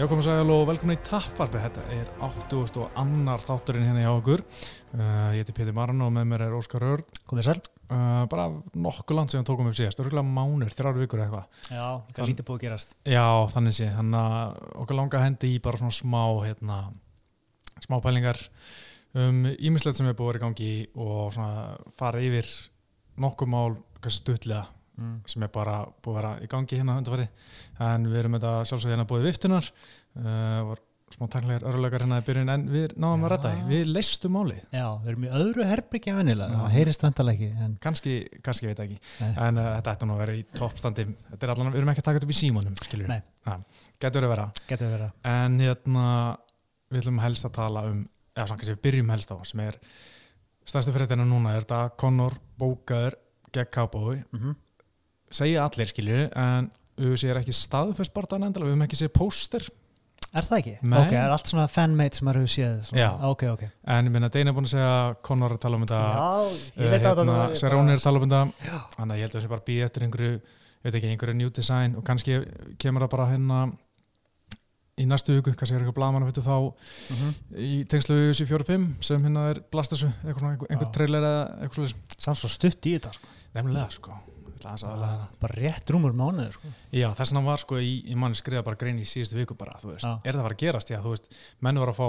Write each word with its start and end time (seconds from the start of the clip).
Já, 0.00 0.06
komum 0.08 0.22
sæl 0.24 0.48
og 0.48 0.62
velkomin 0.64 0.96
í 0.96 1.02
Tapparpi. 1.04 1.60
Þetta 1.60 1.82
er 1.92 2.06
80. 2.24 2.78
og 2.80 2.94
annar 2.96 3.42
þátturinn 3.44 3.84
hérna 3.84 4.06
hjá 4.06 4.14
okkur. 4.14 4.40
Uh, 4.94 5.02
ég 5.36 5.42
heiti 5.42 5.52
Pétur 5.58 5.76
Marn 5.76 6.00
og 6.00 6.08
með 6.14 6.24
mér 6.30 6.44
er 6.46 6.54
Óskar 6.56 6.86
Örn. 6.88 7.18
Komið 7.28 7.50
sæl. 7.50 7.60
Uh, 7.90 8.22
bara 8.32 8.46
nokkuð 8.80 9.18
land 9.18 9.34
sem 9.34 9.44
tókum 9.44 9.68
upp 9.68 9.76
síðast. 9.76 10.00
Örgulega 10.00 10.24
mánur, 10.24 10.72
þrjáru 10.72 11.02
vikur 11.02 11.20
eitthvað. 11.26 11.60
Já, 11.68 11.84
er 12.16 12.30
lítið 12.32 12.48
búið 12.48 12.56
að 12.56 12.64
gerast. 12.64 12.96
Já, 13.12 13.26
þannig 13.52 13.76
sé. 13.76 13.90
Þannig 13.98 14.24
að 14.30 14.64
okkur 14.86 15.00
langa 15.02 15.22
hendi 15.26 15.52
í 15.52 15.60
bara 15.68 15.82
svona 15.82 15.98
smá, 15.98 16.24
hérna, 16.46 16.80
smá 17.84 17.98
pælingar 18.00 18.44
um 19.20 19.44
ímislegt 19.52 20.00
sem 20.00 20.08
er 20.08 20.16
búið 20.16 20.30
að 20.30 20.32
vera 20.32 20.40
í 20.40 20.46
gangi 20.48 20.74
og 20.96 21.22
svona 21.36 21.94
fara 22.00 22.24
yfir 22.24 22.48
nokkuð 23.20 23.52
mál, 23.52 23.76
kannski 24.00 24.24
stuttlega 24.24 24.64
Mm. 25.00 25.16
sem 25.32 25.42
er 25.46 25.48
bara 25.54 25.78
búið 26.04 26.12
að 26.12 26.20
vera 26.20 26.30
í 26.44 26.48
gangi 26.52 26.76
hérna 26.76 26.98
undanfæri 27.00 27.26
en 27.88 28.06
við 28.10 28.20
erum 28.20 28.34
þetta 28.36 28.52
sjálfsög 28.68 28.92
hérna 28.92 29.06
búið 29.08 29.26
viftunar 29.30 29.68
uh, 30.20 30.60
var 30.68 30.82
smá 31.10 31.26
tæknilegar 31.32 31.64
örlulegar 31.66 32.04
hérna 32.04 32.18
í 32.20 32.24
byrjun 32.26 32.52
en 32.52 32.66
við 32.70 32.92
náðum 33.00 33.24
að 33.24 33.30
Já. 33.30 33.30
rætta 33.32 33.50
því, 33.54 33.62
við 33.72 33.88
leistum 33.96 34.34
málið 34.36 34.60
Já, 34.76 34.84
við 35.00 35.08
erum 35.10 35.24
í 35.24 35.30
öðru 35.40 35.64
herbyggja 35.70 36.14
vennilega, 36.18 36.52
Já. 36.54 36.60
það 36.60 36.76
heyrist 36.76 37.02
vantalega 37.06 37.34
ekki. 37.48 37.64
En, 37.64 37.72
kannski, 37.86 38.12
kannski 38.46 38.68
veit 38.68 38.82
ekki 38.84 38.98
Nei. 39.00 39.32
en 39.48 39.58
uh, 39.58 39.70
þetta 39.80 39.94
ætti 39.96 40.06
nú 40.10 40.14
að 40.14 40.22
vera 40.22 40.36
í 40.38 40.44
toppstandi 40.60 41.06
er 41.08 41.50
við 41.74 41.80
erum 41.80 41.92
ekki 41.94 42.04
að 42.04 42.08
taka 42.10 42.20
þetta 42.20 42.28
upp 42.28 42.36
í 42.36 42.38
Nei. 43.10 43.58
getur 44.04 44.22
verið 44.22 44.30
að 44.30 44.36
vera 44.36 44.46
að. 44.46 44.62
en 45.34 45.58
hérna 45.64 46.06
við 46.90 47.02
ætlum 47.02 47.20
helst 47.24 47.48
að 47.48 47.56
tala 47.58 47.84
um 47.90 48.00
eða 48.36 48.46
svona 48.46 48.60
kannski 48.60 48.76
við 48.76 48.82
byrjum 48.86 49.10
helst 49.16 49.34
á 49.34 49.36
sem 49.50 49.60
er 49.66 49.80
stærstu 50.70 50.94
fréttina 50.94 51.26
núna 51.26 51.56
er 51.56 51.64
þetta 51.66 51.82
Conor 51.98 52.38
bókaður 52.60 53.18
gegn 53.50 53.72
Cowboy 53.74 54.20
Mm 54.30 54.38
-hmm. 54.40 54.54
Segja 55.30 55.66
allir 55.66 55.90
skilju 55.90 56.22
en 56.36 56.70
við 57.00 57.16
séum 57.22 57.40
ekki 57.40 57.54
staðfest 57.56 58.14
barðan 58.14 58.48
endilega, 58.48 58.68
við 58.68 58.76
höfum 58.76 58.88
ekki 58.88 59.00
séð 59.00 59.14
póster 59.16 59.68
Er 60.30 60.46
það 60.46 60.60
ekki? 60.60 60.72
Nei. 60.86 60.98
Ok, 61.00 61.12
er 61.18 61.32
allt 61.34 61.48
svona 61.50 61.64
fanmate 61.70 62.20
sem 62.20 62.28
hefur 62.30 62.50
séð. 62.52 62.74
Svona. 62.86 63.00
Já. 63.00 63.08
Ok, 63.26 63.40
ok. 63.50 63.64
en 63.90 64.06
ég 64.06 64.14
minna 64.14 64.28
Deina 64.30 64.52
er 64.52 64.54
búin 64.54 64.68
að 64.68 64.74
segja 64.76 64.92
Conor 65.26 65.56
að 65.56 65.62
tala 65.64 65.78
um 65.80 65.86
þetta 65.86 66.00
Já, 66.04 66.60
ég 66.76 66.86
eh, 66.86 66.94
að 66.94 67.22
hérna, 67.22 67.38
er 67.50 67.96
að 67.96 68.04
tala 68.04 68.20
um 68.20 68.28
þetta 68.28 68.80
þannig 68.94 69.14
að 69.16 69.18
ég 69.18 69.26
held 69.26 69.34
að 69.34 69.38
við 69.38 69.44
séum 69.44 69.54
bara 69.54 69.64
að 69.64 69.68
býja 69.72 69.88
eftir 69.88 70.06
einhverju 70.06 70.36
veit 70.84 70.94
ekki, 70.94 71.10
einhverju 71.10 71.36
new 71.40 71.50
design 71.58 71.98
og 71.98 72.06
kannski 72.06 72.38
kemur 72.80 73.04
það 73.04 73.12
bara 73.16 73.28
hérna 73.32 73.60
í 75.00 75.08
næstu 75.08 75.34
hugu, 75.34 75.56
kannski 75.56 75.74
er 75.74 75.82
eitthvað 75.82 75.98
blaman 75.98 76.28
að 76.28 76.42
þá 76.44 76.56
Mm 77.10 77.16
-hmm. 77.16 77.34
í 77.58 77.84
tengslu 77.90 78.14
við 78.14 78.30
þessu 78.30 78.46
45 78.46 78.88
sem 79.02 79.22
hérna 79.24 79.50
er 79.50 79.62
blastasu, 79.72 80.12
einhver, 80.22 80.66
einhver 80.70 80.90
trailer 80.94 81.24
eða 81.24 81.44
eitthvað 81.64 81.90
svolítið 81.90 82.20
Samt 82.20 82.38
svo 82.38 82.48
stutt 82.48 82.86
í 82.86 82.92
þetta, 82.98 83.12
sko. 83.12 83.26
nefnilega 83.54 83.90
sko 83.90 84.14
Ég 84.64 84.82
það. 85.06 85.22
Bara 85.40 85.54
rétt 85.60 85.90
rúmur 85.90 86.12
mánuður, 86.12 86.52
sko. 86.52 86.68
Já, 86.92 87.08
þess 87.14 87.32
vegna 87.32 87.44
var 87.46 87.58
sko 87.58 87.78
í, 87.80 87.94
í 88.10 88.14
manni 88.18 88.34
skrifa 88.36 88.62
bara 88.66 88.76
grein 88.76 88.98
í 88.98 89.04
síðustu 89.08 89.36
viku 89.40 89.54
bara, 89.54 89.78
veist, 89.82 90.04
er 90.24 90.32
það 90.34 90.40
að 90.40 90.46
fara 90.48 90.54
að 90.54 90.62
gerast 90.64 90.90
já, 90.90 91.00
þú 91.00 91.14
veist, 91.14 91.32
menn 91.60 91.78
var 91.78 91.88
að 91.88 92.00
fá 92.02 92.08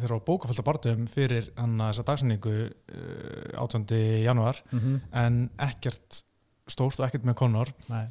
þeirra 0.00 0.16
á 0.16 0.26
bókafölda 0.26 0.62
barndum 0.64 1.06
fyrir 1.06 1.50
hann 1.56 1.80
að 1.80 1.90
þessa 1.92 2.04
dagsningu 2.08 2.52
uh, 2.72 3.62
18. 3.62 3.96
januar 4.24 4.62
Mm 4.72 4.78
-hmm. 4.80 5.00
en 5.12 5.50
ekkert 5.58 6.22
stórt 6.66 7.00
og 7.00 7.06
ekkert 7.06 7.24
með 7.24 7.34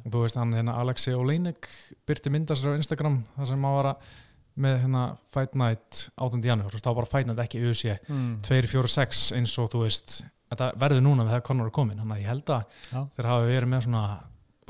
og 0.04 0.12
þú 0.12 0.20
veist 0.22 0.36
hann 0.36 0.52
hérna 0.54 0.76
Alexi 0.78 1.12
Oleinik 1.14 1.66
byrti 2.06 2.30
myndasir 2.30 2.70
á 2.70 2.76
Instagram 2.78 3.24
þar 3.36 3.46
sem 3.46 3.64
hann 3.64 3.74
var 3.74 3.86
að 3.86 3.96
með 4.56 4.80
hérna 4.82 5.16
Fight 5.32 5.54
Night 5.54 6.10
18. 6.16 6.42
janúar, 6.44 6.68
þú 6.68 6.72
veist, 6.76 6.84
þá 6.84 6.88
var 6.88 6.94
bara 6.94 7.06
Fight 7.06 7.26
Night 7.26 7.40
ekki 7.40 7.62
UFC 7.64 7.98
Mm. 8.08 8.40
2-4-6 8.42 9.32
eins 9.36 9.58
og 9.58 9.70
þú 9.72 9.82
veist 9.86 10.24
þetta 10.52 10.68
verður 10.84 11.02
núna 11.08 11.24
með 11.26 11.34
það 11.36 11.44
Conor 11.50 11.70
er 11.70 11.74
komin 11.80 11.98
þannig 12.02 12.16
að 12.18 12.22
ég 12.22 12.30
held 12.32 12.52
að 12.56 12.78
Já. 12.92 13.00
þeir 13.16 13.30
hafa 13.32 13.48
verið 13.50 13.72
með 13.74 13.84
svona 13.88 14.04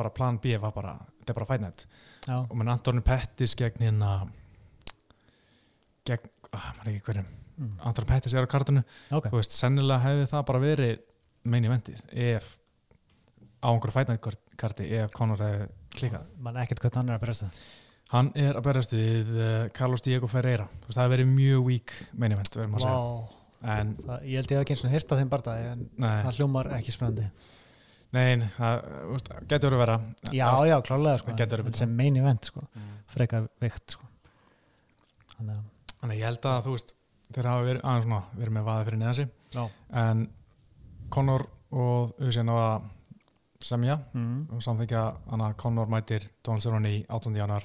bara 0.02 0.10
plan 0.16 0.38
B 0.42 0.56
var 0.62 0.72
bara, 0.72 0.94
þetta 1.20 1.34
er 1.34 1.38
bara 1.40 1.48
Fight 1.52 1.64
Night 1.66 1.86
Já. 2.26 2.36
og 2.40 2.56
menn 2.56 2.70
Antoni 2.72 3.02
Pettis 3.04 3.54
gegn 3.58 3.82
hérna 3.84 4.12
gegn, 6.08 6.28
ah, 6.56 6.72
maður 6.78 6.92
ekki 6.94 7.06
hverjum 7.10 7.30
Mm. 7.62 7.74
Antoni 7.84 8.08
Pettis 8.08 8.32
er 8.32 8.46
á 8.48 8.48
kartinu 8.48 8.80
Ok. 9.12 9.26
þú 9.28 9.36
veist, 9.36 9.52
sennilega 9.52 10.00
hefði 10.00 10.22
það 10.30 10.44
bara 10.48 10.58
verið 10.62 11.02
meini 11.44 11.68
vendið 11.68 12.00
ef 12.16 12.46
á 13.60 13.68
einhverju 13.68 13.92
Fight 13.92 14.08
Night 14.08 14.38
karti 14.56 14.86
ef 14.96 15.10
Conor 15.12 15.36
hefði 15.36 15.66
klikað 15.92 16.24
Man 16.40 16.56
ekkert 16.56 16.80
hvernig 16.80 16.96
hann 16.96 17.10
er 17.12 17.18
að 17.18 17.20
berjast 17.26 17.44
það. 17.44 17.60
hann 18.14 18.32
er 18.34 18.56
að 18.56 18.64
berast 18.70 18.94
við 18.96 19.34
uh, 19.36 19.68
Carlos 19.76 20.00
Diego 20.00 20.26
Ferreira 20.32 20.64
þú 20.80 20.88
veist, 20.88 20.96
það 20.96 21.04
hefði 21.04 21.14
verið 21.18 21.30
mjög 21.36 21.62
weak 21.68 21.92
meini 22.14 22.40
vend 22.40 22.56
verðum 22.56 22.74
að 22.80 22.86
segja 22.86 22.96
Vá. 22.96 23.41
En 23.64 23.94
Það, 23.96 24.22
ég 24.26 24.36
held 24.40 24.50
ég 24.52 24.58
að 24.58 24.62
ekki 24.64 24.74
eins 24.76 24.84
og 24.84 24.90
hýrta 24.94 25.16
þeim 25.18 25.28
bara 25.32 25.56
en 25.72 25.82
nei, 25.96 26.22
það 26.24 26.38
hljómar 26.38 26.70
ekki 26.78 26.92
spennandi. 26.94 27.26
nei, 28.12 28.36
nei, 28.36 28.48
það 28.56 28.80
getur 29.48 29.70
verið 29.70 29.78
að 29.78 29.84
vera 29.84 29.98
Já, 30.32 30.48
já, 30.68 30.76
klálega, 30.82 31.18
sko. 31.18 31.36
Það. 31.38 31.74
Sem 31.78 31.96
main 31.96 32.16
event, 32.16 32.44
sko. 32.44 32.60
Mm. 32.74 32.90
Frekar 33.06 33.48
veikt, 33.60 33.90
sko. 33.96 34.04
Þannig 35.36 35.56
að... 35.56 35.62
Þannig 36.02 36.18
ég 36.18 36.24
held 36.26 36.46
að 36.50 36.64
þú 36.66 36.74
veist 36.76 36.94
þeir 37.32 37.46
hafa 37.48 37.62
verið 37.68 37.84
aðeins 37.88 38.04
svona 38.08 38.22
verið 38.36 38.52
með 38.56 38.64
vaði 38.66 38.84
fyrir 38.88 38.98
neðan 39.00 39.14
sig 39.14 39.28
Já. 39.54 39.62
en 40.02 40.24
Conor 41.12 41.46
og 41.72 42.12
Usain 42.20 42.50
á 42.52 42.56
að 42.56 42.90
semja 43.62 43.94
Mm. 44.12 44.48
og 44.50 44.62
samþykja 44.64 45.02
að 45.38 45.54
Conor 45.62 45.86
mætir 45.86 46.26
Donald 46.44 46.62
Cerrone 46.64 46.90
í 46.90 47.04
18. 47.08 47.36
januar 47.38 47.64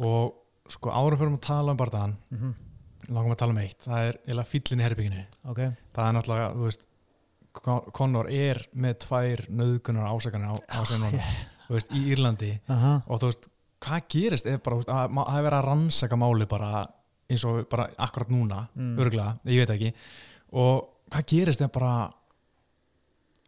og 0.00 0.38
sko 0.70 0.90
árum 0.94 1.18
fyrir 1.18 1.32
að 1.34 1.40
tala 1.44 1.72
um 1.74 1.76
bardaðan 1.76 2.16
Mm 2.30 2.38
-hmm. 2.38 2.54
Langum 3.08 3.32
að 3.34 3.38
tala 3.42 3.52
um 3.56 3.58
eitt, 3.62 3.78
það 3.86 4.08
er 4.08 4.18
eða 4.34 4.44
fyllin 4.46 4.80
í 4.82 4.86
herbygginu 4.86 5.22
Ok, 5.50 5.60
það 5.94 6.08
er 6.08 6.16
náttúrulega, 6.18 6.50
þú 6.56 6.66
veist 6.68 6.86
Con- 7.52 7.90
Conor 7.92 8.30
er 8.32 8.62
með 8.80 8.94
tvær 9.04 9.42
nöðgunar 9.52 10.06
ásakanir 10.14 10.52
á, 10.52 10.56
á 10.56 10.80
Cerrone 10.88 11.18
þú 11.66 11.74
veist, 11.76 11.90
í 11.92 12.00
Írlandi. 12.14 12.52
Aha, 12.72 12.92
og 13.06 13.20
þú 13.20 13.28
veist, 13.28 13.48
hvað 13.84 14.06
gerist 14.14 14.46
ef 14.48 14.62
bara, 14.64 14.78
það 14.86 15.36
er 15.36 15.44
verið 15.48 15.58
að 15.58 15.66
rannsaka 15.68 16.16
máli 16.16 16.46
bara 16.48 16.70
eins 17.32 17.44
og 17.48 17.66
bara 17.68 17.90
akkurat 17.98 18.28
núna 18.32 18.62
Mm. 18.76 18.96
örgulega, 18.98 19.34
ég 19.44 19.60
veit 19.66 19.70
ekki. 19.76 19.92
Og 20.52 20.88
hvað 21.12 21.26
gerist 21.34 21.60
ef 21.64 21.72
bara 21.72 22.10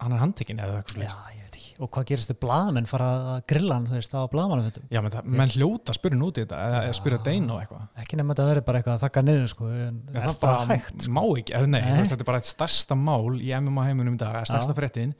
hann 0.03 0.13
er 0.17 0.23
handtekinn 0.25 0.61
eða 0.63 0.81
eitthvað 0.81 1.05
já, 1.05 1.11
slúið 1.15 1.35
ég 1.39 1.45
veit 1.45 1.59
ekki 1.59 1.63
Og 1.83 1.89
hvað 1.91 2.05
gerist 2.07 2.31
þið 2.31 2.37
blaðamenn 2.45 2.87
fara 2.87 3.07
að 3.35 3.39
grilla 3.51 3.75
hann, 3.79 3.87
þú 3.91 3.97
veist, 3.99 4.13
á 4.15 4.23
blaðamannum 4.31 4.67
þetta 4.69 4.83
já, 4.95 5.01
menn, 5.03 5.15
það, 5.15 5.31
menn 5.41 5.53
hljóta 5.57 5.91
að 5.91 5.97
spyrja 5.99 6.19
út 6.23 6.39
í 6.39 6.45
þetta 6.45 6.59
eða, 6.69 6.83
eða 6.87 6.97
spyrja 7.01 7.19
Já. 7.19 7.25
Deina 7.27 7.55
og 7.57 7.63
eitthvað 7.65 8.03
Ekki 8.05 8.19
þetta 8.21 8.45
að 8.45 8.51
vera 8.53 8.63
bara 8.69 8.79
eitthvað 8.81 8.95
að 8.95 9.03
þakka 9.05 9.23
niður, 9.27 9.49
sko 9.51 9.71
en 9.75 9.97
Já, 10.05 10.15
Er 10.15 10.27
það 10.29 10.39
bara 10.45 10.61
hægt, 10.71 10.95
sko? 11.03 11.15
má 11.19 11.23
ekki, 11.25 11.57
eða 11.59 11.71
nei, 11.73 11.81
Nei. 11.83 11.97
veist, 11.99 12.13
þetta 12.15 12.25
er 12.27 12.31
bara 12.31 12.43
eitt 12.43 12.51
stærsta 12.53 12.99
mál 13.01 13.41
í 13.41 13.51
MMA 13.59 13.87
heiminum 13.89 14.15
í 14.15 14.23
dag, 14.23 14.39
Já. 14.75 14.79
fréttin 14.79 15.15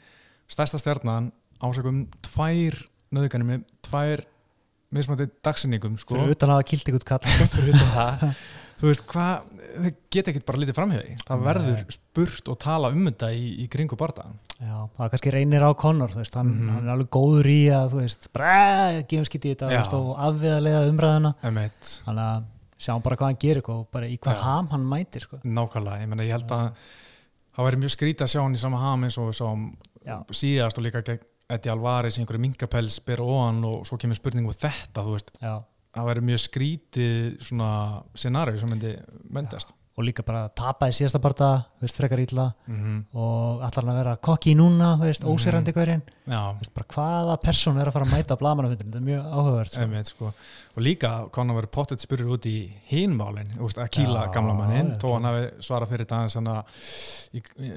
stærsta 0.55 0.83
stjarnan 0.85 1.31
ásökum 1.65 2.01
tvær 2.31 2.79
nöðganum 3.19 3.51
með 3.51 3.67
tvær 3.89 4.23
mismandi 4.95 5.27
dagsinningum 5.43 5.99
sko, 5.99 6.21
Fyrir 6.21 6.37
utan 6.37 6.55
að 6.55 6.63
það 8.75 8.85
þú 8.85 8.91
veist 8.91 9.05
hvað, 9.07 9.45
þau 9.85 9.91
geta 10.17 10.31
ekkert 10.33 10.47
bara 10.49 10.59
lítið 10.63 10.77
framhjöði 10.79 11.15
það 11.29 11.45
verður 11.49 11.85
spurt 11.95 12.49
og 12.53 12.59
tala 12.65 12.91
um 12.95 13.05
þetta 13.09 13.31
í, 13.35 13.45
í 13.65 13.69
kringu 13.73 13.97
barða 14.01 14.27
Já, 14.61 14.77
það 14.99 15.11
kannski 15.15 15.33
reynir 15.35 15.65
á 15.67 15.71
Conor, 15.79 16.09
þú 16.15 16.21
veist 16.23 16.35
hann, 16.39 16.51
Mhm. 16.55 16.69
hann 16.75 16.89
er 16.89 16.93
alveg 16.95 17.09
góður 17.15 17.47
í 17.51 17.61
að, 17.75 17.87
þú 17.95 18.01
veist 18.03 18.29
bara, 18.33 19.03
gefum 19.03 19.25
skitt 19.29 19.45
í 19.45 19.55
þetta, 19.55 19.69
þú 19.71 19.79
veist, 19.79 19.95
og 19.95 20.11
afviðarlega 20.29 20.83
umræðuna. 20.91 21.35
Emitt, 21.43 21.91
Þannig 22.07 22.25
að 22.29 22.45
sjáum 22.79 23.03
bara 23.03 23.17
hvað 23.17 23.31
hann 23.33 23.41
gerir 23.43 23.63
sko, 23.65 23.79
og 23.81 23.91
bara 23.91 24.07
í 24.07 24.19
hvað 24.19 24.35
Já. 24.39 24.43
ham 24.43 24.69
hann 24.69 24.87
mætir, 24.91 25.21
sko. 25.27 25.39
Nákvæmlega 25.45 26.01
ég, 26.03 26.09
meina, 26.09 26.23
ég 26.23 26.31
held 26.39 26.49
að 26.55 26.73
það 27.57 27.67
væri 27.69 27.81
mjög 27.83 27.95
skrítið 27.97 28.25
að 28.27 28.33
sjá 28.35 28.43
hann 28.43 28.55
í 28.55 28.59
sama 28.63 28.79
ham 28.79 29.05
eins 29.05 29.19
og 29.19 30.35
síðast 30.35 30.79
og 30.79 30.85
líka 30.85 31.19
Eddie 31.51 31.71
Alvarez 31.73 32.17
í 32.17 32.23
einhverju 32.23 32.41
minkapels 32.41 32.99
ber 33.05 33.21
ofan 33.21 33.63
og 33.69 33.85
svo 33.87 33.99
kemur 34.01 34.17
spurning 34.17 34.47
um 34.49 34.53
þetta, 34.57 35.03
þú 35.05 35.13
veist. 35.13 35.31
Já, 35.43 35.63
það 35.95 36.11
væri 36.11 36.27
mjög 36.31 36.43
skrítið 36.45 37.41
scenari 38.19 38.61
sem 38.61 38.71
myndi 38.73 38.95
myndast 39.35 39.75
og 39.97 40.03
líka 40.05 40.25
bara 40.27 40.49
tapa 40.49 40.89
í 40.91 40.95
síðasta 40.97 41.21
þú 41.79 41.85
veist, 41.85 41.97
frekar 42.01 42.19
ítla 42.19 42.49
mm 42.67 42.75
-hmm. 42.81 43.05
og 43.15 43.61
allar 43.63 43.85
hann 43.85 43.93
að 43.95 43.99
vera 44.03 44.17
kokki 44.17 44.55
núna, 44.57 44.99
veist, 44.99 45.23
Mhm. 45.25 45.31
ósýrandi 45.33 45.73
hverjinn 45.73 46.03
hvaða 46.85 47.37
persón 47.45 47.81
er 47.81 47.87
að 47.89 47.93
fara 47.93 48.05
að 48.05 48.13
mæta 48.17 48.37
blamanafundinu, 48.37 48.91
þetta 48.91 48.97
er 48.97 49.09
mjög 49.09 49.25
áhugavert 49.33 49.71
sko. 49.71 49.81
Einmitt, 49.83 50.07
sko. 50.07 50.27
og 50.77 50.83
líka 50.83 51.29
konar 51.31 51.55
verið 51.57 51.71
pottet 51.71 52.01
spurður 52.01 52.33
út 52.35 52.47
í 52.47 52.73
hinmálin, 52.91 53.49
að 53.85 53.89
kýla 53.97 54.27
Já, 54.27 54.33
gamla 54.33 54.55
mannin, 54.55 54.99
þó 54.99 55.13
hann 55.13 55.25
hafi 55.25 55.51
svarað 55.61 55.89
fyrir 55.89 56.07
þetta 56.07 56.17
að 56.49 56.65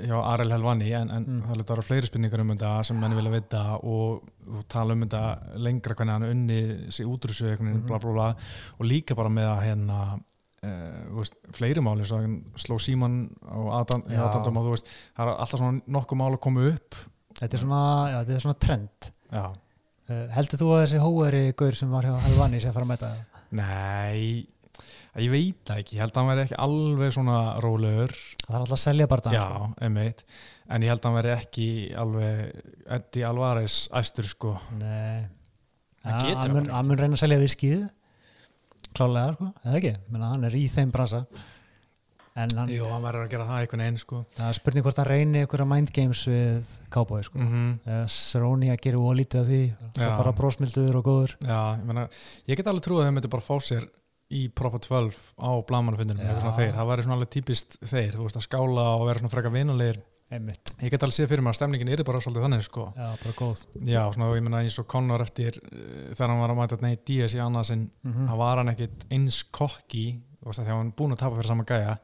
hjá 0.08 0.24
Arel 0.24 0.52
Helvani 0.52 0.92
en, 0.94 1.10
en 1.12 1.26
Mm. 1.28 1.42
það 1.44 1.52
er 1.52 1.64
þetta 1.64 1.84
fleiri 1.84 2.08
spurningar 2.08 2.40
um 2.40 2.50
þetta 2.50 2.84
sem 2.86 3.00
menn 3.00 3.16
vilja 3.16 3.32
vita 3.32 3.64
og, 3.84 4.24
og 4.50 4.68
tala 4.68 4.94
um 4.94 5.02
þetta 5.02 5.38
lengra 5.58 5.96
hvernig 5.96 6.12
hann 6.12 6.24
unni 6.24 6.92
sig 6.92 7.06
útrúsu 7.06 7.46
bla 8.14 8.36
og 8.80 8.86
líka 8.86 9.16
bara 9.16 9.30
með 9.30 9.48
að 9.58 9.64
hérna 9.68 10.20
Uh, 10.66 11.20
veist, 11.20 11.38
fleiri 11.54 11.84
máli 11.86 12.06
sló 12.08 12.80
Síman 12.82 13.28
Já. 13.46 14.24
Adam 14.26 14.58
og 14.58 14.66
þú 14.66 14.74
veist, 14.74 14.90
það 15.14 15.24
er 15.28 15.32
alltaf 15.36 15.62
svona 15.62 15.96
nokkuð 15.98 16.22
mál 16.24 16.32
að 16.34 16.42
koma 16.48 16.68
upp. 16.72 17.00
Þetta 17.38 17.54
er 17.54 17.62
svona, 17.62 17.82
já, 18.10 18.18
þetta 18.18 18.38
er 18.38 18.46
svona 18.48 18.60
trend. 18.66 19.10
Uh, 19.38 20.22
Heldur 20.34 20.62
þú 20.64 20.70
að 20.74 20.84
þessi 20.86 21.02
hóeri 21.04 21.44
gaur 21.60 21.78
sem 21.78 21.92
var 21.94 22.08
Helvani 22.26 22.62
sé 22.64 22.72
að 22.72 22.80
fara 22.80 22.88
að 22.88 22.94
mæta? 22.96 23.16
Það? 23.18 23.34
nei 23.58 24.48
ég 25.18 25.32
veit 25.34 25.62
það 25.66 25.80
ekki, 25.82 25.96
ég 25.98 26.04
held 26.04 26.14
að 26.14 26.20
hann 26.20 26.30
verði 26.30 26.44
ekki 26.46 26.58
alveg 26.66 27.14
svona 27.16 27.38
rólegur. 27.64 28.14
Það 28.44 28.52
þarf 28.52 28.60
alltaf 28.60 28.76
að 28.76 28.84
selja 28.84 29.08
bara 29.10 29.34
já, 29.34 29.42
sko. 29.44 29.70
einmitt. 29.88 30.24
En 30.68 30.86
ég 30.86 30.94
held 30.94 31.02
að 31.02 31.08
hann 31.10 31.18
verði 31.18 31.34
ekki 31.34 31.68
alveg 32.04 32.66
Eddie 32.98 33.26
Alvarez 33.28 33.78
æstur 33.98 34.30
sko. 34.30 34.54
Nei. 34.78 35.26
Það 36.04 36.28
hann 36.28 36.70
það 36.70 36.90
mun, 36.92 37.00
reyna 37.02 37.18
að 37.18 37.24
selja 37.24 37.40
viskið 37.42 37.88
klálega 38.96 39.36
sko, 39.38 39.52
eða 39.66 39.78
ekki, 39.82 39.94
menna 40.14 40.32
hann 40.34 40.48
er 40.48 40.56
í 40.58 40.66
þeim 40.72 40.92
bransa 40.96 41.26
en 42.38 42.54
hann, 42.54 42.70
Jú, 42.70 42.86
hann 42.92 43.02
verður 43.02 43.26
að 43.26 43.32
gera 43.34 43.46
það 43.50 43.62
einhvern 43.64 43.84
veginn 43.84 44.00
sko. 44.02 44.20
það 44.38 44.50
er 44.52 44.58
spurning 44.60 44.86
hvort 44.86 45.00
hann 45.02 45.10
reyni 45.10 45.40
einhverja 45.42 45.68
mind 45.72 45.92
games 45.96 46.24
við 46.30 46.74
Cowboy 46.94 47.24
sko. 47.26 47.40
Mm 47.42 48.04
Cerrone 48.14 48.70
að 48.74 48.82
gera 48.86 49.02
ólítið 49.02 49.40
af 49.42 49.48
því 49.48 49.62
það 49.98 50.04
er 50.08 50.18
bara 50.20 50.36
brósmildur 50.38 51.00
og 51.00 51.08
góður. 51.08 51.34
Já, 51.42 51.62
ég, 51.80 51.86
meina, 51.90 52.04
ég 52.48 52.60
get 52.60 52.70
alveg 52.70 52.86
trúið 52.86 53.02
að 53.02 53.08
þeir 53.10 53.16
myndi 53.18 53.32
bara 53.34 53.48
fá 53.48 53.56
sér 53.66 53.88
í 54.28 54.44
Propa 54.52 54.80
12 54.84 55.18
á 55.40 55.50
þeir, 56.60 56.74
það 56.76 56.90
væri 56.92 57.06
svona 57.08 57.18
alveg 57.18 57.30
típist 57.32 57.78
þeir 57.82 58.14
þú 58.18 58.26
veist 58.28 58.40
að 58.42 58.46
skála 58.46 58.86
og 59.00 59.06
vera 59.08 59.22
svona 59.24 59.34
freka 59.34 59.54
vinulegir 59.54 60.02
einmitt, 60.34 60.74
ég 60.84 60.92
get 60.92 61.04
alveg 61.06 61.16
séð 61.16 61.30
fyrir 61.32 61.44
mér 61.46 61.54
að 61.54 61.60
stemningin 61.62 61.92
er 61.94 62.04
bara 62.08 62.20
svolítið 62.24 62.46
þannig 62.48 62.64
sko. 62.66 62.86
Já, 62.98 63.10
bara 63.24 63.36
góð. 63.38 63.62
Já, 63.88 64.02
svona 64.12 64.30
ég 64.36 64.44
meina 64.44 64.62
eins 64.66 64.78
og 64.82 64.88
Conor 64.92 65.24
eftir 65.24 65.60
uh, 65.62 66.14
þegar 66.14 66.34
hann 66.34 66.42
var 66.44 66.54
að 66.54 66.60
mæta 66.62 66.80
Nate 66.84 67.06
Diaz 67.08 67.36
í 67.38 67.44
annað 67.44 67.70
sinn 67.72 67.86
mm 68.04 68.28
þá 68.28 68.34
var 68.42 68.62
hann 68.62 68.74
ekkit 68.74 69.06
eins 69.16 69.42
kokki 69.56 70.06
þú 70.42 70.50
veist 70.52 70.62
að 70.64 70.72
hann 70.74 70.94
búin 70.96 71.16
að 71.16 71.22
tapa 71.24 71.36
fyrir 71.40 71.52
sama 71.52 71.66
gæja 71.68 71.98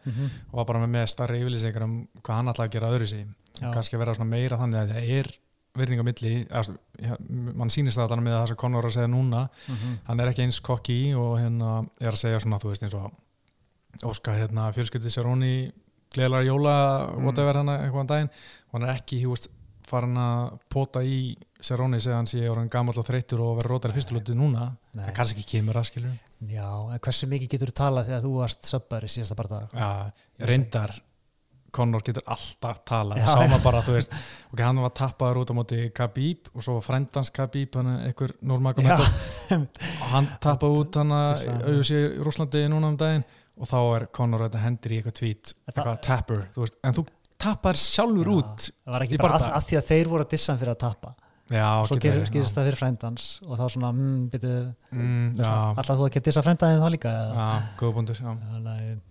og 0.52 0.56
var 0.58 0.66
bara 0.70 0.80
með, 0.84 0.94
með 0.96 1.10
starri 1.12 1.42
yfirlýsingar 1.44 1.86
um 1.86 1.98
hvað 2.24 2.40
hann 2.40 2.52
ætlaði 2.54 2.70
að 2.70 2.74
gera 2.78 2.94
öðru 2.96 3.26
kannski 3.74 3.96
að 3.98 4.04
vera 4.04 4.16
svona 4.18 4.30
meira 4.32 4.58
þannig 4.60 4.80
að 4.80 4.94
það 4.94 5.12
er 5.18 5.30
virðing 5.74 6.02
á 6.02 6.06
milli, 6.06 6.34
mann 7.58 7.72
sýnist 7.74 7.98
það 7.98 8.12
þannig 8.14 8.28
með 8.28 8.36
það 8.38 8.48
sem 8.52 8.58
Conor 8.62 8.84
er 8.84 8.90
að 8.90 8.96
segja 8.98 9.10
núna. 9.10 9.40
Hann 10.06 10.20
er 10.22 10.30
ekki 10.30 10.44
eins 10.46 10.60
kokki 10.62 10.98
og 11.18 11.32
hérna 11.42 11.72
er 12.00 12.12
að 12.12 12.20
segja 12.22 12.42
svona, 12.44 12.60
þú 12.62 12.74
veist, 12.74 12.86
eins 12.86 12.98
og 12.98 13.12
Óska 14.10 14.34
hérna 14.34 14.72
fjölskyldið 14.74 15.14
sér 15.14 15.28
honi 15.30 15.72
gleðlar 16.14 16.46
jóla, 16.48 16.76
Mm. 17.14 17.24
whatever 17.28 17.60
hann 17.62 17.74
eitthvað 17.74 18.08
daginn, 18.14 18.30
og 18.72 18.80
hann 18.80 18.90
er 18.90 18.96
ekki, 18.96 19.22
þú 19.24 19.30
veist 19.36 19.48
farin 19.88 20.16
að 20.18 20.60
pota 20.70 21.02
í 21.04 21.36
Seróni 21.64 22.00
segja 22.02 22.16
hann 22.18 22.28
sé 22.28 22.42
orðin 22.50 22.70
gamall 22.72 22.98
og 23.00 23.06
þreytur 23.08 23.40
og 23.40 23.58
verður 23.62 23.72
rótar 23.76 23.92
í 23.94 23.96
fyrstulötu 23.96 24.34
núna, 24.36 24.74
það 24.96 25.14
kannski 25.16 25.40
ekki 25.40 25.58
kemur 25.60 25.78
að 25.80 25.86
skilur 25.92 26.16
já, 26.50 26.68
en 26.92 27.00
hversu 27.00 27.28
mikið 27.32 27.50
getur 27.54 27.72
þú 27.72 27.76
talað 27.80 28.06
þegar 28.10 28.22
þú 28.26 28.32
varst 28.42 28.68
söpbar 28.68 29.04
í 29.08 29.12
síðasta 29.14 29.36
barða 29.40 29.62
ja, 29.74 30.12
reyndar 30.44 30.92
Conor 31.74 32.04
getur 32.06 32.22
alltaf 32.30 32.84
talað. 32.86 33.18
Já, 33.18 33.26
já. 33.34 33.48
maður 33.50 33.64
bara, 33.64 33.80
þú 33.82 33.94
veist, 33.96 34.12
ok, 34.54 34.60
hann 34.62 34.78
var 34.84 34.92
tappaður 34.94 35.40
út 35.42 35.50
á 35.50 35.56
móti 35.58 35.80
Khabib 35.98 36.52
og 36.54 36.62
svo 36.62 36.76
var 36.76 36.84
frendans 36.86 37.32
Khabib 37.34 37.74
hann 37.80 37.88
er 37.96 38.12
einhver 38.12 38.34
Nurmagomedov 38.46 39.08
og 39.58 40.12
hann 40.12 40.28
tappaði 40.44 40.84
út 40.84 41.00
hann 41.02 41.16
að 41.18 41.32
að- 41.48 41.64
auðvitað 41.64 41.98
í 41.98 42.22
Rúslandi 42.28 42.62
núna 42.70 42.92
um 42.94 42.98
daginn 43.02 43.26
og 43.60 43.70
þá 43.70 43.78
er 43.82 44.06
Conor 44.18 44.46
þetta 44.48 44.64
hendur 44.64 44.94
í 44.96 45.00
eitthvað 45.00 45.18
tweet 45.20 45.52
Það- 45.54 45.74
eitthvað 45.74 46.00
tapper, 46.08 46.46
þú 46.56 46.64
veist, 46.66 46.80
en 46.84 46.98
þú 46.98 47.06
tappar 47.44 47.80
sjálfur 47.80 48.30
Já. 48.30 48.34
út 48.40 48.68
það 48.72 48.96
var 48.96 49.06
ekki 49.08 49.22
bara 49.22 49.40
að, 49.40 49.48
að 49.60 49.68
því 49.70 49.78
að 49.80 49.88
þeir 49.92 50.12
voru 50.14 50.26
að 50.26 50.34
dissa 50.34 50.54
hann 50.54 50.62
fyrir 50.64 50.74
að 50.74 50.82
tappa 50.84 51.16
já, 51.54 51.70
svo 51.84 51.98
verið, 52.00 52.30
gerist 52.34 52.56
það 52.58 52.68
fyrir 52.70 52.80
frændans 52.80 53.26
og 53.44 53.58
þá 53.60 53.66
svona, 53.74 53.90
mm, 53.92 54.20
byrju 54.32 54.54
mm, 54.92 55.26
alltaf 55.76 55.98
þú 56.00 56.08
að 56.08 56.22
dissa 56.30 56.46
frændaðin 56.46 56.84
þá 56.84 56.90
líka 56.94 57.12
já, 57.12 57.50
góða 57.82 57.98
búndur 57.98 58.22
að 58.24 59.02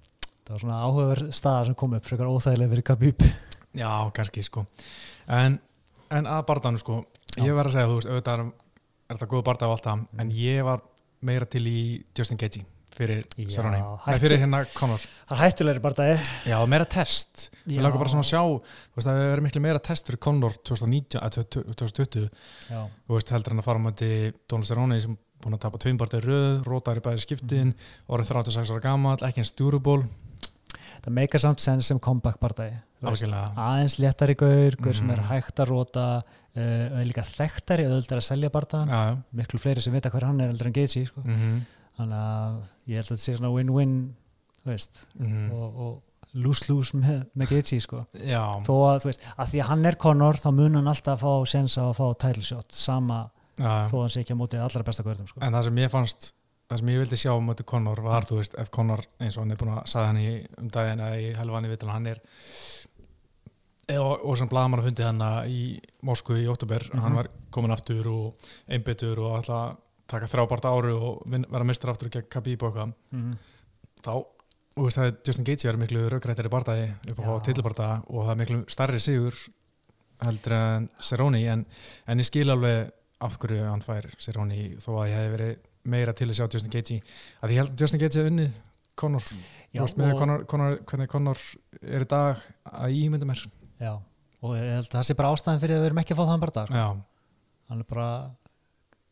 það 0.42 0.54
var 0.56 0.62
svona 0.64 0.78
áhugaverð 0.86 1.32
staða 1.34 1.66
sem 1.68 1.76
kom 1.78 1.94
upp 1.96 2.06
frekar 2.06 2.30
óþægilega 2.30 2.72
fyrir 2.74 2.86
Khabib. 2.88 3.22
Já, 3.78 3.90
kannski 4.16 4.42
sko. 4.44 4.66
En, 5.32 5.58
en 6.12 6.28
að 6.28 6.42
barðanum 6.50 6.82
sko 6.82 6.98
ég 7.40 7.54
verð 7.56 7.70
að 7.70 7.76
segja, 7.76 7.88
þú 7.88 7.98
veist, 7.98 8.10
auðvitað 8.10 8.42
er, 8.42 8.50
er 9.06 9.16
þetta 9.16 9.30
góð 9.32 9.44
barða 9.48 9.70
á 9.70 9.72
allt 9.72 9.86
það, 9.86 10.02
en 10.24 10.32
ég 10.36 10.66
var 10.66 10.82
meira 11.22 11.48
til 11.48 11.62
í 11.70 11.78
Justin 12.18 12.40
Gaethje 12.42 12.66
fyrir 12.96 13.24
Cerrone, 13.50 13.78
Nei, 13.80 13.96
hættu- 14.06 14.20
fyrir 14.22 14.38
hérna 14.42 14.60
Conor 14.76 15.00
það 15.02 15.32
er 15.36 15.40
hættulegri 15.42 15.82
bardaði 15.84 16.16
já, 16.50 16.56
meira 16.68 16.84
test, 16.84 17.48
við 17.66 17.80
langar 17.82 17.98
bara 18.02 18.12
svona 18.12 18.24
að 18.26 18.30
sjá 18.30 18.42
veist, 18.52 19.06
það 19.06 19.20
hefur 19.20 19.32
verið 19.34 19.46
miklu 19.48 19.62
meira 19.66 19.78
test 19.88 20.06
fyrir 20.10 20.20
Conor 20.28 20.56
2019, 20.62 21.20
að 21.22 21.38
2020 21.76 22.28
já, 22.70 22.82
þú 23.08 23.16
veist, 23.16 23.32
heldur 23.34 23.54
hann 23.56 23.62
að 23.64 23.68
fara 23.70 23.78
mæti 23.88 24.10
Donald 24.48 24.68
Cerrone 24.68 25.00
sem 25.00 25.16
búin 25.42 25.56
að 25.56 25.62
tapa 25.64 25.78
tveimbartið 25.82 26.26
röð, 26.28 26.60
rótar 26.68 27.00
í 27.00 27.02
bæði 27.02 27.24
skiptin 27.24 27.72
orðið 28.08 28.28
36 28.36 28.70
ára 28.76 28.84
gamall, 28.84 29.18
ekki 29.26 29.42
eins 29.42 29.50
stjúruból 29.56 30.04
það 31.02 31.14
meikar 31.16 31.40
samt 31.42 31.58
sens 31.64 31.88
sem 31.90 31.98
comeback 31.98 32.38
algjörlega, 33.02 33.48
aðeins 33.58 33.96
léttari 33.98 34.36
gaur, 34.38 34.76
gaur 34.78 34.94
sem 34.94 35.10
er 35.10 35.18
Mhm. 35.18 35.28
hægt 35.32 35.58
að 35.58 35.70
róta 35.72 36.04
uh, 36.22 37.00
er 37.00 37.04
líka 37.08 37.24
þekktari 37.26 37.88
auðvitað 37.88 38.20
að 38.20 38.26
selja 38.28 38.50
já 38.86 39.16
miklu 39.34 39.58
fleiri 39.58 39.82
sem 39.82 39.92
vita 39.96 40.10
hver 40.12 40.28
hann 40.28 40.40
er 40.44 40.52
mhm, 41.92 41.98
þannig 41.98 42.22
að 42.22 42.56
ég 42.92 42.96
held 42.96 43.04
að 43.06 43.12
þetta 43.12 43.24
sé 43.26 43.36
svona 43.36 43.52
win-win 43.54 43.94
veist, 44.64 45.06
mhm. 45.18 45.50
og, 45.52 45.78
og 45.86 46.02
lose-lose 46.32 46.96
með, 46.96 47.24
með 47.36 47.50
Gaethje 47.52 47.80
sko. 47.84 48.04
þó 48.64 48.74
að 48.88 49.00
þú 49.02 49.10
veist, 49.10 49.24
að 49.36 49.48
því 49.52 49.58
að 49.60 49.66
hann 49.68 49.84
er 49.90 49.98
Conor 50.00 50.38
þá 50.40 50.50
mun 50.56 50.78
hann 50.78 50.88
alltaf 50.88 51.20
fá 51.20 51.32
sens 51.50 51.74
á 51.76 51.84
að 51.90 51.96
fá 51.98 52.06
title 52.24 52.42
shot 52.46 52.72
sama 52.72 53.30
já, 53.58 53.82
þó 53.90 53.96
að 53.98 54.00
hann 54.06 54.14
sé 54.14 54.22
ekki 54.22 54.32
á 54.32 54.40
móti 54.40 54.56
allra 54.62 54.86
besta 54.86 55.04
gaurðum 55.04 55.28
sko. 55.28 55.42
en 55.44 55.52
það 55.52 55.66
sem 55.68 55.82
ég 55.82 55.92
fannst 55.92 56.32
það 56.70 56.78
sem 56.80 56.88
ég 56.94 57.02
vildi 57.02 57.18
sjá 57.20 57.32
um 57.34 57.50
þetta 57.52 57.66
Conor 57.68 58.00
var, 58.00 58.24
þú 58.24 58.38
veist, 58.40 58.54
ef 58.56 58.70
Conor 58.72 59.04
eins 59.20 59.36
og 59.36 59.44
hann 59.44 59.52
er 59.52 59.60
búin 59.60 59.74
að 59.74 59.82
sagði 59.92 60.06
hann 60.06 60.22
í 60.22 60.46
um 60.62 60.72
daginn 60.72 61.04
eða 61.04 61.20
í 61.20 61.28
helvan 61.36 61.68
í 61.68 61.72
vitul 61.74 61.92
hann 61.92 62.06
er 62.14 62.22
og, 63.98 64.24
og 64.24 64.38
sem 64.38 64.48
blaðamann 64.48 64.80
að 64.80 64.88
fundi 64.88 65.04
hann 65.04 65.22
í 65.52 65.62
Moskvu 66.06 66.38
í 66.40 66.48
óttúber, 66.48 66.86
Mhm. 66.88 67.02
hann 67.02 67.18
var 67.18 67.28
komin 67.50 67.74
aftur 67.74 68.08
og 68.08 68.48
einbyttur 68.70 69.18
og 69.20 69.42
að 69.42 69.76
taka 70.12 70.31
þrábart 70.31 70.69
áru 70.69 70.94
og 70.99 71.25
vera 71.26 71.67
mistur 71.67 71.93
aftur 71.93 72.12
gegn 72.12 72.29
Khabib 72.32 72.62
og 72.62 72.73
eitthvað, 72.73 72.94
mm. 73.17 73.35
þá 74.05 74.14
og 74.73 74.87
veist, 74.87 74.99
það 74.99 75.09
er 75.09 75.17
Justin 75.29 75.47
Gaethje 75.49 75.70
er 75.70 75.79
miklu 75.81 76.05
raugrættari 76.09 76.53
bardagi 76.53 76.87
upp 77.12 77.20
á 77.20 77.25
Já. 77.29 77.35
tilbardaga 77.49 77.99
og 78.09 78.25
það 78.25 78.32
er 78.32 78.41
miklu 78.41 78.61
starri 78.73 79.00
sigur 79.03 79.37
heldur 80.23 80.56
en 80.56 80.88
Cerrone 81.03 81.41
en, 81.53 81.64
en 82.09 82.23
ég 82.23 82.29
skil 82.29 82.53
alveg 82.53 82.93
af 83.23 83.38
hverju 83.43 83.67
hann 83.67 83.85
fær 83.85 84.09
Cerrone 84.23 84.61
þó 84.82 84.91
að 85.03 85.09
ég 85.11 85.19
hef 85.19 85.32
verið 85.37 85.53
meira 85.93 86.14
til 86.17 86.31
að 86.31 86.38
sjá 86.38 86.47
Justin 86.47 86.73
Gaethje 86.73 87.00
að 87.43 87.55
ég 87.55 87.62
held 87.62 87.75
að 87.75 87.85
Justin 87.85 88.03
Gaethje 88.03 88.23
hef 88.23 88.32
unnið 88.32 88.61
Conor, 89.03 89.25
Já, 89.73 89.81
Conor, 89.97 90.43
Conor, 90.44 90.75
hvernig 90.85 91.09
Conor 91.09 91.38
er 91.81 92.05
í 92.05 92.09
dag 92.09 92.41
að 92.69 92.97
ímynda 92.97 93.29
mér 93.29 93.41
Já, 93.81 93.94
og 94.44 94.56
ég 94.56 94.69
held 94.76 94.88
að 94.91 94.99
það 94.99 95.06
sé 95.09 95.17
bara 95.19 95.32
ástæðan 95.32 95.62
fyrir 95.62 95.79
að 95.79 95.85
við 95.85 95.91
erum 95.91 96.00
ekki 96.03 96.14
að 96.14 96.20
fá 96.20 96.29
þann 96.29 96.43
barða 96.44 96.64
sko. 96.69 96.82
hann 97.73 97.81
er 97.81 97.88
bara 97.88 98.09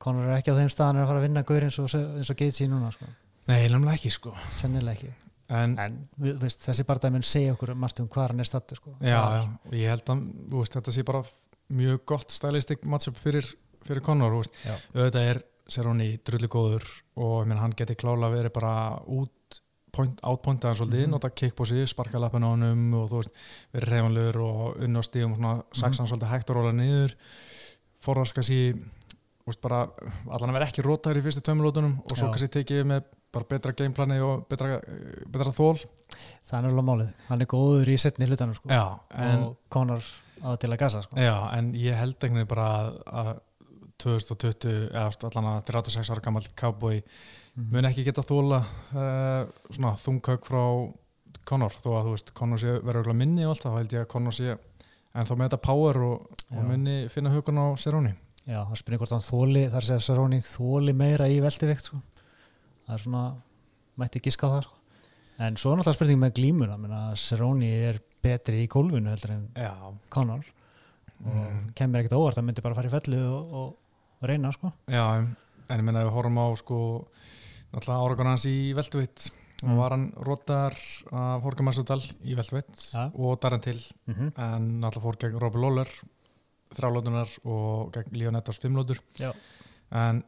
Conor 0.00 0.28
er 0.30 0.38
ekki 0.40 0.52
á 0.54 0.58
þeim 0.60 0.70
staðan 0.72 1.02
að 1.02 1.10
fara 1.10 1.20
að 1.20 1.26
vinna 1.28 1.42
gaur 1.48 1.66
eins 1.66 1.78
og, 1.82 1.90
og 1.94 2.36
Gaethje 2.40 2.68
núna 2.70 2.90
sko. 2.94 3.08
nei, 3.50 3.68
nefnilega 3.68 3.96
ekki 3.98 4.10
sko 4.14 4.32
sennilega 4.54 4.96
ekki 4.96 5.12
en, 5.50 5.74
en 5.82 5.96
veist, 6.40 6.60
þessi 6.64 6.84
barða 6.86 7.10
mun 7.10 7.22
segja 7.26 7.52
okkur 7.56 7.74
margt 7.74 8.00
um 8.00 8.08
hvað 8.08 8.28
hann 8.30 8.40
er 8.44 8.48
stattur 8.48 8.78
sko. 8.80 8.94
já, 9.00 9.18
já, 9.18 9.42
ég 9.76 9.88
held 9.90 10.12
að 10.14 10.22
veist, 10.54 10.76
þetta 10.78 10.92
sé 10.94 11.02
bara 11.04 11.22
mjög 11.70 12.04
gott 12.06 12.30
stylistik 12.34 12.84
matchup 12.84 13.16
fyrir, 13.20 13.46
fyrir 13.86 14.02
Conor 14.06 14.38
auðvitað 14.40 15.24
er 15.34 15.42
Cerrone 15.70 16.06
drullu 16.26 16.48
góður 16.50 16.86
og 17.22 17.44
meina, 17.46 17.60
hann 17.62 17.76
geti 17.78 17.94
klála 17.94 18.26
verið 18.32 18.50
bara 18.56 18.72
út 19.06 19.60
point, 19.94 20.18
outpointa 20.26 20.68
hann 20.70 20.76
svolítið, 20.78 21.04
Mhm. 21.04 21.10
nota 21.14 21.30
kickbossi 21.30 21.84
sparka 21.86 22.18
lappin 22.18 22.42
á 22.42 22.50
honum 22.50 22.94
og 22.94 23.10
þú 23.10 23.20
veist 23.20 23.30
verið 23.74 23.92
reyfanlegur 23.92 24.36
og 24.42 24.76
unni 24.82 24.98
á 24.98 25.02
stíðum 25.06 25.32
og 25.32 25.38
svona 25.38 25.54
Mhm. 25.56 25.64
saksa 25.74 26.02
hann 26.02 26.10
svolítið 26.10 26.30
hægt 26.32 26.50
að 26.50 26.56
róla 26.56 26.72
niður 26.74 27.14
forðast 28.02 28.34
kannski 28.34 28.58
þú 28.74 28.80
veist 29.46 29.60
bara, 29.64 29.80
allan 30.30 30.50
að 30.52 30.56
vera 30.58 30.66
ekki 30.68 30.82
rótaður 30.84 31.18
í 31.20 31.24
fyrstu 31.24 31.40
tömulótunum 31.46 31.94
og 32.04 32.12
svo 32.16 32.28
Já. 32.28 32.32
kannski 32.34 32.48
tekið 32.58 32.84
með 32.90 33.04
bara 33.32 33.46
betra 33.50 33.72
gameplani 33.72 34.18
og 34.20 34.46
betra, 34.50 34.80
betra 35.30 35.52
þól 35.54 35.76
það 35.78 36.56
er 36.58 36.64
náttúrulega 36.66 36.86
málið, 36.90 37.12
hann 37.28 37.40
er 37.44 37.46
góður 37.50 37.88
í 37.92 37.96
setni 38.02 38.26
hlutanum 38.26 38.54
sko. 38.58 38.68
já, 38.68 38.84
en, 39.14 39.44
og 39.46 39.56
Conor 39.70 40.02
á 40.44 40.48
til 40.58 40.70
að 40.72 40.78
gasa 40.82 41.02
sko. 41.06 41.16
já, 41.16 41.34
en 41.58 41.72
ég 41.78 41.94
held 41.96 42.16
ekki 42.26 42.46
bara 42.50 42.66
að, 42.80 42.98
að 43.22 43.30
2020 44.00 44.88
eða 44.90 45.10
allan 45.28 45.50
að 45.56 45.60
36 45.70 46.10
ára 46.14 46.24
gammal 46.24 46.46
cowboy 46.56 47.02
Mhm. 47.50 47.66
mun 47.74 47.84
ekki 47.88 48.04
geta 48.06 48.22
þóla 48.22 48.60
uh, 48.94 49.48
svona 49.74 49.96
þungkauk 49.98 50.44
frá 50.46 50.62
Conor 51.44 51.72
þó 51.82 51.88
að 51.98 52.04
þú 52.06 52.10
veist, 52.14 52.30
Conor 52.36 52.58
sé 52.62 52.76
verður 52.84 53.14
minni 53.16 53.42
og 53.44 53.50
allt 53.56 53.64
það, 53.64 53.72
þá 53.72 53.78
held 53.80 53.92
ég 53.96 54.04
að 54.04 54.10
Conor 54.12 54.32
sé 54.36 54.50
en 55.14 55.26
þá 55.26 55.32
með 55.34 55.48
þetta 55.48 55.58
power 55.64 55.98
og, 56.06 56.28
og 56.50 56.60
Já. 56.60 56.62
munni 56.68 56.94
finna 57.10 57.32
hugun 57.34 57.58
á 57.58 57.66
Cerrone 57.80 58.12
já, 58.46 58.60
það 58.60 58.76
spyrir 58.80 59.00
hvort 59.00 59.14
hann 59.16 59.24
þóli 59.24 59.64
þar 59.72 59.86
segja 59.86 60.04
Cerrone 60.06 60.40
þóli 60.44 60.94
meira 60.96 61.28
í 61.30 61.40
veldivikt 61.44 61.90
sko. 61.90 62.00
það 62.86 62.94
er 62.96 63.04
svona 63.04 63.24
mætti 64.00 64.22
giska 64.24 64.48
á 64.48 64.54
það 64.54 64.62
sko. 64.68 64.78
en 65.46 65.58
svo 65.60 65.72
er 65.72 65.80
náttúrulega 65.80 65.98
spurning 65.98 66.22
með 66.22 66.34
glímuna 66.38 66.78
menna, 66.80 67.02
Cerrone 67.16 67.72
er 67.90 68.00
betri 68.22 68.64
í 68.64 68.70
gólfinu 68.70 69.12
heldur 69.12 69.36
en 69.36 69.46
Conor 70.12 70.44
og 71.20 71.34
mm. 71.36 71.66
kemur 71.76 72.00
ekkert 72.00 72.16
óvart 72.16 72.40
að 72.40 72.48
myndi 72.48 72.64
bara 72.64 72.76
fara 72.76 72.88
í 72.88 72.94
fellu 72.94 73.20
og, 73.28 73.52
og, 73.60 73.76
og 74.20 74.28
reyna 74.28 74.52
sko. 74.56 74.72
já 74.88 75.04
en 75.20 75.34
ég 75.70 75.84
menna 75.84 76.02
ef 76.04 76.10
við 76.10 76.16
horfum 76.16 76.40
á 76.40 76.46
sko 76.58 76.80
náttúrulega 77.70 78.06
áragun 78.06 78.32
hans 78.32 78.48
í 78.50 78.56
Veltvitt 78.76 79.30
Mm. 79.60 79.76
var 79.76 79.92
hann 79.92 80.12
rótar 80.16 80.72
af 81.12 81.42
Horka 81.44 81.62
Masudal 81.62 82.00
í 82.24 82.34
Veltvitt 82.36 82.94
Ja. 82.94 83.10
og 83.12 83.40
Darren 83.40 83.60
til 83.60 83.76
mm 84.06 84.14
-hmm. 84.14 84.32
en 84.36 84.80
náttúrulega 84.80 85.02
fór 85.02 85.16
gegn 85.18 85.38
Robby 85.38 85.58
Lawler 85.58 85.88
þrálótunar 86.76 87.32
og 87.44 87.90
gegn 87.94 88.18
Leon 88.20 88.38
Edwards 88.38 88.60
fimmlótur 88.62 89.00
en, 89.20 90.22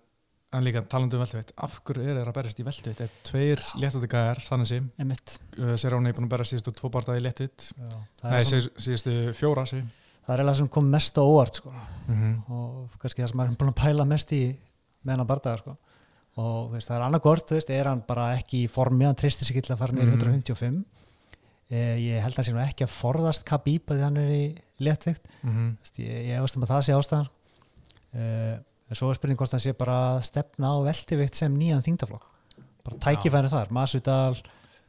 en 0.52 0.64
líka 0.66 0.82
talandu 0.90 1.16
um 1.16 1.22
Veltvitt 1.22 1.52
af 1.56 1.78
hverju 1.86 2.02
er 2.08 2.18
þeir 2.18 2.30
að 2.32 2.36
berjast 2.38 2.62
í 2.62 2.66
Veltvitt 2.66 3.02
er 3.04 3.12
tveir 3.28 3.62
léttutugæðar 3.82 4.42
þannig 4.48 4.70
sem 4.72 4.88
uh, 4.98 5.74
Serrón 5.80 6.06
er 6.10 6.16
búin 6.16 6.26
að 6.28 6.34
berjast 6.34 6.54
síðustu 6.56 6.74
tvo 6.80 6.90
bardaði 6.90 7.22
í 7.22 7.32
það, 7.32 8.32
nei 8.32 8.42
síðustu, 8.48 9.14
fjóra 9.38 9.64
sí. 9.70 9.80
það 10.26 10.34
er 10.34 10.42
eiginlega 10.42 10.60
sem 10.62 10.68
kom 10.68 10.90
mest 10.90 11.18
á 11.18 11.22
óvart 11.22 11.60
sko. 11.62 11.72
mm 11.72 12.14
-hmm. 12.14 12.36
og 12.52 12.98
kannski 12.98 13.22
það 13.22 13.28
sem 13.32 13.40
er 13.40 13.56
búin 13.62 13.72
að 13.74 13.82
pæla 13.84 14.04
mest 14.04 14.32
í 14.32 14.42
með 15.02 15.12
hennar 15.14 15.26
bardagar 15.26 15.58
sko. 15.58 15.76
og 16.36 16.72
veist, 16.72 16.88
það 16.88 16.96
er 16.96 17.06
annarkort, 17.06 17.46
þú 17.48 17.54
veist, 17.54 17.70
er 17.70 17.86
hann 17.86 18.02
bara 18.08 18.32
ekki 18.36 18.64
í 18.64 18.68
formi, 18.70 19.04
hann 19.04 19.14
treystir 19.14 19.46
sig 19.46 19.62
til 19.62 19.74
að 19.74 19.78
fara 19.78 19.92
niður 19.92 20.08
í 20.08 20.16
Mhm. 20.16 20.42
155 20.42 20.78
eh, 20.78 21.01
ég 21.72 22.20
held 22.24 22.34
að 22.34 22.40
hann 22.42 22.48
sé 22.48 22.52
nú 22.56 22.60
ekki 22.64 22.84
að 22.86 22.92
forðast 22.96 23.44
Khabib 23.48 23.92
að 23.94 24.02
hann 24.04 24.18
er 24.20 24.32
í 24.34 24.42
léttvikt. 24.82 25.24
Mm 25.46 25.70
veist, 25.80 25.98
ég, 26.02 26.18
ég 26.28 26.36
efast 26.40 26.58
um 26.58 26.66
að 26.66 26.72
það 26.74 26.84
sé 26.88 26.96
ástæðan. 26.98 27.30
Uh, 28.12 28.56
en 28.92 28.98
svo 28.98 29.08
er 29.08 29.16
spurning 29.16 29.38
hvort 29.40 29.54
hann 29.56 29.62
sé 29.64 29.72
bara 29.78 29.98
stefna 30.26 30.74
á 30.74 30.76
veltivikt 30.84 31.38
sem 31.38 31.54
nýjan 31.56 31.80
þingdaflokk 31.86 32.26
bara 32.84 32.98
tækifæri 33.00 33.48
þar, 33.48 33.70
Masvidal 33.72 34.34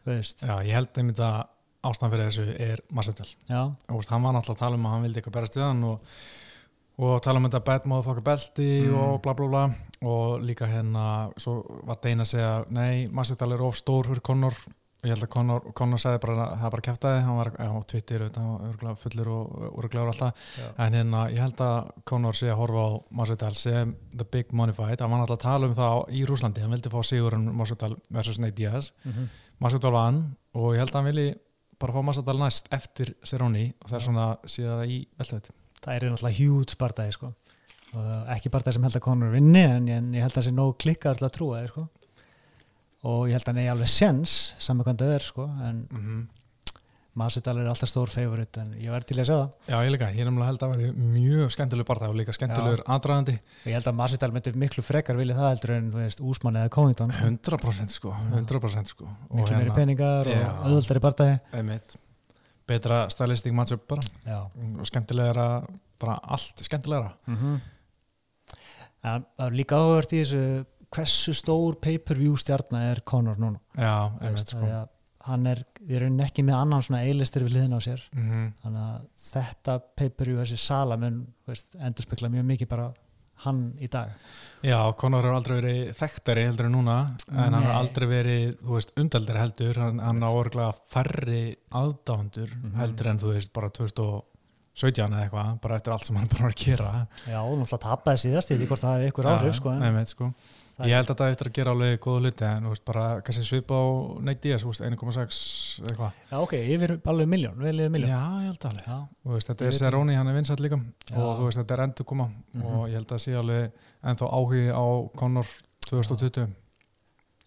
veist, 0.07 0.41
Já, 0.43 0.55
ég 0.65 0.73
held 0.75 0.97
einmitt 0.97 1.19
að 1.23 1.43
ástæðan 1.85 2.11
fyrir 2.15 2.29
þessu 2.31 2.55
er 2.65 2.81
Masvidal. 2.91 3.27
Og 3.53 3.99
veist, 3.99 4.09
hann 4.11 4.23
var 4.25 4.33
náttúrulega 4.35 4.57
að 4.57 4.63
tala 4.65 4.79
um 4.79 4.87
að 4.89 4.95
hann 4.95 5.05
vildi 5.05 5.21
eitthvað 5.21 5.35
berast 5.37 5.57
við 5.59 5.63
hann 5.67 5.83
og, 5.87 6.15
og 7.03 7.13
tala 7.23 7.39
um 7.39 7.47
þetta 7.47 7.63
bad 7.69 7.85
motherfucker 7.91 8.25
belti 8.27 8.69
Mm. 8.89 8.95
og 9.03 9.21
bla 9.23 9.33
bla 9.37 9.47
bla. 9.53 9.63
Og 10.09 10.41
líka 10.43 10.67
hérna, 10.67 11.05
svo 11.37 11.61
var 11.87 12.01
Deina 12.03 12.25
að 12.25 12.31
segja 12.33 12.53
nei, 12.75 13.07
Masvidal 13.07 13.53
er 13.55 13.61
of 13.63 13.77
stór 13.79 14.09
fyrir 14.09 14.21
Conor 14.25 14.57
ég 15.03 15.13
held 15.13 15.25
að 15.27 15.31
Conor, 15.75 15.99
sagði 16.01 16.21
bara 16.23 16.35
að 16.45 16.57
það 16.61 16.73
bara 16.75 16.85
kæftæði, 16.87 17.21
hann 17.27 17.39
var 17.39 17.49
á 17.59 17.71
Twitter 17.91 18.23
auðvitað, 18.23 18.49
hann 18.49 18.75
var 18.81 18.99
fullur 19.03 19.31
og 19.33 19.55
öruglegur 19.69 20.11
alltaf 20.13 20.43
já. 20.57 20.67
en 20.85 20.97
hérna, 20.97 21.23
ég 21.33 21.43
held 21.43 21.63
að 21.65 21.91
Conor 22.09 22.39
sé 22.39 22.51
að 22.51 22.59
horfa 22.61 22.85
á 22.87 22.89
Masvidal 23.19 23.53
sem 23.59 23.95
the 24.15 24.25
big 24.25 24.53
money 24.55 24.75
fight 24.75 25.03
hann 25.03 25.11
var 25.11 25.23
náttúrulega 25.23 25.39
að 25.39 25.47
tala 25.47 25.69
um 25.69 25.77
það 25.79 26.03
í 26.15 26.25
Rúslandi 26.29 26.63
hann 26.63 26.75
vildi 26.75 26.93
fá 26.93 26.99
sigurinn 27.07 27.49
Masvidal 27.59 27.95
versus 28.09 28.39
Nate 28.39 28.57
Diaz 28.59 28.93
Mm 29.03 29.31
Masvidal 29.63 29.93
vann 29.93 30.21
og 30.57 30.73
ég 30.73 30.81
held 30.81 30.91
að 30.91 30.99
hann 30.99 31.09
vilji 31.11 31.33
bara 31.79 31.95
fá 31.95 32.05
Masvidal 32.05 32.39
næst 32.41 32.69
eftir 32.73 33.13
Cerrone 33.23 33.69
og 33.79 33.89
það 33.89 33.97
er 33.97 34.05
svona 34.07 34.27
síðan 34.49 34.91
í 34.91 34.99
veltaveit 35.19 35.49
það 35.83 35.95
er 35.95 36.05
náttúrulega 36.07 36.39
hjút 36.39 36.75
bardagi 36.79 37.15
sko. 37.15 37.33
og 37.93 38.31
ekki 38.35 38.51
bardagi 38.53 38.77
sem 38.77 38.87
held 38.87 38.97
að 38.99 39.05
Conor 39.05 39.33
vinni 39.35 39.63
en, 39.63 39.87
en 39.87 40.13
ég 40.15 40.25
held 40.25 40.33
að 40.33 40.39
það 40.39 40.47
sé 40.47 40.55
nóg 40.55 40.77
klikkar 40.83 41.19
til 41.19 41.27
að 41.27 41.35
trúa 41.37 41.61
þér 41.61 41.73
sko. 41.73 41.85
Og 43.03 43.27
ég 43.27 43.35
held 43.35 43.43
að 43.43 43.51
hann 43.51 43.61
eigi 43.63 43.73
alveg 43.73 43.91
sens 43.91 44.37
saman 44.63 44.87
hvað 44.87 45.03
það 45.03 45.17
er 45.17 45.27
sko. 45.27 45.49
en 45.49 45.83
mm 45.89 45.99
-hmm. 45.99 46.23
Masvidal 47.13 47.59
er 47.61 47.67
alltaf 47.69 47.89
stór 47.91 48.09
favorit 48.09 48.57
en 48.57 48.71
ég 48.81 48.89
verði 48.89 49.05
til 49.11 49.17
að 49.19 49.27
segja 49.27 49.35
það. 49.37 49.49
Já, 49.67 49.75
ég 49.85 49.91
líka, 49.93 50.07
ég 50.09 50.21
er 50.23 50.25
nefnilega 50.25 50.47
held 50.49 50.63
að 50.63 50.71
það 50.71 50.79
veri 50.79 51.09
mjög 51.13 51.51
skemmtileg 51.53 51.85
barða 51.85 52.07
og 52.09 52.15
líka 52.17 52.33
skemmtilegur 52.33 52.81
aðdraðandi 52.89 53.35
ég 53.65 53.75
held 53.77 53.89
að 53.91 53.97
Masvidal 53.99 54.31
myndir 54.33 54.55
miklu 54.63 54.83
frekar 54.83 55.15
vilja 55.19 55.35
það 55.35 55.51
heldur 55.51 55.73
en 55.75 55.91
Úsmann 56.31 56.57
eða 56.57 56.71
Covington. 56.73 57.11
100% 57.11 57.93
sko, 57.93 58.15
100% 58.31 58.85
sko. 58.85 59.05
Miklu 59.29 59.59
meiri 59.59 59.75
peningar 59.75 60.25
Já. 60.25 60.49
og 60.65 60.99
bardagi 61.05 61.37
einmitt, 61.53 61.95
betra 62.65 63.07
stylistic 63.09 63.53
matchup 63.53 63.85
bara. 63.87 64.01
Já. 64.25 64.49
Og 64.79 64.89
skemmtilegra, 64.89 65.67
bara 65.99 66.17
allt 66.23 66.65
skemmtilegra. 66.65 67.13
Mm 67.27 67.61
en 69.03 69.25
það 69.35 69.47
er 69.49 69.57
líka 69.57 69.79
áhugavert 69.79 70.13
í 70.15 70.21
þessu 70.21 70.41
hversu 70.93 71.33
stór 71.37 71.77
pay-per-view 71.81 72.35
stjarnar 72.37 72.91
er 72.93 73.01
Conor 73.05 73.39
núna? 73.41 73.59
Já, 73.77 74.11
veist, 74.21 74.53
sko. 74.53 74.63
að 74.65 74.89
hann 75.23 75.47
er, 75.47 75.61
við 75.87 76.01
erum 76.01 76.17
ekki 76.19 76.43
með 76.43 76.57
annan 76.59 76.81
svona 76.83 77.03
eilistir 77.07 77.45
við 77.45 77.53
liðin 77.57 77.77
á 77.77 77.79
sér. 77.83 78.01
Mm 78.11 78.49
þannig 78.63 78.81
að 78.83 79.05
þetta 79.29 79.77
pay-per-view 79.95 80.41
þessi 80.43 80.57
sala 80.59 80.97
mun 80.99 81.21
endur 81.79 82.03
spekla 82.05 82.29
mjög 82.33 82.45
mikið 82.49 82.69
bara 82.73 82.89
hann 83.43 83.61
í 83.81 83.87
dag. 83.91 84.11
Já, 84.63 84.77
Conor 84.99 85.23
hefur 85.25 85.35
aldrei 85.35 85.55
verið 85.61 85.79
þekktari 85.97 86.43
heldur 86.47 86.67
en 86.69 86.75
núna 86.77 86.97
en 87.31 87.39
hann 87.41 87.51
Nei. 87.55 87.61
har 87.65 87.73
aldrei 87.79 88.05
verið, 88.07 88.53
umdeldari 89.01 89.39
heldur. 89.41 89.79
Hann, 89.81 89.99
hann 89.99 90.21
á 90.23 90.29
orðlega 90.31 90.75
færri 90.93 91.55
aðdáðandur 91.71 92.53
Mhm. 92.53 92.75
heldur 92.79 93.07
en 93.11 93.19
þú 93.19 93.33
veist 93.33 93.51
bara 93.53 93.69
2017 93.69 95.07
eða 95.11 95.23
eitthvað 95.29 95.61
bara 95.61 95.75
eftir 95.79 95.93
allt 95.93 96.05
sem 96.05 96.15
hann 96.15 96.27
bara 96.31 96.43
var 96.43 96.51
að 96.53 96.63
gera. 96.65 97.07
Já, 97.27 97.39
og 97.43 97.57
náttúrulega 97.59 97.83
tapaði 97.87 98.21
síðast, 98.23 98.51
ég 98.51 98.57
veit 98.57 98.63
ekki 98.63 98.71
hvort 98.71 98.83
það 98.85 98.93
hafi 98.97 99.09
ykkur 99.11 99.29
áhrif 99.33 99.55
sko, 99.59 99.69
en 99.73 99.81
einmitt, 99.89 100.07
sko. 100.13 100.29
Það 100.73 100.87
Ég 100.89 100.95
held 100.97 101.09
að 101.13 101.19
það 101.21 101.31
eftir 101.33 101.47
að 101.49 101.53
gera 101.57 101.71
alveg 101.75 101.99
góða 102.01 102.19
hluti 102.23 102.45
en 102.49 102.63
veist, 102.71 102.83
bara 102.85 103.03
kannski 103.21 103.43
svipa 103.45 103.77
á 103.77 103.85
þú 104.63 104.71
veist, 104.71 104.81
1,6 104.81 105.41
eitthvað. 105.89 106.11
já, 106.31 106.37
ok, 106.39 106.53
yfir 106.75 106.93
alveg 107.13 107.27
miljón, 107.29 107.57
vel 107.61 107.75
yfir 107.79 107.93
miljón 107.93 108.09
Já, 108.09 108.21
ég 108.41 108.47
held 108.49 108.65
alveg. 108.69 108.87
Þú 109.23 109.35
veist, 109.35 109.49
þetta 109.51 109.65
er 109.69 109.77
Cerrone, 109.77 110.15
hann 110.17 110.27
er 110.31 110.33
vinsall 110.39 110.57
líka 110.65 110.79
Já. 110.81 111.17
og 111.17 111.37
veist, 111.45 111.59
þetta 111.61 111.73
er 111.77 111.83
endur 111.85 112.05
koma 112.09 112.27
Mhm. 112.53 112.65
og 112.65 112.87
ég 112.89 112.93
held 112.97 113.07
að 113.13 113.21
sé 113.21 113.35
alveg 113.37 113.71
ennþá 114.03 114.31
áhugi 114.33 114.63
á 114.73 114.83
Conor 115.15 115.47
2020. 115.89 116.47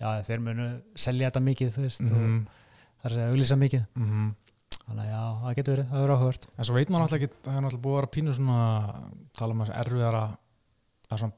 já, 0.00 0.22
þeir 0.22 0.40
munu 0.40 0.82
selja 0.94 1.30
þetta 1.30 1.40
mikið, 1.42 1.76
veist, 1.82 2.00
Mm 2.00 2.46
og 2.46 2.52
það 3.02 3.04
er 3.04 3.10
að 3.10 3.14
segja 3.16 3.30
auglýsa 3.32 3.56
mikið 3.56 3.82
-hmm. 3.96 4.34
þannig 4.86 5.04
að 5.04 5.10
já, 5.10 5.22
það 5.42 5.54
getur 5.56 5.72
verið, 5.76 5.86
það 5.90 6.00
verður 6.02 6.16
áhugavert 6.16 6.46
En 6.58 6.64
svo 6.64 6.74
veit 6.74 6.88
maður 6.90 7.02
alltaf 7.02 7.18
ekki, 7.20 7.28
það 7.44 7.56
er 7.56 7.60
náttúrulega 7.62 7.82
búið 7.86 7.92
að 7.92 8.00
vera 8.00 8.14
pínu 8.16 8.32
svona, 8.34 8.94
tala 9.38 9.52
um 9.52 9.60
þessu 9.60 9.74
erfiðara, 9.82 10.38
að 11.10 11.18
svona, 11.18 11.32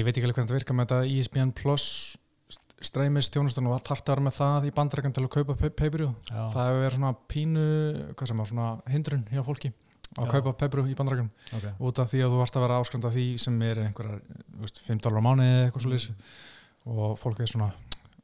ég 0.00 0.06
veit 0.06 0.16
ekki 0.16 0.26
alveg 0.26 0.38
hvernig 0.38 0.50
þetta 0.50 0.58
virkar 0.60 0.78
með 0.78 0.88
þetta 0.88 1.00
E 1.08 1.20
ESPN 1.20 1.54
Plus 1.56 1.86
streymis 2.82 3.30
þjónustunum 3.30 3.70
og 3.70 3.78
allt 3.78 3.92
hartar 3.92 4.22
með 4.24 4.36
það 4.40 4.66
í 4.68 4.74
bandrækjan 4.74 5.14
til 5.14 5.24
að 5.26 5.32
kaupa 5.36 5.56
já, 6.10 6.42
Það 6.52 6.68
hefur 6.68 6.80
verið 6.82 6.96
svona 6.96 7.12
pínu, 7.30 7.66
sem 8.30 8.42
svona 8.50 8.68
hindrun 8.90 9.24
hjá 9.30 9.42
fólki 9.46 9.70
að 10.12 10.26
Já. 10.26 10.32
kaupa 10.34 10.52
peiburjú 10.60 10.90
í 10.90 10.96
bandrækjan 10.98 11.30
ok, 11.56 11.68
út 11.88 12.00
af 12.02 12.10
því 12.10 12.24
að 12.24 12.34
þú 12.34 12.40
vart 12.42 12.58
að 12.58 12.64
vera 12.66 12.80
áskranda 12.82 13.12
því 13.14 13.26
sem 13.40 13.62
er 13.64 13.80
einhverjar, 13.86 14.18
þú 14.50 14.64
veist, 14.66 14.80
5 14.84 15.04
dólar 15.06 15.24
á 15.24 15.26
mánuði 15.28 15.52
eða 15.54 15.62
eitthvað 15.68 15.86
svo 15.86 15.92
lýs 15.94 16.08
og 16.92 17.14
fólk 17.22 17.40
er 17.40 17.52
svona 17.52 17.70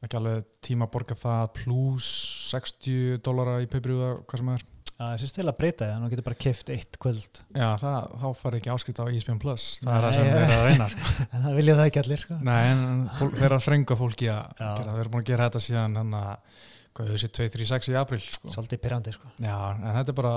ekki 0.06 0.18
alveg 0.18 0.44
tíma 0.64 0.86
að 0.86 0.92
borga 0.94 1.16
það 1.18 1.44
pluss 1.58 2.08
60 2.52 3.22
dólara 3.26 3.56
í 3.64 3.68
peiburjú 3.70 4.10
hvað 4.28 4.40
sem 4.42 4.50
það 4.50 4.58
er. 4.60 4.66
það 4.98 5.14
sést 5.22 5.36
til 5.38 5.44
að 5.46 5.56
breyta 5.58 5.84
því, 5.84 5.90
þannig 5.90 6.04
að 6.04 6.08
þú 6.08 6.14
getur 6.14 6.26
bara 6.28 6.38
kift 6.44 6.70
eitt 6.74 6.98
kvöld. 7.02 7.40
Já, 7.54 7.68
það, 7.82 7.96
þá 8.22 8.28
fari 8.42 8.60
ekki 8.60 8.72
áskrift 8.74 9.00
á 9.02 9.04
ESPN 9.10 9.40
Plus. 9.42 9.66
Það 9.82 9.88
Nei, 9.88 9.96
er 9.98 10.06
það 10.06 10.16
sem 10.16 10.30
þeir 10.30 10.54
að 10.54 10.64
reyna 10.68 10.88
sko. 10.94 11.12
en 11.32 11.44
það 11.46 11.58
vilja 11.58 11.76
það 11.78 11.90
ekki 11.90 12.02
allir, 12.02 12.22
sko. 12.24 12.38
Nei, 12.48 12.62
en 12.72 12.84
þeir 13.18 13.44
eru 13.48 13.58
að 13.58 13.66
þrenga 13.68 13.98
fólki 14.02 14.30
að 14.34 14.54
gera, 14.58 14.88
þeir 14.88 15.02
eru 15.02 15.12
búin 15.14 15.24
að 15.24 15.30
gera 15.32 15.48
þetta 15.50 15.62
síðan 15.66 15.98
hann 16.02 16.16
að, 16.18 16.62
hvað 16.98 17.10
hefur 17.12 17.22
sér, 17.24 17.34
236 17.38 17.90
í 17.92 17.98
april 18.02 18.20
sko. 18.26 18.54
svolítið 18.54 18.82
pyrrandi, 18.86 19.14
sko. 19.18 19.30
Já, 19.42 19.56
en 19.76 19.98
þetta 20.00 20.14
er 20.14 20.18
bara 20.18 20.34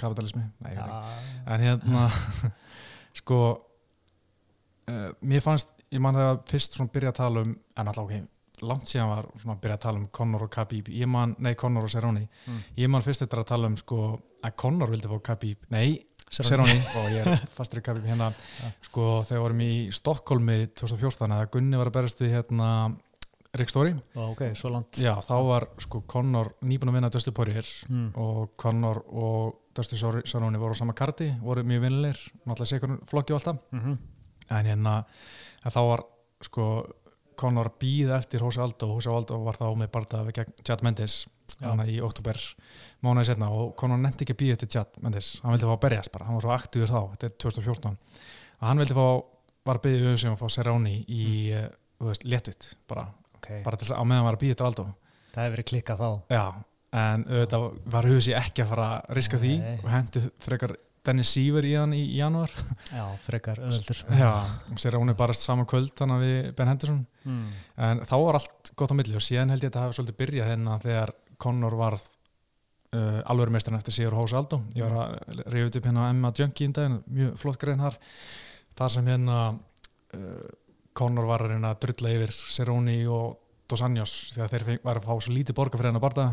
kapitalismi 0.00 0.42
Nei, 0.64 0.74
En 1.50 1.64
hérna, 1.66 2.06
sko 3.20 3.40
uh, 4.90 5.08
mér 5.20 5.42
fannst, 5.44 5.74
ég 5.90 6.02
man 6.02 6.16
þegar 6.18 6.38
fyrst 6.50 6.78
svona 6.78 6.94
byrja 6.94 7.10
að 7.14 7.18
tala 7.24 7.42
um, 7.46 7.56
en 7.74 7.90
alltaf 7.90 8.06
ok 8.06 8.14
langt 8.66 8.88
síðan 8.90 9.10
var 9.10 9.26
svona 9.38 9.56
að 9.56 9.64
byrja 9.64 9.78
að 9.78 9.82
tala 9.84 10.00
um 10.00 10.06
Conor 10.14 10.44
og 10.46 10.52
Khabib. 10.54 10.90
Ég 10.94 11.10
man, 11.10 11.34
nei 11.42 11.52
Conor 11.58 11.86
og 11.86 11.92
Cerrone. 11.92 12.26
Mm. 12.46 12.62
ég 12.78 12.92
man 12.92 13.04
fyrst 13.04 13.24
eftir 13.26 13.42
að 13.42 13.50
tala 13.52 13.70
um 13.70 13.76
sko 13.80 14.00
að 14.46 14.56
Conor 14.62 14.92
vildi 14.92 15.10
fá 15.10 15.20
Khabib, 15.30 15.68
nei 15.74 16.00
Cerrone. 16.30 16.76
Og 17.00 17.10
ég 17.14 17.26
er 17.26 17.44
fastur 17.56 17.82
í 17.82 17.84
Khabib 17.86 18.08
hérna. 18.08 18.30
Ja. 18.60 18.72
sko 18.86 19.06
þegar 19.28 19.46
vorum 19.46 19.62
í 19.66 19.72
Stokkólmi 19.94 20.58
2014 20.78 21.36
að 21.38 21.46
Gunni 21.56 21.80
var 21.80 21.90
að 21.90 21.96
berast 22.00 22.22
við 22.24 22.36
hérna 22.38 22.68
Rick 23.58 23.72
Story, 23.72 23.96
Ó, 24.14 24.28
ok, 24.30 24.44
svo 24.54 24.70
langt. 24.70 25.00
Já 25.02 25.16
þá 25.26 25.34
var 25.42 25.66
sko 25.82 26.04
Conor 26.06 26.52
nýbúin 26.62 26.92
að 26.92 27.00
vinna 27.00 27.10
Dusty 27.10 27.34
Poirier 27.34 27.66
mm. 27.90 28.12
og 28.22 28.54
Conor 28.60 29.02
og 29.10 29.72
Dusty 29.74 29.98
Cerrone 29.98 30.60
voru 30.62 30.76
á 30.76 30.78
sama 30.78 30.94
karti, 30.94 31.32
voru 31.42 31.66
mjög 31.66 31.82
vinnilegir. 31.88 32.22
Náttúrulega 32.44 32.70
sé 32.70 32.78
hvernig 32.78 33.02
flokki 33.10 33.34
og 33.34 33.40
alltaf 33.40 33.62
mm 33.74 34.00
en 34.50 34.70
hérna 34.70 34.96
þá 35.66 35.80
var 35.86 36.04
sko 36.42 36.66
Conor 37.40 37.72
býð 37.80 38.14
eftir 38.18 38.44
Hosea 38.44 38.64
Aldo. 38.66 38.92
Hosea 38.94 39.16
Aldo 39.16 39.40
var 39.46 39.58
þá 39.58 39.66
með 39.80 39.92
barða 39.94 40.22
við 40.28 40.42
Chad 40.66 40.84
Mendes 40.86 41.22
Já. 41.56 41.70
hana 41.70 41.86
í 41.88 41.98
oktober 42.04 42.38
mánuði 43.04 43.30
setna 43.30 43.50
og 43.54 43.74
Conor 43.80 44.00
nefndi 44.00 44.26
ekki 44.26 44.36
að 44.36 44.42
býða 44.44 44.58
eftir 44.58 44.72
Chad 44.76 45.00
Mendes. 45.04 45.32
Hann 45.44 45.56
vildi 45.56 45.68
fá 45.68 45.74
að 45.74 45.82
berjast 45.86 46.14
bara, 46.14 46.28
hann 46.28 46.38
var 46.38 46.46
svo 46.46 46.54
aktíður 46.56 46.92
þá 46.92 47.00
þetta 47.14 47.30
er 47.30 47.36
2014 47.46 48.00
að 48.60 48.66
hann 48.68 48.82
vildi 48.84 48.96
fá 48.96 49.06
var 49.68 49.78
að 49.78 49.84
byggja 49.86 50.00
auðvitað 50.00 50.22
sem 50.24 50.34
að 50.34 50.40
fá 50.40 50.54
Serrani 50.54 50.96
í 51.04 51.26
mm. 51.52 51.78
veist, 52.06 52.26
léttvitt 52.28 52.68
bara, 52.90 53.06
ok, 53.36 53.48
bara 53.66 53.80
til 53.80 53.90
að 53.90 54.00
á 54.00 54.04
meðan 54.08 54.26
var 54.28 54.38
að 54.38 54.44
býða 54.44 54.56
eftir 54.56 54.68
Aldo. 54.68 54.86
Það 55.30 55.44
hefur 55.44 55.56
verið 55.56 55.68
klikkað 55.70 56.00
þá. 56.00 56.10
Já, 56.34 56.44
en 57.00 57.26
auðvitað 57.28 57.66
var 57.94 58.08
Husi 58.10 58.36
ekki 58.36 58.64
að 58.64 58.72
fara 58.72 58.86
að 58.96 59.18
riska 59.18 59.40
því 59.40 59.56
Nei. 59.62 59.74
og 59.78 59.90
hendi 59.92 60.22
frekar 60.42 60.74
Dennis 61.06 61.30
Siever 61.32 61.64
í 61.64 61.74
hann 61.78 61.94
í 61.96 62.02
januar 62.18 62.52
já, 62.90 63.04
frekar 63.24 63.60
öðuldur 63.62 64.02
já, 64.18 64.32
og 64.72 64.80
sér 64.82 64.96
að 64.96 65.04
hún 65.04 65.12
er 65.12 65.18
bara 65.20 65.36
saman 65.36 65.68
kvöld 65.70 65.94
þannig 65.96 66.24
við 66.24 66.50
Ben 66.58 66.72
Henderson 66.72 67.00
mm. 67.24 67.44
en 67.88 68.02
þá 68.08 68.16
var 68.24 68.40
allt 68.40 68.72
gott 68.78 68.94
á 68.94 68.98
milli 68.98 69.18
og 69.18 69.24
síðan 69.24 69.52
held 69.54 69.64
ég 69.64 69.68
að 69.68 69.72
þetta 69.72 69.84
hafi 69.84 69.98
svolítið 69.98 70.18
byrjað 70.22 70.50
hérna 70.52 70.78
þegar 70.84 71.14
Conor 71.40 71.76
varð 71.80 72.06
uh, 72.96 73.20
alvörumeistarinn 73.32 73.80
eftir 73.80 73.96
Sigur 73.96 74.18
Hósi 74.18 74.38
Aldó 74.38 74.62
ég 74.76 74.86
var 74.86 74.96
að 75.04 75.44
reyða 75.46 75.80
upp 75.80 75.90
hérna 75.90 76.06
á 76.06 76.10
Emma 76.12 76.32
Junkie 76.36 76.68
í 76.68 76.72
daginn, 76.76 77.00
mjög 77.06 77.36
flott 77.40 77.60
grein 77.62 77.82
þar. 77.82 77.98
Þar 78.80 78.94
sem 78.96 79.10
hérna 79.12 79.38
uh, 79.50 80.50
Conor 80.96 81.28
var 81.30 81.46
að 81.46 81.56
að 81.58 81.80
drulla 81.86 82.14
yfir 82.18 82.34
Cerrone 82.34 82.96
og 83.08 83.38
Dos 83.70 83.82
Anjos 83.86 84.14
þegar 84.34 84.54
þeir 84.54 84.64
feng, 84.66 84.80
var 84.86 84.98
að 84.98 85.06
fá 85.06 85.12
svo 85.22 85.34
lítið 85.34 85.58
borga 85.58 85.78
fyrir 85.78 85.92
hennar 85.92 86.02
barða 86.02 86.30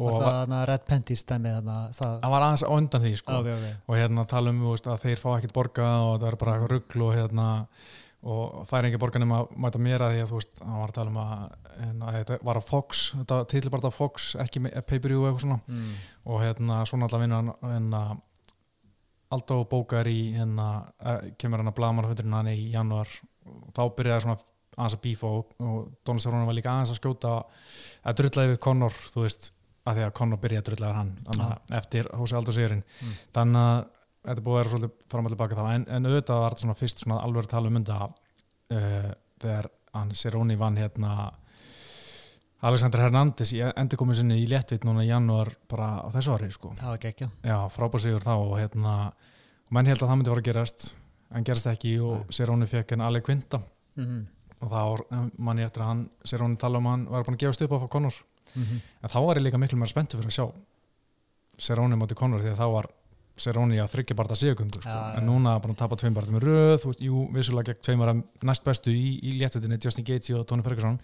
og 0.00 0.06
var 0.08 0.14
var, 0.14 0.22
það 0.24 0.38
hana 0.40 0.60
Red 0.68 0.84
dæmi 1.30 1.54
þarna? 1.54 1.78
Það, 1.96 2.14
var 2.32 2.46
aðeins 2.46 2.64
á 2.64 2.70
undan 2.72 3.02
því 3.04 3.12
sko. 3.20 3.38
ok, 3.40 3.48
ok. 3.54 3.66
Og 3.86 3.98
hérna 4.00 4.26
tala 4.30 4.52
um 4.52 4.62
þú 4.64 4.74
veist, 4.74 4.88
að 4.88 5.02
þeir 5.04 5.20
fá 5.20 5.28
ekkert 5.34 5.56
borga 5.56 5.88
og 6.06 6.14
það 6.14 6.28
er 6.30 6.38
bara 6.40 6.70
ruggl 6.70 7.04
og 7.06 7.12
hérna 7.18 7.48
og 8.20 8.66
fær 8.68 8.84
ekki 8.84 8.98
borga 9.00 9.20
nema 9.22 9.38
að 9.40 9.52
mæta 9.64 9.80
mér 9.80 10.02
að 10.04 10.14
því 10.14 10.22
að 10.24 10.30
þú 10.32 10.40
veist, 10.40 10.58
hann 10.60 10.80
var 10.80 10.90
að 10.90 10.96
tala 10.98 11.12
um 11.12 11.20
að, 11.22 11.44
hérna, 11.78 12.08
að 12.10 12.16
þetta 12.18 12.38
var 12.50 12.58
á 12.60 12.62
Fox, 12.68 12.98
þetta 13.16 13.38
til 13.48 13.62
bara 13.72 13.88
á 13.88 13.96
Fox 13.96 14.26
ekki 14.44 14.60
með 14.64 14.74
pay-per-view 14.90 15.22
eitthvað 15.24 15.44
svona 15.46 15.60
mm. 15.64 15.94
og 16.26 16.42
hérna 16.44 16.80
svona 16.90 17.08
alltaf 17.08 17.24
vinna 17.24 17.40
hérna, 17.62 18.02
Aldó 19.30 19.60
bókar 19.70 20.08
í 20.10 20.32
hérna, 20.34 20.64
eh, 21.06 21.28
kemur 21.38 21.62
hann 21.62 21.70
að 21.70 21.76
blamanafundurinn 21.76 22.34
hann 22.34 22.48
í 22.50 22.72
janúar 22.72 23.06
og 23.46 23.68
þá 23.76 23.82
byrjaði 24.00 24.24
svona 24.24 24.40
aðeins 24.74 24.96
að 24.96 25.02
bífa 25.04 25.30
og, 25.30 25.52
og 25.62 25.76
Donald 26.02 26.24
Cerrone 26.24 26.48
var 26.48 26.56
líka 26.58 26.72
aðeins 26.72 26.90
að 26.94 26.98
skjóta 26.98 27.32
að 28.02 28.18
drullaði 28.20 28.52
við 28.52 28.60
Conor 28.66 28.96
þú 29.14 29.24
veist, 29.24 29.52
að 29.86 30.00
því 30.00 30.04
að 30.08 30.12
Conor 30.18 30.42
byrjaði 30.42 30.62
að 30.64 30.68
drullaði 30.70 30.98
hann 30.98 31.14
að 31.36 31.74
eftir 31.78 32.10
Hósi 32.18 32.36
Aldo 32.40 32.56
Sigurinn 32.56 32.82
Mm. 33.00 33.14
þannig 33.38 33.68
að 33.70 33.78
þetta 34.26 34.44
búið 34.44 34.54
að 34.54 34.60
vera 34.60 34.72
svolítið 34.72 35.10
fram 35.12 35.28
og 35.28 35.34
tilbaka 35.34 35.58
þá 35.58 35.66
en, 35.74 35.84
en 35.88 36.08
auðvitað 36.08 36.40
var 36.42 36.54
þetta 36.54 36.64
svona 36.66 36.78
fyrst 36.80 37.04
svona 37.04 37.20
alveg 37.24 37.46
að 37.46 37.52
tala 37.54 37.70
um 37.70 37.76
mynda 37.78 37.98
uh, 38.06 39.12
þegar 39.40 39.70
hann 39.96 40.14
Cerrone 40.14 40.56
vann 40.60 40.80
hérna 40.80 41.12
Alexander 42.68 43.00
Hernández 43.00 43.54
í 43.56 43.62
endurkomu 43.64 44.14
sinni 44.16 44.42
í 44.42 44.48
léttveit 44.50 44.84
núna 44.84 45.06
í 45.06 45.08
janúar 45.08 45.48
bara 45.70 46.02
á 46.04 46.08
þessu 46.12 46.34
ári 46.36 46.50
sko. 46.52 46.74
það 46.76 46.92
var 46.92 47.04
gekkja 47.06 47.30
Já, 47.48 47.56
frábær 47.72 48.04
sigur 48.04 48.26
þá 48.26 48.34
og 48.36 48.58
hérna 48.58 48.96
menn 49.72 49.88
held 49.88 50.02
að 50.02 50.10
það 50.10 50.18
myndi 50.18 50.34
fara 50.34 50.44
að 50.44 50.50
gerast 50.50 50.90
en 51.30 51.46
gerast 51.46 51.70
ekki 51.70 51.94
og 52.04 52.28
Cerrone 52.34 52.68
fekk 52.68 52.92
en 52.96 53.06
Ale 53.06 53.22
Quinta 53.24 53.62
mm 53.96 54.04
-hmm. 54.04 54.26
og 54.60 54.68
þá 54.74 55.30
mann 55.38 55.58
ég 55.58 55.70
eftir 55.70 55.82
að 55.82 55.88
hann 55.92 56.10
Cerrone 56.24 56.56
tala 56.56 56.78
um 56.78 56.86
hann 56.86 57.06
var 57.08 57.24
búin 57.24 57.38
að 57.38 57.46
gefast 57.46 57.62
upp 57.62 57.72
á 57.72 57.88
Conor 57.88 58.14
Mm 58.54 58.62
-hmm. 58.62 58.80
en 59.02 59.08
þá 59.08 59.26
var 59.26 59.36
ég 59.36 59.42
líka 59.42 59.58
miklu 59.58 59.78
meira 59.78 59.90
spenntu 59.90 60.16
fyrir 60.16 60.26
að 60.30 60.38
sjá 60.38 60.52
Cerrone 61.58 61.96
móti 61.96 62.14
Conor 62.14 62.40
því 62.40 62.50
að 62.50 62.58
þá 62.58 62.72
var 62.72 62.86
Cerrone 63.40 63.78
að 63.82 63.92
þryggja 63.94 64.16
barða 64.18 64.38
sigugöngu 64.38 64.82
sko. 64.84 64.96
En 65.18 65.28
núna 65.28 65.58
bara 65.62 65.76
að 65.76 65.82
tapa 65.82 66.00
tveim 66.00 66.16
barða 66.16 66.36
með 66.36 66.48
röð 66.48 66.88
veist, 66.88 67.04
jú, 67.04 67.26
vissulega 67.34 67.72
gegn 67.72 67.84
tveim 67.86 68.02
barða 68.04 68.16
næst 68.50 68.66
bestu 68.66 68.94
í, 68.94 69.14
í 69.24 69.36
léttutinni 69.40 69.80
Justin 69.80 70.08
Gaethje 70.08 70.38
og 70.38 70.48
Tony 70.50 70.66
Ferguson. 70.66 70.98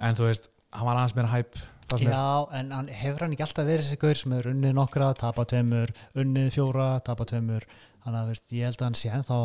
En 0.00 0.18
þú 0.18 0.30
veist, 0.30 0.50
hann 0.74 0.88
var 0.88 1.00
aðeins 1.00 1.16
meira 1.18 1.32
hæp 1.34 1.60
það 1.90 2.02
sem 2.02 2.10
er 2.10 2.14
Já, 2.14 2.58
en 2.58 2.74
hann, 2.74 2.90
hefur 3.00 3.24
hann 3.24 3.34
ekki 3.34 3.44
alltaf 3.46 3.68
verið 3.68 3.86
þessi 3.86 4.00
gaur 4.00 4.18
sem 4.20 4.34
er 4.36 4.48
unnið 4.52 4.74
nokkra, 4.78 5.12
tapa 5.18 5.46
tveimur 5.50 5.92
unnið 6.22 6.50
fjóra, 6.56 6.90
tapa 7.06 7.26
tveimur? 7.28 7.66
Þannig 8.00 8.20
að 8.20 8.28
veist, 8.30 8.46
ég 8.56 8.64
held 8.64 8.80
að 8.80 8.86
hann 8.86 8.96
sé 8.96 9.10
ennþá 9.12 9.38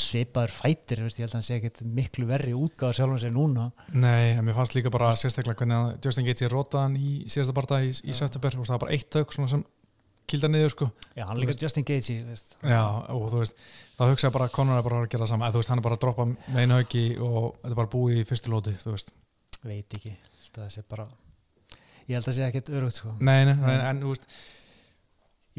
svipaður 0.00 0.54
fætir, 0.54 1.02
veist, 1.04 1.20
ég 1.20 1.26
held 1.26 1.34
að 1.34 1.38
hann 1.38 1.46
sé 1.46 1.58
ekkit 1.60 1.82
miklu 1.98 2.26
verri 2.26 2.54
útgáður 2.58 2.96
sjálfum 2.98 3.20
sér 3.22 3.34
núna. 3.36 3.68
Nei, 3.94 4.32
en 4.34 4.42
mér 4.46 4.56
fannst 4.56 4.74
líka 4.74 4.90
bara 4.90 5.12
sérstaklega 5.18 5.60
hvernig 5.62 6.00
Justin 6.02 6.26
Gaethje 6.26 6.50
rótaði 6.50 6.88
hann 6.88 6.96
í 6.98 7.12
síðasta 7.30 7.54
barða 7.54 7.82
í, 7.86 7.92
í 7.94 8.16
september 8.16 8.58
og 8.58 8.66
það 8.66 8.74
var 8.74 8.82
bara 8.86 8.96
eitt 8.96 9.12
tök 9.14 9.36
sem 9.36 9.46
kilda 10.30 10.50
niður 10.50 10.74
sko. 10.74 10.90
Já, 11.18 11.24
hann 11.28 11.40
líka 11.42 11.56
Justin 11.58 11.86
veist. 12.28 12.54
Já, 12.62 12.82
og 13.12 13.26
þú 13.32 13.42
veist, 13.42 13.64
þá 13.98 14.04
hugsaði 14.08 14.34
bara 14.36 14.46
að 14.48 14.54
Conor 14.56 14.78
er 14.80 14.86
bara 14.86 15.00
að 15.02 15.10
gera 15.10 15.24
það 15.24 15.32
sama, 15.32 15.48
eða 15.48 15.56
þú 15.56 15.62
veist, 15.62 15.72
hann 15.72 15.82
er 15.82 15.86
bara 15.88 15.98
að 15.98 16.04
droppa 16.04 16.28
með 16.30 16.60
einu 16.62 16.78
hauki 16.78 17.04
og 17.18 17.42
þetta 17.56 17.72
er 17.72 17.80
bara 17.82 17.92
búið 17.96 18.20
í 18.20 18.28
fyrstu 18.30 18.54
lóti, 18.54 18.76
þú 18.82 18.94
veist. 18.94 19.12
Veit 19.60 19.98
ekki, 19.98 20.14
það 20.54 20.70
sé 20.76 20.86
bara 20.88 21.08
ég 22.10 22.16
held 22.16 22.24
að 22.24 22.30
það 22.30 22.38
sé 22.38 22.48
ekkit 22.48 22.72
örugt 22.78 22.98
sko. 22.98 23.12
Nei, 23.20 23.44
nei, 23.48 23.54
en, 23.54 23.84
en 23.86 24.02
þú 24.02 24.14
veist, 24.14 24.26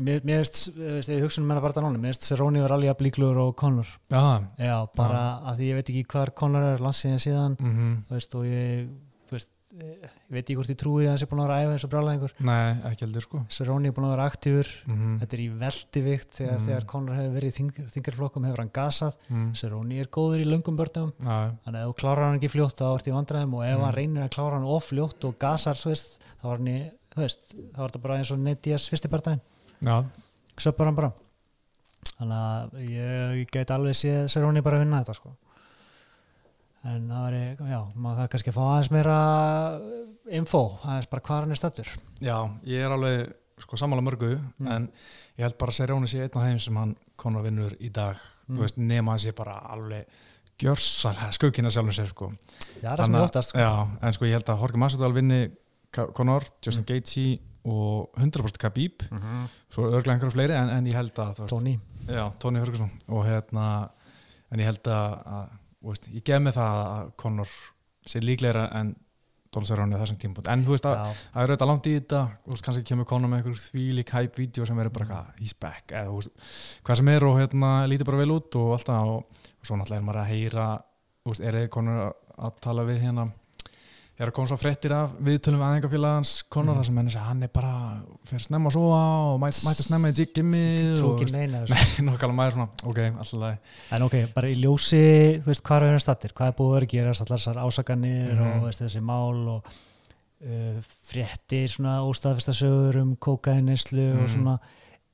mér, 0.01 0.25
veist, 0.25 0.59
veist, 0.75 1.11
ég 1.13 1.23
hugsa 1.25 1.41
um 1.41 1.47
menna 1.49 1.63
bara 1.63 1.75
það 1.77 1.87
núna 1.87 2.01
mér 2.01 2.13
veist 2.13 2.27
Cerrone 2.27 2.63
var 2.63 2.75
alveg 2.75 2.93
að 2.93 2.99
blíkluður 3.01 3.41
og 3.45 3.53
Conor. 3.59 3.93
Já, 4.11 4.23
Já, 4.59 4.75
bara 4.97 5.23
að 5.51 5.61
því 5.61 5.69
ég 5.69 5.79
veit 5.79 5.93
ekki 5.93 6.05
hvar 6.15 6.33
Conor 6.41 6.67
er 6.73 6.83
landsíðan 6.83 7.23
síðan 7.23 7.57
mhm. 7.59 7.95
þú 8.09 8.17
veist, 8.17 8.37
og 8.39 8.47
ég 8.49 8.91
þú 9.29 9.37
veist, 9.37 9.51
ég 9.71 10.09
veit 10.29 10.41
ekki 10.43 10.55
hvort 10.57 10.69
ég 10.73 10.77
trúi 10.81 11.05
að 11.05 11.09
hann 11.11 11.17
sé 11.21 11.27
búin 11.31 11.41
að 11.43 11.47
vera 11.47 11.57
að 11.57 11.65
æfa 11.65 11.85
og 11.87 11.91
brálaðingur 11.93 12.33
Nei, 12.47 12.73
ekki 12.91 13.05
heldur 13.05 13.23
sko. 13.25 13.41
Cerrone 13.49 13.87
er 13.87 13.93
búin 13.95 14.07
að 14.07 14.13
vera 14.15 14.25
aktífur. 14.29 14.69
Mm 14.87 15.19
þetta 15.21 15.33
er 15.37 15.43
í 15.43 15.49
veldivikt 15.61 16.31
þegar, 16.39 16.57
Mhm. 16.59 16.65
þegar 16.67 16.85
Conor 16.91 17.15
hefur 17.15 17.35
verið 17.37 17.51
í 17.51 17.55
þing, 17.57 17.71
þingarflokkum 17.95 18.45
hefur 18.47 18.57
hann 18.63 18.69
gasað. 18.75 19.15
Mm. 19.29 19.51
Cerrone 19.55 19.99
er 19.99 20.07
góður 20.07 20.43
í 20.43 20.47
löngum 20.51 20.77
börnum. 20.77 21.11
Þannig 21.21 21.75
að 21.77 21.81
ef 21.81 21.87
þú 21.87 21.95
klárar 22.01 22.25
hann 22.27 22.39
ekki 22.39 22.51
fljótt 22.51 22.75
þá 22.77 22.85
ert 22.95 23.07
í 23.07 23.15
vandræðum. 23.15 23.53
Og 23.55 23.63
ef 23.63 23.77
Mhm. 23.77 23.83
hann 23.85 23.93
reynir 23.95 24.23
að 24.27 24.29
klára 24.35 24.53
hann 24.59 24.63
of 24.63 24.89
fljótt 24.91 25.23
og 25.25 25.39
gasar 25.39 25.75
veist, 27.23 27.55
þá 27.73 27.77
var 27.77 27.89
þetta 27.89 28.01
bara 28.01 28.17
eins 28.17 28.31
og 28.31 28.39
Diaz 28.61 28.89
fyrsti 28.89 29.09
börnæðin 29.09 29.41
já, 29.83 30.05
söpur 30.57 30.85
hann 30.85 30.95
bara. 30.95 31.13
Þannig 32.19 32.37
að 32.37 32.89
ég, 32.89 33.41
ég 33.41 33.51
get 33.51 33.67
alveg 33.73 33.93
séð 33.97 34.29
Cerrone 34.29 34.61
bara 34.63 34.77
að 34.77 34.85
vinna 34.85 35.03
þetta 35.03 35.15
sko 35.15 35.35
en 36.83 37.07
það 37.09 37.25
væri, 37.27 37.41
já, 37.71 37.79
maður 37.95 38.17
þarf 38.21 38.31
kannski 38.33 38.49
að 38.49 38.57
fá 38.57 38.63
aðeins 38.71 38.91
meira 38.91 39.17
info, 40.31 40.61
aðeins 40.85 41.09
bara 41.11 41.21
hvað 41.27 41.43
hann 41.43 41.51
er 41.55 41.59
stattur 41.61 41.89
já, 42.21 42.37
ég 42.65 42.85
er 42.85 42.95
alveg 42.95 43.33
sko 43.61 43.77
sammála 43.77 44.01
mörgu, 44.01 44.31
Mm. 44.57 44.67
en 44.73 44.87
ég 45.37 45.43
held 45.45 45.57
bara 45.57 45.71
að 45.71 45.75
Serjóni 45.77 46.07
sé 46.09 46.21
einn 46.23 46.33
af 46.33 46.47
þeim 46.47 46.59
sem 46.59 46.75
hann 46.75 46.95
Conor 47.17 47.43
vinnur 47.43 47.75
í 47.79 47.91
dag, 47.93 48.17
Mm. 48.47 48.57
þú 48.57 48.61
veist, 48.65 48.77
nema 48.77 49.13
að 49.15 49.19
sé 49.27 49.31
bara 49.35 49.59
alveg 49.69 50.05
gjörsalega 50.61 51.31
skuggina 51.33 51.69
sjálfum 51.69 51.93
sér 51.93 52.07
sko 52.09 52.31
já, 52.81 52.89
það 52.89 52.99
er 52.99 53.03
sem 53.05 53.13
ég 53.15 53.21
óttast 53.29 53.49
sko. 53.49 53.59
Já, 53.59 53.87
en 54.01 54.13
sko 54.13 54.25
ég 54.25 54.31
held 54.33 54.49
að 54.49 54.59
Jorge 54.59 54.77
Masvidal 54.77 55.13
vinni 55.13 55.51
Conor, 55.91 56.43
Justin 56.63 56.83
Mm. 56.83 56.87
Gaethje 56.87 57.39
og 57.65 58.09
100% 58.17 58.57
Khabib 58.57 59.03
mm 59.11 59.17
-hmm. 59.19 59.47
svo 59.69 59.83
örglega 59.91 60.13
einhverja 60.17 60.31
fleiri 60.33 60.53
en, 60.53 60.69
en 60.69 60.85
ég 60.87 60.93
held 60.93 61.13
að 61.13 61.35
Já, 62.07 62.31
Tony 62.39 62.59
Ferguson 62.59 62.89
og 63.09 63.25
hérna 63.25 63.89
en 64.51 64.59
ég 64.59 64.65
held 64.65 64.83
að, 64.87 65.47
veist, 65.89 66.09
ég 66.13 66.25
gef 66.27 66.43
mig 66.43 66.53
það 66.55 66.81
að 66.81 67.15
Conor 67.23 67.55
sé 68.07 68.21
líklegra 68.21 68.67
en 68.79 68.93
Donald 69.51 69.67
Cerrone 69.67 69.97
á 69.99 70.01
þessum 70.01 70.19
tímpúnt 70.21 70.47
en 70.47 70.63
þú 70.63 70.75
veist 70.75 70.85
að 70.87 71.01
það 71.01 71.41
er 71.41 71.51
auðvitað 71.51 71.69
langt 71.71 71.89
í 71.89 71.95
þetta 71.97 72.21
þú 72.45 72.53
veist, 72.53 72.65
kannski 72.67 72.85
kemur 72.87 73.07
Conor 73.09 73.31
með 73.31 73.41
einhver 73.41 73.63
þvílík 73.65 74.13
hype-vídeó 74.15 74.67
sem 74.67 74.79
verður 74.79 74.95
bara 74.95 75.07
eitthvað, 75.07 75.41
he's 75.41 75.57
back 75.65 75.91
eða 75.91 76.07
þú 76.07 76.21
veist, 76.21 76.47
hvað 76.87 77.01
sem 77.01 77.11
er 77.11 77.27
og 77.27 77.37
hérna 77.41 77.71
lítur 77.91 78.07
bara 78.07 78.21
vel 78.21 78.35
út 78.37 78.57
og 78.61 78.71
alltaf 78.77 79.11
og, 79.11 79.43
og 79.51 79.67
svo 79.67 79.79
náttúrulega 79.79 79.99
er 79.99 80.07
maður 80.07 80.21
að 80.23 80.31
heyra 80.31 80.69
er 81.51 81.59
Conor 81.73 82.01
að 82.41 82.61
tala 82.63 82.87
við 82.87 83.03
hérna 83.03 83.27
er 84.21 84.29
að 84.29 84.35
koma 84.37 84.49
svo 84.51 84.57
fréttir 84.61 84.93
af 84.93 85.13
viðtölum 85.23 85.61
við 85.61 85.67
aðeingafélagans 85.67 86.31
Conor 86.53 86.75
Mm. 86.75 86.79
þar 86.81 86.85
sem 86.85 86.97
henni 87.01 87.11
segja 87.11 87.25
hann 87.27 87.43
er 87.43 87.51
bara 87.53 87.73
fyrir 88.29 88.43
snemma 88.45 88.69
að 88.69 88.75
sofa 88.75 89.01
og 89.33 89.39
mæt, 89.41 89.59
mætti 89.65 89.83
snemma 89.87 90.11
í 90.11 90.25
gimmið 90.35 90.97
trú 90.99 91.07
og 91.09 91.15
ekki 91.15 91.25
veist, 91.25 91.35
neina 91.37 91.61
þessu. 91.65 92.03
nokkala 92.05 92.33
maður 92.37 92.53
svona, 92.57 92.69
ok, 92.91 92.99
alltaf 93.23 93.93
en 93.97 94.01
ok, 94.07 94.15
bara 94.35 94.47
í 94.51 94.55
ljósi 94.61 95.03
þú 95.41 95.45
veist, 95.51 95.63
hvað 95.65 95.81
er 95.87 95.89
hann 95.95 96.03
stattir, 96.05 96.33
hvað 96.37 96.47
er 96.51 96.57
búið 96.59 96.77
að 96.81 96.87
gera 96.93 97.15
allar 97.15 97.39
þessar 97.39 97.61
ásakanir 97.65 98.33
Mhm. 98.35 98.51
og 98.59 98.67
veist, 98.69 98.81
þessi 98.85 99.01
mál 99.01 99.47
og 99.55 99.65
uh, 100.41 100.79
fréttir 101.09 101.67
svona 101.69 101.99
óstaðfesta 102.05 102.53
sögur 102.53 103.01
um 103.01 103.15
kókainislu 103.15 104.05
og 104.13 104.21
Mhm. 104.25 104.31
svona 104.35 104.59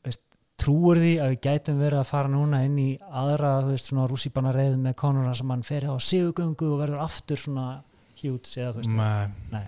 veist, 0.06 0.22
trúur 0.58 0.98
því 0.98 1.16
að 1.22 1.34
við 1.36 1.42
gætum 1.48 1.80
verið 1.80 2.00
að 2.02 2.06
fara 2.12 2.28
núna 2.30 2.64
inn 2.66 2.78
í 2.78 2.98
aðra 3.12 3.62
þú 3.64 3.72
veist, 3.72 3.92
svona 3.92 4.08
rússíbana 4.10 4.54
reið 4.56 4.78
með 4.82 4.96
konuna 4.96 5.36
sem 5.36 5.50
hann 5.50 5.64
fer 5.64 5.82
á 5.88 5.96
sigugöngu 6.00 6.74
og 6.74 6.80
verður 6.82 7.04
aftur 7.04 7.38
svona 7.38 7.84
hjúts 8.22 8.58
eða 8.58 8.74
þú 8.76 8.84
veist, 8.84 8.94
Nei, 9.52 9.64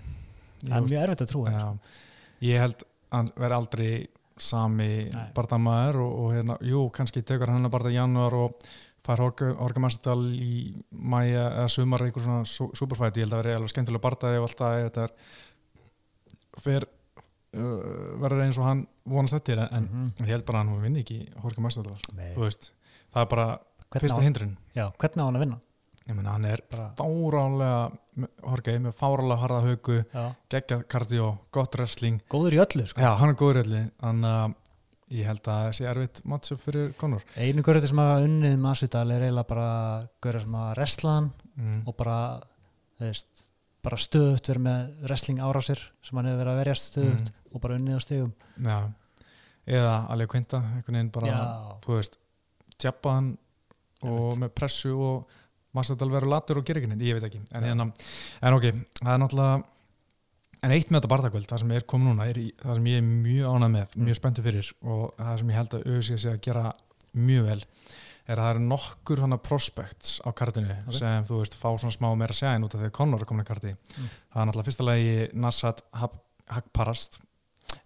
það 0.66 0.76
er 0.76 0.86
mjög 0.88 1.02
erfitt 1.04 1.24
að 1.26 1.30
trúa 1.32 1.52
Já, 1.54 1.66
ég 2.50 2.60
held 2.64 2.84
að 3.20 3.32
veri 3.42 3.56
aldrei 3.58 3.90
sami 4.40 4.86
Nei. 5.12 5.26
bardamaður 5.36 5.98
og, 6.04 6.12
og 6.24 6.30
hérna, 6.36 6.54
jú, 6.64 6.84
kannski 6.96 7.22
tekur 7.26 7.50
hann 7.52 7.66
að 7.68 7.74
barða 7.74 7.90
í 7.92 7.98
janúar 7.98 8.36
og 8.38 8.70
fær 9.04 9.20
orgamestal 9.24 10.20
í 10.36 10.74
mæja 10.92 11.46
eða 11.56 11.68
sumar 11.72 12.04
eitthvað 12.04 12.24
svona 12.26 12.44
su- 12.48 12.70
superfight, 12.76 13.16
ég 13.16 13.24
held 13.26 13.34
að 13.36 13.42
veri 13.42 13.54
alveg 13.58 13.72
skemmtilega 13.72 14.04
bardaði 14.04 14.40
og 14.40 14.46
alltaf 14.48 14.76
þetta 14.84 15.04
er 15.06 15.14
fer 16.60 16.84
uh, 16.84 18.18
verður 18.20 18.44
eins 18.44 18.58
og 18.60 18.66
hann 18.68 18.82
vonast 19.08 19.36
þetta 19.38 19.54
er, 19.56 19.62
en 19.76 19.88
Mhm. 19.88 20.10
ég 20.24 20.32
held 20.34 20.44
bara 20.46 20.60
að 20.60 20.68
hann 20.68 20.82
vinni 20.84 21.00
ekki 21.04 21.18
þú 21.40 22.44
veist 22.44 22.72
það 23.12 23.22
er 23.24 23.26
bara 23.32 23.46
fyrsta 23.98 24.22
hindrun. 24.22 24.56
Já, 24.76 24.90
hvernig 24.96 25.18
á 25.20 25.26
hann 25.26 25.36
að 25.36 25.44
vinna 25.46 25.60
ég 26.10 26.16
meina 26.18 26.34
hann 26.36 26.46
er 26.50 26.62
Bara- 26.70 26.90
fárálega 26.98 27.90
Jorge, 28.44 28.74
með 28.84 28.96
fárálega 28.98 29.40
harða 29.44 29.60
haugu 29.64 29.98
já. 30.12 30.24
geggja 30.52 30.80
kardió, 30.90 31.28
gott 31.54 31.76
wrestling 31.78 32.20
góður 32.32 32.56
í 32.58 32.60
öllu 32.64 32.86
sko. 32.90 33.00
Já, 33.00 33.14
hann 33.20 33.32
er 33.32 33.38
góður 33.40 33.62
öllu 33.62 33.82
þannig 34.02 34.34
að 34.40 34.56
ég 35.10 35.26
held 35.26 35.40
að 35.50 35.60
það 35.64 35.72
sé 35.78 35.86
erfitt 35.90 36.20
matchup 36.30 36.60
fyrir 36.62 36.92
Conor 37.00 37.24
einu 37.36 37.62
görður 37.66 37.88
sem 37.90 37.98
hafa 38.02 38.24
unnið 38.26 38.56
með 38.60 38.70
Asvidal 38.74 39.06
er 39.14 39.24
eiginlega 39.26 39.48
bara 39.50 39.70
görður 40.22 40.44
sem 40.44 40.58
hafa 40.60 40.74
wrestlaðan 40.76 41.30
mm. 41.56 41.80
og 41.90 41.96
bara 41.98 42.18
veist, 43.00 43.46
bara 43.82 43.96
stöðut 44.04 44.50
verið 44.52 44.64
með 44.68 45.04
wrestling 45.08 45.40
árásir 45.42 45.82
sem 46.04 46.18
hann 46.20 46.28
hefur 46.30 46.42
verið 46.44 46.52
að 46.54 46.60
verjast 46.64 46.90
stöðut 46.92 47.30
Mm. 47.30 47.54
og 47.56 47.60
bara 47.64 47.78
unnið 47.80 47.96
á 47.98 48.00
stegum 48.04 48.32
Já, 48.62 48.78
eða 49.66 49.94
alveg 50.14 50.28
kvinta 50.30 50.60
einhvern 50.62 50.98
veginn 51.00 51.10
bara, 51.16 51.38
þú 51.82 51.96
veist 51.96 52.18
tjappa 52.78 53.16
hann 53.16 53.32
og 54.06 54.36
með 54.40 54.52
pressu 54.56 54.92
og 54.94 55.39
Massadal 55.76 56.10
verður 56.10 56.32
latur 56.34 56.58
og 56.58 56.64
gerir 56.66 56.82
ekki 56.82 56.90
neitt, 56.90 57.04
ég 57.06 57.14
veit 57.18 57.26
ekki 57.28 57.40
en, 57.52 57.62
Já. 57.62 57.68
hérna, 57.70 57.86
en 58.42 58.54
ok, 58.56 58.64
það 59.04 59.12
er 59.14 59.20
náttúrulega 59.22 59.64
en 60.62 60.70
eitt 60.76 60.90
með 60.90 60.98
þetta 61.00 61.10
barðakvöld, 61.14 61.46
það 61.48 61.58
sem 61.62 61.70
er 61.72 61.84
komið 61.88 62.08
núna 62.10 62.26
er 62.28 62.40
það 62.60 62.74
sem 62.80 62.88
ég 62.90 62.98
er 63.00 63.06
mjög 63.08 63.46
ánað 63.54 63.70
með, 63.76 63.94
Mm. 63.96 64.04
mjög 64.08 64.16
spenntu 64.20 64.42
fyrir 64.44 64.72
og 64.82 65.14
það 65.16 65.38
sem 65.38 65.48
ég 65.50 65.54
held 65.60 65.74
að 65.78 65.84
auðvitað 65.86 66.18
sé 66.20 66.30
að 66.34 66.40
gera 66.40 66.64
mjög 67.14 67.44
vel 67.46 67.62
er 68.30 68.36
að 68.36 68.44
það 68.44 68.50
eru 68.54 68.60
nokkur 68.68 69.20
hana 69.24 69.38
prospects 69.38 70.20
á 70.22 70.28
kartinu 70.36 70.74
Ok. 70.86 70.92
sem 70.98 71.24
þú 71.24 71.38
veist 71.40 71.54
fá 71.56 71.68
svona 71.78 71.96
smá 71.96 72.10
meira 72.16 72.32
sæðin 72.36 72.64
út 72.66 72.74
af 72.74 72.80
því 72.80 72.86
að 72.90 72.92
Conor 72.92 73.20
er 73.20 73.24
komin 73.26 73.44
að 73.44 73.48
karti 73.54 73.72
Mm. 73.72 74.10
það 74.34 74.42
er 74.42 74.46
náttúrulega 74.46 74.68
fyrsta 74.68 74.84
lagi 74.84 75.28
Nassat 75.34 75.82
Hagparast 76.50 77.20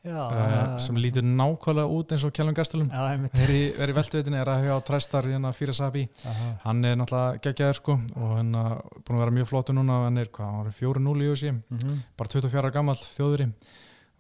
já, 0.05 0.19
uh, 0.29 0.79
sem 0.79 0.97
lítur 1.01 1.23
nákvæmlega 1.25 1.89
út 1.97 2.13
eins 2.13 2.25
og 2.25 2.33
Kjellum 2.37 2.55
Gastelum 2.57 2.89
er 2.91 3.51
í, 3.55 3.63
er 3.81 3.89
í 3.93 3.97
veltuvitin, 3.97 4.35
er 4.39 4.51
að 4.53 4.67
hjá 4.69 4.75
Træstar 4.85 5.25
hérna 5.31 5.53
fyrir 5.57 5.75
Sabi, 5.75 6.07
Aha. 6.27 6.49
hann 6.65 6.85
er 6.85 6.97
náttúrulega 7.01 7.41
geggjaður 7.47 7.79
sko 7.81 7.97
og 8.17 8.37
hann 8.39 8.55
er 8.55 8.77
búin 9.05 9.17
að 9.19 9.23
vera 9.25 9.37
mjög 9.39 9.49
flottu 9.53 9.73
núna 9.77 10.05
hann 10.05 10.19
er 10.19 10.27
hvað, 10.35 10.53
hann 10.59 10.67
er 10.67 10.77
4-0 10.79 11.25
í 11.25 11.31
USA 11.33 11.53
Mhm. 11.53 11.99
bara 12.17 12.29
24 12.29 12.63
ára 12.63 12.73
gammal 12.73 12.95
þjóðuri 12.97 13.53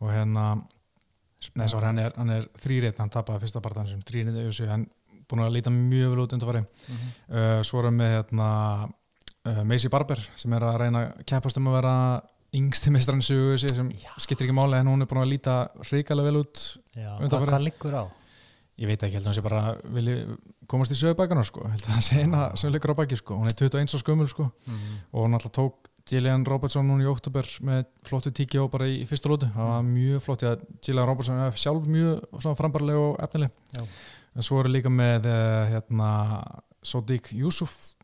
og 0.00 0.11
hérna 0.11 0.46
Nei, 1.55 1.66
svo 1.68 1.79
hann 1.85 1.98
er, 2.00 2.12
er 2.16 2.46
þrýrið, 2.57 2.96
hann 2.98 3.11
tapaði 3.12 3.42
fyrsta 3.44 3.61
partan 3.61 3.87
sem 3.87 4.00
þrýrið 4.00 4.38
í 4.40 4.46
USA, 4.48 4.66
hann 4.70 4.87
búin 5.29 5.42
að 5.44 5.53
líta 5.53 5.70
mjög 5.70 6.14
vel 6.14 6.22
út 6.24 6.33
undanfari 6.33 6.62
Mhm. 6.88 7.09
uh, 7.37 7.62
svo 7.62 7.81
erum 7.83 7.98
við 8.00 8.14
hérna 8.16 8.48
uh, 9.44 9.62
Macy 9.64 9.88
Barber 9.92 10.16
sem 10.37 10.53
er 10.57 10.61
að 10.64 10.79
reyna 10.81 11.03
að 11.12 11.24
keppast 11.27 11.59
um 11.61 11.68
að 11.68 11.77
vera 11.83 12.22
yngsti 12.54 12.92
sig 12.94 13.74
sem 13.74 13.88
Já. 13.90 14.10
skiptir 14.18 14.46
ekki 14.46 14.56
máli 14.56 14.78
en 14.78 14.90
hún 14.90 15.02
er 15.02 15.10
búin 15.10 15.22
að 15.22 15.32
líta 15.32 15.56
hrikalega 15.88 16.30
vel 16.30 16.42
út 16.44 16.60
Já, 16.94 17.16
hvað, 17.18 17.48
hvað 17.48 17.64
liggur 17.64 17.94
á? 17.94 18.04
ég 18.74 18.90
veit 18.90 19.02
ekki, 19.02 19.18
held 19.18 19.26
að 19.26 19.30
hún 19.30 19.36
sé 19.36 19.42
bara 19.44 19.62
vilji 19.94 20.14
komast 20.70 20.90
í 20.90 20.98
sögubækana 20.98 21.44
sko, 21.46 21.66
held 21.70 21.84
að 21.84 21.92
það 21.92 22.06
sé 22.08 22.22
eina 22.24 22.46
sem 22.58 22.72
liggur 22.74 22.94
á 22.94 22.98
baki 22.98 23.18
sko, 23.20 23.38
hún 23.38 23.50
er 23.50 23.54
21 23.58 23.94
á 23.94 23.98
skömmul 24.02 24.30
sko. 24.30 24.48
Mm. 24.66 24.96
og 25.12 25.26
hún 25.26 25.36
alltaf 25.38 25.54
tók 25.54 25.90
Gillian 26.04 26.44
Robertson 26.44 26.84
núna 26.84 27.06
í 27.06 27.08
oktober 27.08 27.46
með 27.64 27.86
flottu 28.04 28.32
tíki 28.34 28.58
og 28.60 28.68
bara 28.74 28.88
í, 28.90 29.04
fyrsta 29.08 29.30
lótu, 29.30 29.48
það 29.54 29.70
var 29.70 29.86
mjög 29.88 30.24
flott 30.26 30.42
því 30.42 30.50
að 30.50 30.64
Gillian 30.84 31.08
Robertson 31.08 31.40
er 31.40 31.56
sjálf 31.62 31.86
mjög 31.88 32.42
frambarleg 32.58 33.00
og 33.00 33.22
efnileg. 33.24 33.54
Já. 33.72 33.86
en 34.34 34.44
svo 34.44 34.58
eru 34.60 34.72
líka 34.74 34.92
með 34.92 35.30
uh, 35.30 35.62
hérna 35.70 36.10
Sodiq 36.84 37.30
Yusuf. 37.38 37.94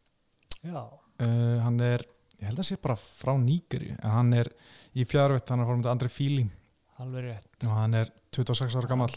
Uh, 0.64 1.58
hann 1.60 1.76
er, 1.84 2.06
ég 2.40 2.48
held 2.48 2.62
að 2.62 2.70
sé 2.70 2.80
bara 2.80 2.96
frá 3.00 3.34
Nígeri, 3.38 3.92
en 4.00 4.16
hann 4.16 4.32
er 4.40 4.50
í 4.96 5.04
fjárvett, 5.08 5.48
hann 5.52 5.62
er 5.62 5.68
fórmið 5.68 5.92
Andri 5.92 6.10
Fíli 6.12 6.46
alveg 7.00 7.26
rétt. 7.26 7.52
Og 7.66 7.76
hann 7.76 7.96
er 7.96 8.10
26 8.34 8.76
ára 8.78 8.90
gammal 8.90 9.10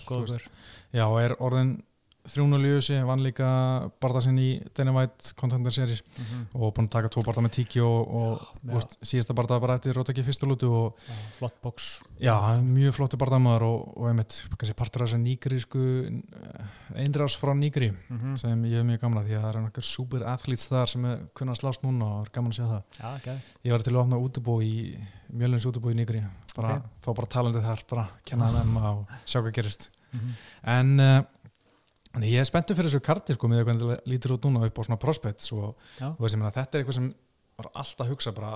já, 0.93 1.05
og 1.05 1.19
er 1.21 1.35
orðin 1.43 1.75
3-0 2.23 2.59
í 2.63 2.71
ösi, 2.77 2.97
vann 3.03 3.19
líka 3.23 3.47
barða 3.99 4.21
sinn 4.23 4.37
í 4.39 4.49
White 4.79 5.33
Contender 5.35 5.73
Series 5.75 6.03
mm 6.03 6.23
-hmm. 6.23 6.43
og 6.55 6.73
búin 6.73 6.87
að 6.87 6.93
taka 6.95 7.09
tvo 7.09 7.21
barða 7.25 7.41
með 7.43 7.51
tíki 7.57 7.81
og, 7.81 8.07
og 8.07 8.41
Já. 8.63 8.73
veist, 8.73 8.97
síðasta 9.01 9.33
barða 9.35 9.59
bara 9.59 9.75
eftir 9.75 9.93
Rótaki 9.93 10.23
fyrstu 10.23 10.47
lútu 10.47 10.69
og 10.71 10.97
Flott 11.37 11.61
bóks 11.61 12.01
já, 12.19 12.61
mjög 12.61 12.93
flottu 12.93 13.17
barðamaður 13.17 13.63
og, 13.63 13.97
og 13.97 14.07
einmitt, 14.07 14.43
partur 14.75 15.03
af 15.03 15.09
þessu 15.09 15.19
nígrísku 15.19 15.83
einrás 16.95 17.35
frá 17.35 17.53
Nígri 17.53 17.91
mm 17.91 18.17
-hmm. 18.17 18.35
sem 18.37 18.65
ég 18.65 18.77
hef 18.77 18.85
mjög 18.85 19.01
gamla 19.01 19.23
því 19.23 19.35
að 19.35 19.41
það 19.41 19.49
er 19.49 19.57
einhver 19.57 19.83
super 19.83 20.23
athletes 20.23 20.67
þar 20.67 20.87
sem 20.87 21.05
er 21.05 21.19
kunna 21.33 21.51
að 21.51 21.59
slást 21.59 21.83
núna 21.83 22.05
og 22.05 22.25
er 22.25 22.31
gaman 22.31 22.51
að 22.51 22.55
sjá 22.55 22.65
það 22.67 22.83
Já, 22.99 23.19
gæð 23.25 23.39
ég 23.63 23.71
var 23.71 23.81
til 23.81 23.93
að 23.93 24.01
opna 24.01 24.17
útubú 24.17 24.61
í 24.61 24.97
mjölins 25.33 25.65
útubú 25.65 25.91
í 25.91 25.95
Nígri 25.95 26.23
bara, 26.55 26.75
Ok. 26.75 26.83
fá 27.01 27.13
bara 27.15 27.27
talandið 27.27 27.63
þar, 27.63 27.83
bara 27.89 28.09
kenna 28.25 28.51
þeim 28.51 28.77
og 28.77 29.07
sjá 29.25 29.41
hvað 29.41 29.51
gerist 29.53 29.89
mm 30.13 30.19
-hmm. 30.19 30.33
en 30.63 31.25
en 32.15 32.23
ég 32.27 32.39
er 32.39 32.45
spenntur 32.45 32.75
fyrir 32.77 32.89
þessu 32.91 33.01
karti 33.05 33.33
sko, 33.37 33.47
með 33.49 33.65
það 33.71 33.93
lítur 34.11 34.35
út 34.37 34.45
núna 34.47 34.65
upp 34.67 34.77
á 34.79 34.81
svona 34.85 34.99
prospects 35.01 35.51
og, 35.55 35.73
og 36.01 36.19
veist, 36.21 36.35
ég 36.35 36.41
meina, 36.41 36.51
þetta 36.53 36.77
er 36.77 36.83
eitthvað 36.83 36.99
sem 36.99 37.13
var 37.57 37.67
alltaf 37.73 38.05
að 38.07 38.09
hugsa 38.13 38.31
bara, 38.33 38.51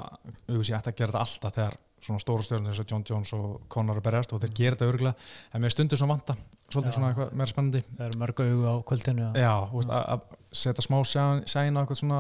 auðvitað 0.50 0.70
ég 0.72 0.78
ætti 0.80 0.90
að 0.92 0.98
gera 0.98 1.12
þetta 1.12 1.24
alltaf 1.26 1.54
þegar 1.58 1.76
svona 2.08 2.22
stóra 2.22 2.44
stjórnir 2.46 2.70
eins 2.72 2.80
og 2.82 2.88
John 2.92 3.04
Jones 3.10 3.32
og 3.34 3.62
Conor 3.74 3.98
er 3.98 4.06
berjast 4.06 4.34
og 4.34 4.42
þeir 4.42 4.54
gera 4.58 4.76
þetta 4.78 4.88
örgulega 4.92 5.16
en 5.58 5.62
mér 5.64 5.74
stundur 5.74 5.98
svona 6.02 6.14
vanta, 6.18 6.36
svolítið 6.70 6.92
Já. 6.92 6.96
svona 6.98 7.10
eitthvað 7.12 7.32
meira 7.34 7.52
spennandi. 7.52 7.82
Það 7.98 8.06
eru 8.08 8.20
mörg 8.22 8.42
augu 8.46 8.66
á 8.70 8.76
kvöldinu 8.90 9.30
já, 9.38 9.54
veist, 9.74 9.94
að 9.98 10.22
setja 10.62 10.86
smá 10.86 10.98
sæn 11.10 11.42
sæn 11.50 11.78
á 11.78 11.80
eitthvað 11.82 12.02
svona 12.02 12.20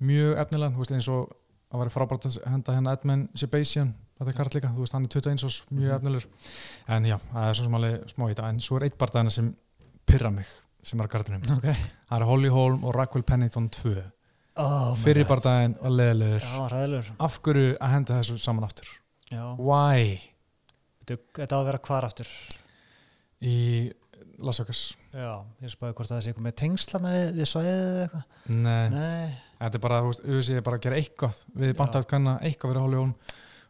mjög 0.00 0.38
efnilega, 0.44 0.72
þú 0.76 0.84
veist, 0.84 0.94
eins 0.96 1.08
og 1.12 1.34
að 1.72 1.82
vera 1.84 1.92
frábært 1.96 2.26
að 2.28 2.38
henda 2.52 2.76
hennar 2.76 2.96
Edmund 2.98 3.28
Sebastian 3.40 3.92
þetta 4.18 4.30
er 4.32 4.36
kart 4.40 4.56
líka, 4.56 4.72
þú 4.72 4.84
veist, 4.84 4.96
hann 4.96 5.04
er 5.08 5.12
21 5.16 5.44
ás 5.48 5.60
mjög 5.72 5.92
Mhm. 5.92 5.96
efnilegur, 5.96 6.26
en 6.88 7.04
já, 7.12 7.16
það 7.32 7.48
er 7.48 7.54
svo 7.56 7.64
sem 7.68 7.74
alveg 7.80 8.08
smá 8.12 8.24
í 8.28 8.32
þetta, 8.34 8.48
en 8.52 8.60
svo 8.60 8.76
er 8.76 8.84
eitt 8.88 8.98
barndagina 9.00 9.30
sem 9.32 9.54
pyrra 10.12 10.30
mig, 10.34 10.48
sem 10.82 11.00
er 11.02 11.08
að 11.08 11.12
kartinum 11.16 11.46
Ok. 11.58 11.68
Það 12.08 12.16
er 12.18 12.26
Holly 12.28 12.50
Holm 12.54 12.84
og 12.88 12.94
Raquel 12.96 13.22
Pennington 13.26 13.68
2 13.72 13.92
oh, 14.62 14.92
fyrir 15.02 15.24
God. 15.24 15.30
bardaginn 15.34 15.76
var 15.80 15.94
leðilegur 15.98 17.12
af 17.28 17.38
hverju 17.42 17.72
að 17.78 17.94
henda 17.96 18.18
þessu 18.20 18.38
saman 18.42 18.66
aftur? 18.68 18.90
Já, 19.32 19.44
why? 19.56 20.18
Þetta 21.08 21.48
á 21.50 21.58
að 21.62 21.66
vera 21.70 21.80
hvar 21.88 22.04
aftur? 22.08 22.28
Í 23.42 23.56
Las 24.42 24.58
Vegas. 24.62 24.82
Já, 25.14 25.32
ég 25.62 25.70
spáði 25.70 25.94
hvort 25.98 26.10
það 26.10 26.20
sé 26.24 26.30
eitthvað 26.32 26.46
með 26.46 26.54
tengslana 26.58 27.10
við, 27.14 27.24
við 27.36 27.48
svæðið 27.50 27.80
eða 27.82 28.02
eitthvað. 28.06 28.22
Nei, 28.56 28.86
Nei, 28.94 29.32
þetta 29.60 29.78
er 29.78 29.82
bara, 29.84 29.98
þú 30.02 30.10
veist, 30.10 30.22
auðvitað 30.26 30.58
er 30.60 30.64
bara 30.68 30.78
að 30.78 30.84
gera 30.86 30.98
eitthvað. 31.02 31.40
Við 31.62 31.72
bandað 31.78 32.06
kanna 32.10 32.34
eitthvað 32.42 32.72
fyrir 32.72 32.84
Holly 32.86 32.98
Holm. 33.00 33.12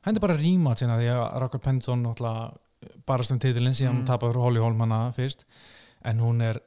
Hendi 0.07 0.22
bara 0.24 0.37
ríma 0.38 0.74
sína 0.78 0.96
því 1.00 1.09
að 1.12 1.22
Raquel 1.44 1.62
Pennington 1.66 2.05
náttúrulega 2.07 2.94
barast 3.09 3.35
um 3.35 3.40
titilinn 3.42 3.76
síðan 3.78 4.00
Mm. 4.00 4.07
tapaði 4.09 4.33
fyrir 4.33 4.44
Holly 4.46 4.62
Holm 4.64 4.81
hana 4.87 5.00
fyrst 5.16 5.44
en 6.04 6.20
hún 6.22 6.42
er 6.42 6.58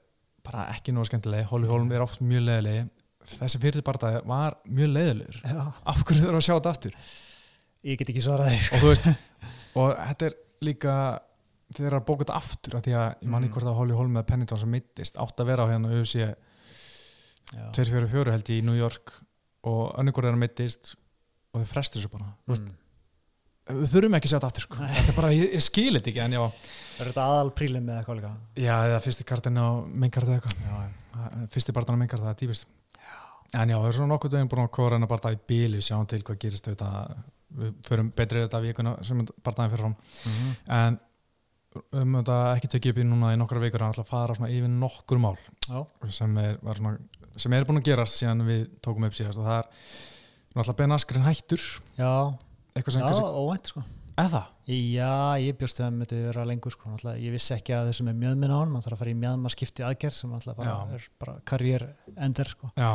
bara 0.46 0.68
ekki 0.76 0.94
nú 0.94 1.04
skemmtileg. 1.08 1.46
Holly 1.50 1.68
Holm 1.68 1.92
er 1.92 2.04
oft 2.06 2.22
mjög 2.22 2.44
leðileg 2.46 2.90
þessi 3.26 3.58
fyrir 3.62 3.82
barndagi 3.86 4.20
var 4.30 4.60
mjög 4.70 4.92
leðilegur 4.94 5.40
já. 5.42 5.62
Af 5.90 6.04
hverju 6.06 6.22
þurfa 6.28 6.38
að 6.42 6.46
sjá 6.46 6.54
þetta 6.60 6.74
aftur? 6.76 6.98
Ég 7.86 7.98
get 8.02 8.12
ekki 8.14 8.22
svarað 8.26 8.52
því 8.54 8.60
og 8.78 8.84
veist 8.86 9.08
og 9.82 9.96
þetta 9.98 10.28
er 10.30 10.36
líka 10.66 10.94
þeir 11.76 11.88
eru 11.90 11.98
að 12.00 12.06
bóka 12.06 12.22
þetta 12.26 12.38
aftur 12.38 12.78
af 12.78 12.84
því 12.86 12.94
að 13.00 13.08
ég 13.26 13.30
manni 13.34 13.48
Mm. 13.50 13.54
hvort 13.56 13.66
að 13.72 13.78
Holly 13.80 13.98
Holm 13.98 14.14
með 14.14 14.28
Pennington 14.30 14.62
sem 14.62 14.70
mittist 14.70 15.18
átt 15.18 15.42
að 15.42 15.50
vera 15.50 15.66
á 15.66 15.72
hérna 15.74 15.90
UFC 15.98 16.22
Já. 16.22 16.36
244 17.74 18.32
held 18.34 18.50
ég 18.54 18.62
í 18.62 18.66
New 18.66 18.78
York 18.78 19.12
og 19.66 19.94
þeirra 20.30 20.38
mittist 20.38 20.96
og 21.54 21.62
þau 21.64 21.70
frestur 21.72 22.02
þessu 22.02 22.12
bara. 22.14 22.30
Mm. 22.48 22.72
Við 23.70 23.88
þurfum 23.92 24.18
ekki 24.18 24.28
að 24.28 24.32
sjá 24.32 24.38
þetta 24.38 24.50
aftur 24.52 24.66
sko. 24.68 24.78
Þetta 24.96 25.12
er 25.14 25.18
bara, 25.20 25.30
ég, 25.36 25.54
ég 25.58 25.64
skil 25.66 25.92
þetta 25.98 26.12
ekki 26.12 26.24
en 26.26 26.36
já, 26.38 26.44
Er 26.96 27.10
þetta 27.12 27.24
aðal 27.28 27.52
prílim 27.58 27.86
með 27.88 27.98
eitthvað 28.00 28.20
líka? 28.22 28.34
já 28.62 28.76
eða 28.88 29.00
fyrsti 29.04 29.26
kartin 29.28 29.58
á 29.60 29.68
minnkart 29.90 30.30
eða 30.30 30.40
eitthvað. 30.40 31.48
Fyrsti 31.56 31.74
barðan 31.76 31.98
á 31.98 32.02
minnkart, 32.04 32.22
það 32.26 32.34
er 32.36 32.40
típist 32.44 32.68
en 33.56 33.70
já, 33.72 33.78
við 33.80 33.88
erum 33.88 33.96
svona 34.00 34.12
nokkuð 34.14 34.32
dögum 34.36 34.50
búin 34.52 34.64
að 34.66 34.72
kóra 34.76 34.96
hennar 34.98 35.10
barða 35.12 35.32
í 35.36 35.38
bíli, 35.48 35.82
sjáum 35.86 36.08
til 36.10 36.22
hvað 36.28 36.40
gerist 36.42 36.66
auðvitað, 36.68 37.12
við 37.56 37.74
förum 37.88 38.10
betri 38.18 38.42
þetta 38.44 38.62
vikuna 38.64 38.96
sem 39.06 39.22
barðaðin 39.46 39.72
fyrir 39.76 39.84
fram. 39.86 39.96
Mhm. 40.26 40.56
en 40.80 40.98
um 42.00 42.16
þetta 42.20 42.36
ekki 42.56 42.70
tekið 42.72 42.92
upp 42.94 43.00
í 43.00 43.06
núna 43.08 43.34
í 43.36 43.38
nokkra 43.40 43.60
vikur 43.64 43.84
en 43.84 43.92
ætla 43.94 44.04
að 44.06 44.12
fara 44.12 44.50
yfir 44.50 44.72
nokkur 44.72 45.20
mál 45.20 45.36
sem 46.10 46.38
er, 46.40 46.58
svona, 46.76 46.98
sem 47.36 47.54
er 47.54 47.66
búin 47.68 47.82
að 47.82 47.88
gerast 47.90 48.20
síðan 48.22 48.46
við 48.48 48.66
tókum 48.82 49.04
upp 49.08 49.16
síðast. 49.18 49.40
Og 49.40 49.48
það 49.48 49.58
er 49.60 49.68
náttúrulega 50.56 50.78
Ben 50.80 50.96
Askren 50.96 51.26
hættur. 51.28 51.66
Já, 52.00 52.12
eitthvað 52.76 52.98
sem 52.98 53.06
já 53.06 53.30
óvænt 53.42 53.72
sko 53.72 53.84
eða 54.16 54.42
Já, 54.66 55.36
ég 55.44 55.58
bjóst 55.60 55.78
við 55.78 55.84
að 55.84 55.90
það 55.90 55.98
myndi 56.00 56.18
vera 56.24 56.44
lengur 56.48 56.74
sko. 56.74 56.90
Náttúrulega, 56.90 57.20
ég 57.22 57.34
vissi 57.36 57.52
ekki 57.54 57.74
að 57.76 57.90
þessum 57.92 58.08
er 58.10 58.16
mjöðminn 58.22 58.54
á 58.56 58.58
hann 58.62 58.72
maður 58.72 58.86
þarf 58.88 58.96
að 58.96 59.02
fara 59.04 59.12
í 59.12 59.18
mjöðma 59.22 59.52
skipti 59.54 59.84
aðgerð 59.86 60.16
sem 60.18 60.32
náttúrulega 60.32 60.58
bara, 60.62 60.72
Já. 60.72 60.96
er 60.96 61.08
bara 61.22 61.36
karriér 61.52 61.86
ender 62.26 62.50
sko. 62.50 62.70
já, 62.80 62.92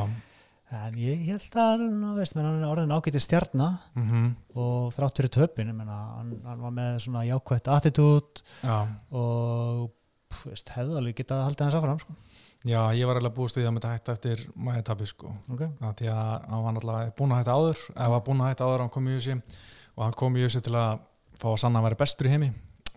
en 0.81 0.97
ég 1.03 1.23
held 1.29 1.59
að 1.61 1.85
ná, 1.93 2.09
veist, 2.16 2.35
menn, 2.38 2.49
hann 2.49 2.64
er 2.64 2.71
orðin 2.73 2.95
ágætið 2.97 3.25
stjarnar 3.27 3.77
mm 4.01 4.29
og 4.61 4.90
þrátt 4.97 5.21
fyrir 5.21 5.33
töpin 5.37 5.71
ég 5.71 5.77
menna, 5.79 5.99
hann, 6.16 6.33
hann 6.49 6.64
var 6.64 6.75
með 6.75 6.99
svona 7.05 7.23
jákvætt 7.29 7.69
attitút 7.77 8.43
já 8.64 8.77
og 9.12 9.90
pff, 10.31 10.47
veist, 10.51 10.73
hefði 10.75 10.99
alveg 11.01 11.21
getað 11.21 11.45
haldið 11.47 11.66
hans 11.69 11.79
áfram 11.79 12.01
sko. 12.03 12.16
Já, 12.64 12.81
ég 12.96 13.09
var 13.09 13.16
eiginlega 13.18 13.37
búist 13.37 13.57
við 13.57 13.68
að 13.68 13.77
mynda 13.77 13.92
hætta 13.94 14.14
eftir 14.16 14.42
maður 14.55 14.87
tapi 14.90 15.07
sko 15.09 15.35
okay. 15.53 15.70
Því 16.01 16.11
að 16.12 16.33
hann 16.51 16.64
var 16.64 16.75
náttúrulega 16.77 17.14
búin 17.18 17.35
að 17.35 17.40
hætta 17.40 17.57
áður 17.57 17.85
eða 17.94 18.11
var 18.14 18.25
búin 18.27 18.42
að 18.44 18.51
hætta 18.53 18.68
áður 18.68 18.85
hann 18.85 18.92
kom 18.96 19.09
í 19.09 19.14
USA 19.16 19.37
og 19.96 20.03
hann 20.05 20.18
kom 20.20 20.37
í 20.37 20.44
USA 20.44 20.62
til 20.64 20.75
að 20.77 21.07
fá 21.40 21.49
að 21.53 21.62
sanna 21.62 21.81
að 21.81 21.88
vera 21.88 22.01
bestur 22.01 22.29
í 22.29 22.35
heimi. 22.35 22.51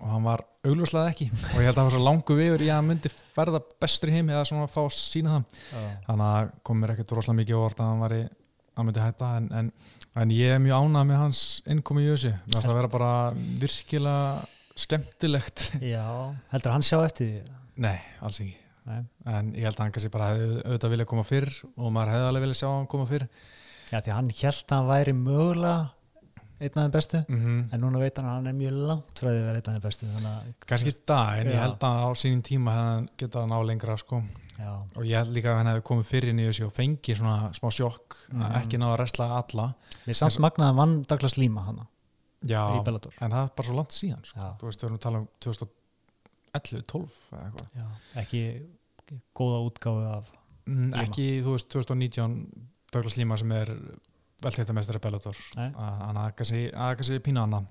Og 0.04 0.10
hann 0.10 0.26
var 0.26 0.44
augljóslega 0.68 1.12
ekki. 1.14 1.30
Og 1.32 1.60
ég 1.62 1.68
held 1.70 1.78
að 1.78 1.80
hann 1.80 1.90
var 1.90 1.94
svo 1.96 2.04
langu 2.04 2.38
viður 2.38 2.64
í 2.64 2.70
að 2.70 2.80
hann 2.80 2.88
myndi 2.90 3.12
verða 3.36 3.62
bestur 3.84 4.12
í 4.12 4.16
heimi 4.18 4.34
eða 4.34 4.48
svona 4.50 4.66
að 4.68 4.74
fá 4.74 4.80
að 4.84 4.96
sína 4.98 5.36
það. 5.36 5.60
Þannig 6.08 6.26
að 6.30 6.50
kom 6.68 6.82
mér 6.82 6.94
ekkert 6.96 7.14
rosalega 7.16 7.40
mikið 7.40 7.60
orð 7.60 7.84
að 7.84 7.92
hann 7.92 8.04
var 8.04 8.16
í 8.18 8.24
að 8.74 8.88
myndi 8.88 9.04
hætta 9.04 9.30
en, 9.38 9.52
en, 9.60 9.70
en 10.24 10.34
ég 10.34 10.56
er 10.56 10.64
mjög 10.64 10.88
ánað 10.88 11.08
með 11.12 11.22
hans 11.22 11.44
innkomi 11.70 12.04
í 12.04 12.10
USA 12.10 12.34
það 12.48 12.60
er 12.64 12.72
að 12.72 12.80
vera 12.82 12.92
bara 12.96 13.14
virkilega 13.62 14.82
skemmtilegt. 14.84 15.70
Já, 15.94 16.04
heldur 16.56 16.76
hann 16.76 16.88
sjá 16.88 16.98
eftir 17.04 17.30
því? 17.30 17.62
Nei, 17.86 17.98
alls 18.26 18.42
ekki 18.42 18.63
Nei. 18.86 19.02
en 19.26 19.54
ég 19.56 19.64
held 19.64 19.78
að 19.78 19.84
hann 19.86 19.92
kannski 19.96 20.12
bara 20.12 20.30
hefði 20.34 20.62
auðvitað 20.68 20.94
vilja 20.96 21.06
koma 21.14 21.24
fyrr 21.24 21.50
og 21.78 21.92
maður 21.96 22.14
hefði 22.14 22.30
alveg 22.30 22.44
vilja 22.48 22.60
sjá 22.62 22.70
hann 22.74 22.88
koma 22.92 23.06
fyrr 23.08 23.28
Já, 23.94 24.00
því 24.02 24.12
hann 24.18 24.30
held 24.42 24.64
að 24.68 24.78
hann 24.78 24.90
væri 24.90 25.14
mögulega 25.14 25.92
einn 26.64 26.78
af 26.78 26.84
þeim 26.86 26.92
bestu 26.96 27.20
mm 27.28 27.62
en 27.74 27.82
núna 27.84 28.00
veit 28.00 28.18
hann 28.20 28.28
að 28.30 28.36
hann 28.38 28.48
er 28.52 28.56
mjög 28.60 28.76
langt 28.88 29.20
frá 29.20 29.28
því 29.30 29.40
að 29.40 29.48
vera 29.48 29.60
einn 29.60 29.70
af 29.70 29.74
þeim 29.74 29.86
bestu 29.88 30.10
kannski 30.70 30.94
í 30.94 30.98
dag 31.08 31.40
en 31.42 31.48
Já. 31.48 31.54
ég 31.54 31.62
held 31.64 31.86
að 31.90 32.04
á 32.04 32.10
sínum 32.24 32.44
tíma 32.48 32.76
hefði 32.76 32.92
hann 32.94 33.08
getað 33.24 33.42
að 33.44 33.50
ná 33.54 33.58
lengra 33.68 33.98
sko. 33.98 34.22
og 34.64 35.04
ég 35.04 35.18
held 35.18 35.34
líka 35.36 35.50
að 35.52 35.58
hann 35.60 35.72
hefði 35.74 35.84
komið 35.90 36.06
fyrir 36.12 36.34
í 36.40 36.46
þessu 36.48 36.66
og 36.70 36.74
fengið 36.78 37.18
svona 37.20 37.38
smá 37.58 37.70
sjokk 37.74 38.20
Mhm. 38.32 38.42
að 38.44 38.56
ekki 38.62 38.78
náða 38.80 38.94
að 38.94 39.00
resla 39.04 39.26
alla 39.42 39.66
við 40.06 40.16
samt 40.20 40.40
magnaði 40.40 40.70
að 40.72 40.76
vann 40.84 41.02
Douglas 41.04 41.38
Lima 41.38 41.62
hann 41.68 41.82
já, 42.46 42.62
en 42.78 43.32
það 43.32 43.44
er 43.44 43.50
bara 43.56 43.68
svo 43.68 43.76
langt 43.76 43.92
síðan 43.96 44.24
sko. 44.24 44.40
Þú 44.60 44.68
veist, 44.68 44.80
við 44.82 44.88
erum 44.88 44.98
að 44.98 45.04
tala 45.08 45.18
um 45.18 45.28
2011, 45.40 45.70
12 46.54 47.34
eða 47.34 47.44
eitthvað. 47.50 48.00
Ekki 48.24 48.42
góða 49.36 49.60
útgáfu 49.68 50.04
af 50.14 50.32
mm, 50.70 50.94
ekki, 51.04 51.28
þú 51.44 51.56
veist, 51.58 51.70
2019 51.74 52.36
Douglas 52.94 53.18
Lima 53.18 53.38
sem 53.38 53.52
er 53.52 53.72
velþjóttamestari 54.44 55.00
Bellator. 55.00 55.38
Hann 55.56 56.18
að 56.20 56.34
kannski, 56.38 56.66
að 56.76 56.96
kannski 57.00 57.20
pína 57.24 57.46
hana 57.48 57.64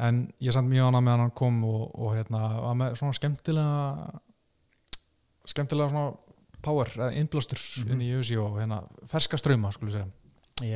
en 0.00 0.32
ég 0.42 0.52
samt 0.52 0.68
mjög 0.70 0.88
annað 0.90 1.04
með 1.06 1.18
hann 1.24 1.30
kom 1.38 1.64
og, 1.64 1.82
og 2.00 2.14
hérna, 2.16 2.40
var 2.64 2.74
með 2.80 2.96
svona 2.98 3.12
skemmtilega 3.16 4.20
skemmtilega 5.50 5.90
svona 5.92 6.12
power, 6.62 6.90
innblástur 7.16 7.58
Mhm. 7.80 7.92
inn 7.92 8.00
í 8.04 8.10
USA 8.18 8.40
og 8.44 8.58
hérna 8.60 8.82
ferska 9.08 9.36
ströma, 9.40 9.72
skulle 9.72 9.90
ég 9.92 9.96
segja. 9.96 10.08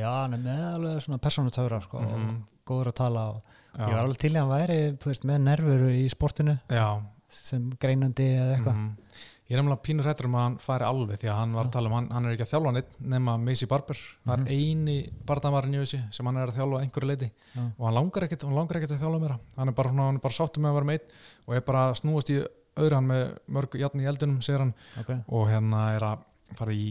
Já, 0.01 0.09
hann 0.23 0.33
er 0.33 0.39
með 0.39 0.63
alveg 0.73 1.01
svona 1.03 1.19
persónutöfra 1.21 1.81
sko, 1.83 1.99
Mhm. 1.99 2.13
og 2.13 2.47
góður 2.65 2.87
að 2.91 2.95
tala 2.95 3.27
og 3.29 3.41
Já. 3.77 3.85
ég 3.87 3.93
var 3.93 4.03
alveg 4.03 4.17
til 4.17 4.31
í 4.31 4.35
að 4.35 4.39
hann 4.39 4.49
væri 4.67 4.97
veist, 5.05 5.23
með 5.25 5.41
nervuru 5.41 5.89
í 5.91 6.09
sportinu. 6.09 6.59
Já, 6.69 7.01
sem 7.35 7.69
greinandi 7.81 8.27
eða 8.39 8.57
eitthvað. 8.57 8.75
Mhm. 8.75 8.97
ég 9.45 9.53
er 9.53 9.61
nefnilega 9.61 9.83
pínur 9.85 10.07
hættur 10.09 10.25
um 10.25 10.35
að 10.39 10.43
hann 10.43 10.55
fari 10.57 10.85
alveg 10.87 11.19
því 11.21 11.27
að 11.29 11.35
hann 11.37 11.51
var 11.53 11.65
að 11.67 11.71
tala 11.75 11.89
um, 11.89 11.93
hann, 11.93 12.07
hann 12.09 12.25
er 12.25 12.31
ekki 12.33 12.45
að 12.47 12.51
þjálfa 12.55 12.71
neitt 12.73 12.95
nema 13.13 13.35
Macy 13.37 13.65
Barber, 13.69 13.95
það 14.25 14.39
Mhm. 14.39 14.47
er 14.47 14.51
eini 14.55 14.95
barnavarinn 15.25 15.75
í 15.75 15.81
þessi 15.83 15.99
sem 16.13 16.25
hann 16.25 16.37
er 16.37 16.47
að 16.49 16.57
þjálfa 16.57 16.81
einhverju 16.81 17.09
leiti 17.11 17.31
Já. 17.53 17.61
og 17.77 17.85
hann 17.85 17.93
langar 17.93 18.23
ekkert, 18.25 18.41
hann 18.43 18.55
langar 18.55 18.75
ekkert 18.79 18.91
að 18.97 19.03
þjálfa 19.05 19.19
meira. 19.21 19.39
Hann 19.57 19.67
er 19.69 19.71
bara, 19.73 19.89
er 19.89 20.17
bara 20.17 20.33
sáttum 20.33 20.63
með 20.63 20.69
að 20.71 20.73
vera 20.79 20.85
meitt 20.85 21.11
og 21.47 21.55
er 21.55 21.61
bara 21.61 21.93
snúast 21.93 22.29
í 22.33 22.39
öðru 22.75 22.93
hann 22.95 23.07
með 23.07 23.37
mörg 23.47 23.69
játn 23.79 24.01
í 24.01 24.07
eldunum, 24.09 24.41
segir 24.41 24.59
hann. 24.59 24.73
Ok, 24.99 25.09
og 25.29 25.47
hérna 25.47 25.95
er 25.95 26.01
að 26.01 26.17
fara 26.59 26.75
í 26.75 26.85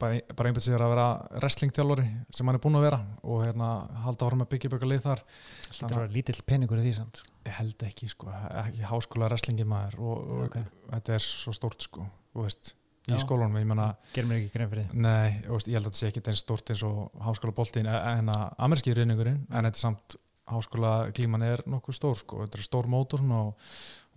bara, 0.00 0.20
bara 0.36 0.50
einbætt 0.50 0.66
sér 0.66 0.82
að 0.84 0.92
vera 0.94 1.06
wrestlingþjálfari 1.40 2.06
sem 2.34 2.48
hann 2.50 2.58
er 2.58 2.62
búinn 2.64 2.78
að 2.80 2.86
vera 2.88 3.00
og 3.22 3.42
hérna 3.44 3.68
halda 4.04 4.28
áfram 4.28 4.44
að 4.44 4.50
byggja 4.54 4.70
upp 4.70 4.76
eitthvað 4.78 4.92
lið 4.94 5.04
þar 5.08 5.24
þetta 5.70 5.98
var 6.00 6.14
lítill 6.14 6.38
peningur 6.46 6.80
í 6.80 6.86
því 6.86 6.94
samt 7.00 7.20
sko. 7.22 7.34
ég 7.44 7.58
held 7.58 7.84
ekki 7.90 8.08
sko, 8.12 8.30
ekki 8.64 8.88
háskóla 8.88 9.28
wrestlingi 9.32 9.68
maður 9.68 10.00
og, 10.00 10.24
og 10.38 10.46
Ok. 10.48 10.58
þetta 10.94 11.18
er 11.18 11.26
svo 11.26 11.54
stórt 11.56 11.86
sko, 11.88 12.08
þú 12.34 12.46
veist 12.48 12.74
í 13.04 13.12
Já. 13.12 13.20
skólanum, 13.20 13.58
ég 13.60 13.68
menna 13.68 13.90
gerir 14.14 14.30
mér 14.30 14.38
ekki 14.40 14.52
grein 14.54 14.70
fyrir 14.72 14.86
því 14.88 15.02
nei, 15.04 15.40
veist, 15.52 15.68
ég 15.68 15.76
held 15.76 15.88
að 15.88 15.90
þetta 15.90 16.00
sé 16.00 16.08
ekki 16.08 16.22
eins 16.24 16.40
stórt 16.40 16.70
eins 16.72 16.84
og 16.88 17.24
háskóla 17.26 17.56
boltin 17.56 17.88
en 17.90 18.30
að 18.32 18.44
amerski 18.64 18.94
reyningurinn, 18.96 19.42
en 19.50 19.68
þetta 19.68 19.82
samt 19.82 20.16
háskóla 20.48 20.94
klíman 21.16 21.44
er 21.44 21.62
nokkuð 21.68 21.98
stór 21.98 22.16
sko, 22.20 22.40
þetta 22.44 22.58
er 22.60 22.64
stór 22.64 22.88
svona 22.88 23.36
og, 23.36 23.68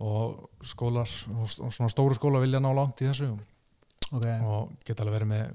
og 0.04 0.64
skólar, 0.64 1.08
og 1.36 1.52
svona 1.52 1.92
stóru 1.92 2.16
skóla 2.16 2.42
vilja 2.44 2.60
ná 2.64 2.70
langt 2.76 3.00
í 3.04 3.08
þessu 3.08 3.34
ok, 4.12 4.26
og 4.48 4.72
geta 4.86 5.04
alveg 5.04 5.18
verið 5.18 5.30
með 5.34 5.46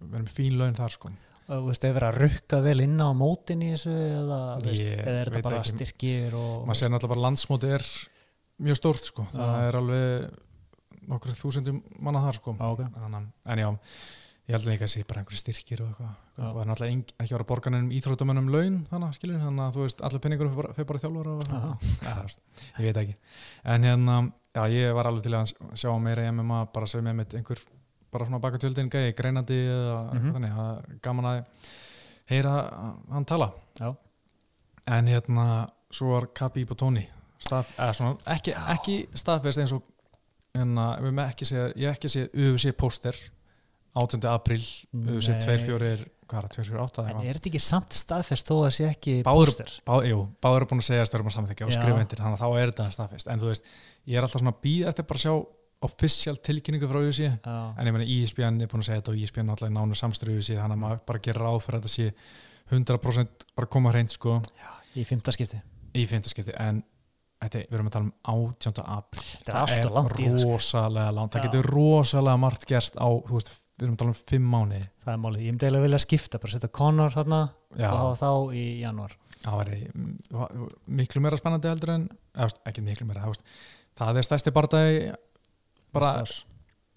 verið 0.00 0.24
með 0.24 0.32
fín 0.36 0.56
laun 0.60 0.74
þar 0.78 0.94
sko 0.96 1.10
þú 1.50 1.60
veist, 1.66 1.84
ef 1.84 1.96
verið 1.96 2.08
að 2.12 2.18
rukka 2.22 2.60
vel 2.62 2.80
inn 2.84 3.00
á 3.02 3.08
mótin 3.16 3.62
í 3.66 3.72
þessu 3.74 3.90
eða, 3.90 4.38
veist, 4.62 4.84
eða 4.86 5.14
er 5.24 5.30
þetta 5.34 5.42
bara 5.48 5.58
ekki. 5.64 5.72
styrkir 5.74 6.36
og 6.38 6.52
maður 6.68 6.78
sér 6.80 6.92
náttúrulega 6.94 7.14
bara 7.16 7.24
landsmóti 7.26 7.72
er 7.74 7.86
mjög 8.60 8.78
stórt 8.78 9.08
sko, 9.10 9.26
það 9.32 9.50
Já. 9.50 9.66
er 9.70 9.78
alveg 9.80 10.38
nokkur 11.10 11.34
þúsundum 11.40 11.80
manna 11.98 12.22
þar 12.28 12.38
sko 12.38 12.54
Já, 12.54 12.66
ok. 12.70 12.82
Þannig, 12.94 13.16
að- 13.18 13.52
en 13.54 13.62
já, 13.64 13.70
ég 14.50 14.56
held 14.56 14.66
líka 14.66 14.86
að 14.88 14.90
sé 14.92 15.02
bara 15.06 15.20
einhverju 15.22 15.38
styrkir 15.40 15.80
og 15.84 15.90
eitthvað, 15.92 16.14
það 16.40 16.56
er 16.62 16.68
náttúrulega 16.70 16.94
eng- 16.96 17.12
ekki 17.22 17.30
að 17.30 17.36
vera 17.36 17.46
borgarnir 17.50 17.92
íþróttamönnum 18.00 18.48
laun 18.50 18.78
þannig, 18.90 19.14
skilur, 19.18 19.38
þannig 19.44 19.64
að 19.66 19.76
þú 19.76 19.84
veist, 19.84 20.00
allir 20.08 20.22
penningur 20.24 20.50
fyrir 20.74 20.88
bara, 20.90 21.02
þjálfur 21.04 21.28
og 21.30 21.42
veist, 22.24 22.40
ég 22.80 22.88
veit 22.88 23.00
ekki. 23.04 23.14
En 23.74 23.86
hérna, 23.86 24.16
já, 24.58 24.62
ég 24.74 24.94
var 24.98 25.06
alveg 25.10 25.26
til 25.28 25.36
að 25.38 25.52
sjá 25.78 25.92
meira 26.02 26.24
í 26.26 26.32
MMA, 26.34 26.64
bara 26.74 26.88
sem 26.90 27.04
með 27.06 27.18
mitt 27.22 27.36
einhver 27.38 27.62
bara 28.10 28.26
svona 28.26 28.40
baka 28.42 28.58
tjöldin 28.58 28.90
gæði, 28.90 29.12
greinandi 29.14 29.60
eða 29.70 29.98
Mhm. 30.18 30.32
þannig, 30.34 30.54
það 30.58 30.70
er 30.90 30.98
gaman 31.06 31.28
að 31.30 31.44
heyra 32.30 32.54
hann 33.12 33.24
tala. 33.30 33.52
Já. 33.78 33.94
en 34.90 35.06
hérna 35.06 35.44
svo 35.92 36.08
var 36.16 36.26
Kabi 36.34 36.64
på 36.66 36.74
Tóni 36.74 37.04
stað, 37.38 37.68
eða 37.78 37.94
svona, 37.94 38.16
ekki, 38.34 38.54
ekki 38.74 38.94
staðfest 39.14 39.60
eins 39.62 39.72
og 39.76 39.82
að 40.56 41.04
við 41.04 41.12
með 41.14 41.28
ekki 41.30 41.46
séð, 41.46 41.76
ég 41.78 41.92
ekki 41.94 42.08
séð 42.10 42.32
UFC 42.34 42.72
póster 42.76 43.14
18. 43.94 44.24
april 44.30 44.60
UFC 44.94 45.28
Nei. 45.34 45.40
24, 45.46 46.04
hvað 46.30 46.38
er 46.38 46.46
það, 46.46 46.56
248 46.56 47.04
en 47.10 47.22
er 47.26 47.38
þetta 47.38 47.50
ekki 47.50 47.62
samt 47.64 47.96
staðfest 47.96 48.50
þó 48.50 48.56
að 48.66 48.74
sé 48.76 48.84
ekki 48.90 49.14
Báður- 49.26 49.50
póster 49.50 49.72
Bá, 49.86 49.94
jú, 50.06 50.20
báður 50.42 50.62
er 50.62 50.68
búin 50.70 50.82
að 50.82 50.88
segja 50.90 51.06
störum 51.10 51.26
að 51.30 51.36
samþykja 51.38 51.66
og 51.66 51.72
Já. 51.72 51.78
skrifa 51.80 52.02
undir, 52.04 52.20
þannig 52.22 52.38
að 52.38 52.44
þá 52.44 52.60
er 52.60 52.70
þetta 52.70 52.90
staðfest 52.94 53.32
en 53.32 53.40
þú 53.40 53.48
veist, 53.50 53.64
ég 54.06 54.16
er 54.20 54.22
alltaf 54.28 54.40
svona 54.44 54.54
að 54.54 54.60
býða 54.66 54.92
eftir 54.92 55.08
bara 55.10 55.18
að 55.18 55.24
sjá 55.26 55.34
official 55.82 56.36
tilkynningu 56.36 56.86
frá 56.90 57.00
Já. 57.10 57.34
en 57.80 57.86
ég 57.88 57.92
meina 57.96 58.06
ESPN 58.06 58.60
er 58.62 58.68
búin 58.70 58.84
að 58.84 58.88
segja 58.90 59.00
þetta 59.00 59.12
og 59.14 59.18
ESPN 59.24 59.48
er 59.48 59.56
alltaf 59.56 59.70
í 59.70 59.74
nánu 59.74 59.96
samstöru 59.98 60.36
UFC 60.38 60.54
þannig 60.54 60.76
að 60.76 60.82
maður 60.84 61.00
bara 61.08 61.18
gerir 61.24 61.40
ráð 61.42 61.60
fyrir 61.64 61.80
að 61.80 61.82
þetta 61.82 61.94
sé 61.96 62.12
100% 62.70 63.46
bara 63.56 63.66
koma 63.66 63.90
hreint 63.90 64.12
sko 64.14 64.38
í 64.94 65.04
fymta 65.08 65.32
skipti 65.34 65.58
í 65.98 66.04
fimmtaskipti 66.06 66.54
en 66.60 66.82
þetta, 67.40 67.64
við 67.66 67.74
erum 67.78 67.88
að 67.88 67.94
tala 67.96 68.04
um 68.04 68.12
18. 68.54 68.82
april 68.84 69.24
þetta 69.40 69.62
er 69.74 70.20
í 70.20 70.28
sko. 70.30 70.52
rosalega 70.52 71.14
langt, 71.16 71.32
það 71.34 71.40
Já. 71.40 71.46
getur 71.48 71.70
rosalega 71.72 72.36
margt 72.44 72.66
gerst 72.68 72.94
á, 73.00 73.08
veist, 73.32 73.50
við 73.80 73.86
erum 73.86 73.96
að 73.96 74.02
tala 74.02 74.12
um 74.12 74.20
5 74.30 74.50
mánuði. 74.52 74.82
Það 75.04 75.14
er 75.14 75.22
málið, 75.24 75.42
ég 75.46 75.54
myndi 75.54 75.66
eiginlega 75.66 75.86
vilja 75.86 76.02
skipta 76.04 76.40
bara 76.42 76.54
setja 76.54 76.70
Conor 76.80 77.14
þarna 77.14 77.40
Já. 77.78 77.88
og 77.88 77.98
hafa 78.02 78.18
þá 78.20 78.58
í 78.60 78.66
janúar. 78.82 79.16
Það 79.40 79.72
mm, 79.88 80.68
miklu 81.00 81.24
meira 81.24 81.40
spennandi 81.40 81.70
heldur 81.70 81.94
en 81.94 82.06
eða, 82.36 82.52
ekki 82.68 82.84
miklu 82.84 83.08
meira, 83.08 83.24
veist, 83.30 83.44
það 83.96 84.20
er 84.20 84.26
stærsti 84.26 84.52
bardagi 84.52 84.98
bara, 85.96 86.10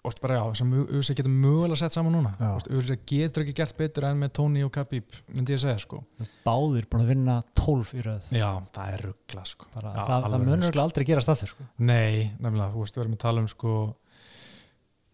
veist, 0.04 0.20
bara 0.20 0.36
já, 0.36 0.42
sem 0.60 0.74
USA 0.82 1.16
getur 1.16 1.32
mögulega 1.32 1.80
sett 1.80 1.96
saman 1.96 2.12
núna. 2.18 2.34
Veist, 2.42 2.68
USA 2.68 2.98
getur 3.00 3.46
ekki 3.46 3.56
gert 3.62 3.80
betur 3.80 4.10
en 4.10 4.20
með 4.20 4.34
Tony 4.36 4.64
og 4.66 4.74
Khabib 4.76 5.16
myndi 5.32 5.56
ég 5.56 5.64
segja 5.64 5.80
sko. 5.80 6.02
Báðir 6.44 6.90
búin 6.92 7.06
að 7.06 7.14
vinna 7.14 7.40
12 7.56 7.96
í 7.96 8.04
röð. 8.04 8.30
Já, 8.36 8.50
það 8.76 8.92
er 8.92 9.06
ruggla 9.08 9.48
sko. 9.48 9.72
Það, 9.78 10.00
það 10.28 10.40
munur 10.44 10.82
aldrei 10.84 11.08
gerast 11.08 11.32
aftur 11.32 11.54
sko. 11.54 11.68
Nei, 11.80 12.28
nefnilega, 12.36 12.74
þú 12.76 12.84
veist, 12.84 12.98
við 12.98 13.06
erum 13.06 13.16
að 13.16 13.24
tala 13.24 13.46
um 13.46 13.52
sko 13.56 13.78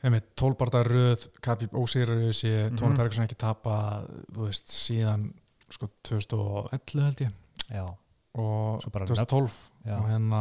hefði 0.03 0.21
tólbarta 0.41 0.83
röð 0.87 1.27
Khabib 1.45 1.75
ósýrar 1.77 2.21
í 2.23 2.29
þessi 2.31 2.53
Tony 2.77 2.93
Mhm. 2.95 2.97
Ferguson 2.97 3.25
ekki 3.27 3.37
tapa 3.39 3.75
veist, 4.37 4.69
síðan 4.73 5.33
sko 5.71 5.89
2011 6.03 7.05
held 7.05 7.21
ég. 7.27 7.33
Já, 7.71 7.85
og 8.35 8.81
Svo 8.83 8.91
bara 8.91 9.07
2012 9.07 9.59
Já. 9.87 9.99
og 9.99 10.09
hérna 10.09 10.41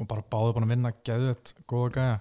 og 0.00 0.06
bara 0.08 0.22
báði 0.22 0.54
búin 0.54 0.64
að 0.68 0.72
vinna 0.76 0.92
geðvett 1.04 1.54
góða 1.66 1.90
gæja 1.92 2.20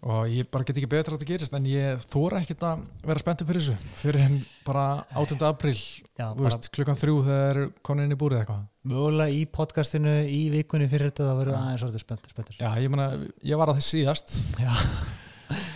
og 0.00 0.30
ég 0.32 0.48
bara 0.48 0.64
get 0.64 0.78
ekki 0.80 0.88
betra 0.88 1.12
að 1.12 1.20
þetta 1.20 1.28
gerist 1.28 1.54
en 1.56 1.66
ég 1.68 2.04
þóra 2.08 2.40
ekkert 2.40 2.62
að 2.64 2.84
vera 3.04 3.20
spenntur 3.20 3.48
fyrir 3.50 3.64
þessu 3.66 3.94
fyrir 4.00 4.24
henn 4.24 4.38
bara 4.64 4.84
18. 5.12 5.42
april 5.48 5.74
já 5.76 6.26
veist, 6.38 6.70
klukkan 6.72 6.96
þrjú 7.00 7.16
þegar 7.26 7.40
þeir 7.40 7.60
eru 7.60 7.72
konin 7.84 8.08
inn 8.08 8.16
í 8.16 8.20
búrið 8.20 8.42
eitthvað 8.42 8.62
mögulega 8.90 9.36
í 9.36 9.42
podcastinu 9.52 10.14
í 10.24 10.42
vikunni 10.54 10.88
fyrir 10.88 11.10
þetta 11.10 11.34
verður 11.36 11.56
Já. 11.58 11.60
aðeins 11.66 11.86
orðið 11.88 12.04
spenntur 12.06 12.32
spenntur 12.32 12.60
Já, 12.62 12.70
ég 12.80 12.92
meina, 12.94 13.10
ég 13.44 13.60
var 13.60 13.72
að 13.72 13.80
þess 13.82 13.92
síðast 13.96 14.36
Já. 14.56 14.72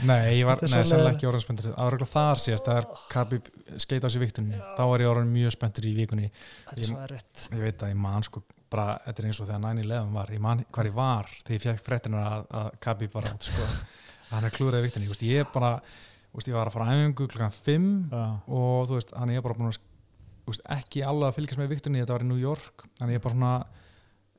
Nei, 0.07 0.39
ég 0.39 0.47
var, 0.47 0.61
leiðilegt. 0.63 1.17
ekki 1.17 1.27
orðin 1.29 1.43
spenntur 1.43 1.73
Það 1.73 1.87
var 1.89 1.97
eitthvað 1.97 2.13
þar 2.15 2.41
síðast, 2.45 2.69
það 2.69 2.77
er 2.81 2.85
Khabib 3.11 3.49
skeit 3.83 4.05
á 4.07 4.09
sig 4.15 4.23
viktunni 4.23 4.61
Þá 4.79 4.83
var 4.91 5.03
ég 5.03 5.11
orðin 5.11 5.33
mjög 5.35 5.55
spenntur 5.57 5.89
í 5.89 5.95
vikunni 5.99 6.29
erfitt 6.71 7.47
Ég 7.51 7.65
veit 7.65 7.83
að 7.83 7.91
ég 7.91 7.99
man 7.99 8.25
sko 8.27 8.45
bara, 8.71 8.95
þetta 9.07 9.23
er 9.23 9.29
eins 9.31 9.41
og 9.43 9.51
þegar 9.51 9.65
9-11 9.67 10.15
var 10.15 10.33
Ég 10.35 10.45
man 10.47 10.63
hvar 10.71 10.91
ég 10.91 10.97
var 10.97 11.33
þegar 11.41 11.57
ég 11.57 11.67
fekk 11.67 11.85
fréttina 11.89 12.23
að, 12.29 12.47
að 12.61 12.71
Khabib 12.87 13.19
var 13.19 13.29
átt 13.33 13.49
sko 13.51 13.69
Hann 14.31 14.45
er 14.49 14.55
klúraði 14.55 14.87
viktunni, 14.89 15.09
ég, 15.09 15.15
veist, 15.15 15.27
ég 15.27 15.55
bara 15.55 15.77
þú 15.79 16.41
veist, 16.41 16.51
Ég 16.51 16.57
var 16.59 16.71
að 16.71 16.75
fara 16.75 16.91
á 16.91 16.95
æfingu 16.95 17.29
klukkan 17.31 17.55
5 17.55 17.89
Já. 18.11 18.25
og 18.49 18.89
þú 18.89 18.99
veist, 18.99 19.15
hann 19.15 19.31
er 19.31 19.45
bara 19.45 19.55
búin 19.59 19.71
að 19.71 19.81
veist, 20.49 20.65
ekki 20.77 21.05
alveg 21.07 21.31
að 21.31 21.37
fylgjast 21.39 21.61
með 21.61 21.73
viktunni 21.75 22.03
þetta 22.03 22.17
var 22.17 22.25
í 22.25 22.31
New 22.31 22.41
York, 22.41 22.87
ég 23.01 23.15
er 23.15 23.23
bara 23.25 23.35
svona 23.37 23.53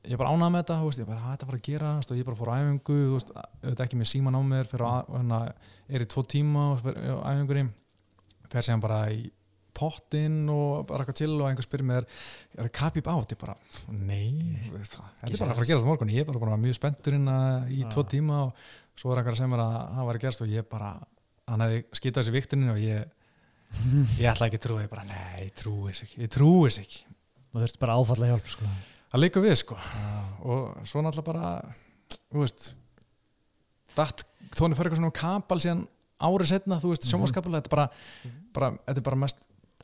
ég 0.06 0.14
er 0.14 0.20
bara 0.20 0.34
ánað 0.34 0.52
með 0.52 0.62
þetta, 0.62 0.76
veist, 0.84 1.00
ég 1.00 1.06
er 1.06 1.10
bara, 1.10 1.24
"Ha, 1.24 1.32
þetta 1.36 1.46
var 1.46 1.56
að 1.56 1.66
gera 1.70 1.94
og 1.96 2.14
ég 2.14 2.20
er 2.20 2.28
bara 2.28 2.36
fór 2.36 2.52
á 2.52 2.56
æfingu, 2.60 2.98
þú 3.06 3.16
veist, 3.16 3.32
auðvitað 3.64 3.86
ekki 3.86 3.98
með 4.02 4.12
síman 4.12 4.38
á 4.38 4.42
mér, 4.46 4.64
fyrir 4.70 4.86
að, 4.86 5.08
hérna, 5.16 5.40
er 5.88 6.00
í 6.00 6.06
tvo 6.06 6.22
tíma 6.22 6.62
fyrir 6.82 7.16
á 7.16 7.28
æfingunni 7.32 7.72
fer 8.50 8.62
séðan 8.62 8.80
bara 8.80 9.00
í 9.10 9.30
pottinn 9.76 10.48
og 10.48 10.86
bara 10.86 11.04
eitthvað 11.04 11.18
til 11.20 11.34
og 11.36 11.48
einhver 11.50 11.66
spyrir 11.66 11.84
mér 11.84 12.06
er 12.56 12.64
það 12.64 12.72
kapip 12.72 13.10
átt, 13.12 13.34
ég 13.34 13.38
bara 13.38 13.56
nei, 13.92 14.56
veist 14.72 14.96
þetta 14.96 15.32
er 15.32 15.38
bara 15.38 15.52
að 15.52 15.56
fara 15.56 15.64
að 15.64 15.70
gera 15.70 15.80
þetta 15.80 15.90
morgun. 15.90 16.14
Ég 16.14 16.20
er 16.20 16.24
bara, 16.30 16.38
bara 16.38 16.56
mjög 16.56 16.78
spenntur 16.78 17.16
inn 17.18 17.28
í 17.68 17.82
tvo 17.92 18.06
tíma 18.08 18.46
og 18.46 18.52
svo 18.96 19.12
er 19.12 19.20
einhver 19.20 19.32
að 19.34 19.40
segja 19.40 19.50
mér 19.52 19.62
að 19.64 19.76
það 19.96 20.06
var 20.08 20.18
að 20.18 20.24
gerast 20.26 20.42
og 20.46 20.48
ég 20.54 20.68
bara, 20.72 20.90
hann 21.48 21.60
hefði 21.66 21.80
skitað 21.98 22.22
þessi 22.24 22.36
viktunni 22.36 22.70
og 22.72 22.78
ég 22.80 23.04
ég 24.22 24.28
ætla 24.30 24.46
ekki 24.48 24.60
að 24.60 24.64
trúa, 24.68 24.82
ég 24.84 24.90
bara, 24.92 25.04
nei, 25.04 25.46
ég 25.48 25.54
trúi 25.58 25.90
þess 25.92 26.02
ekki 26.06 26.22
ég 26.22 26.30
trúi 26.32 26.68
þess 26.70 26.80
ekki, 26.84 27.00
þú 27.52 27.62
þurft 27.64 27.78
bara 27.82 27.96
áfalla 28.00 28.30
hjálp 28.30 28.48
sko. 28.52 28.68
það 29.12 29.20
líka 29.24 29.42
við 29.44 29.56
sko. 29.62 29.76
Já. 29.76 30.14
og 30.46 30.86
svo 30.86 31.02
náttúrulega 31.02 31.26
bara 31.32 31.50
þú 32.32 32.42
veist 32.44 32.72
datt 33.96 34.24
Tóni 34.56 34.76
Ferguson 34.78 35.08
og 35.08 35.14
Kapal 35.16 35.58
síðan 35.62 35.84
árið 36.22 36.48
setna, 36.54 36.78
þú 36.80 36.92
veist, 36.94 37.04
Mhm. 37.04 37.10
sjómaskapal 37.12 37.52
þetta 37.56 37.66
er 37.66 37.74
bara, 37.74 37.86
bara, 38.54 38.70
þetta 38.86 38.96
er 39.02 39.06
bara 39.10 39.16
mest 39.16 39.36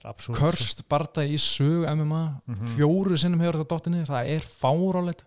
Þetta 0.03 0.09
er 0.09 0.15
absúrt, 0.15 0.39
körst 0.39 0.83
barða 0.89 1.23
í 1.29 1.37
sög 1.39 1.85
MMA, 1.87 2.41
Mhm. 2.49 2.67
fjóru 2.77 3.19
sinnum 3.19 3.41
hefur 3.41 3.61
þetta 3.61 3.71
dottið 3.75 3.93
niður, 3.93 4.09
það 4.09 4.31
er 4.37 4.41
fárálegt 4.41 5.25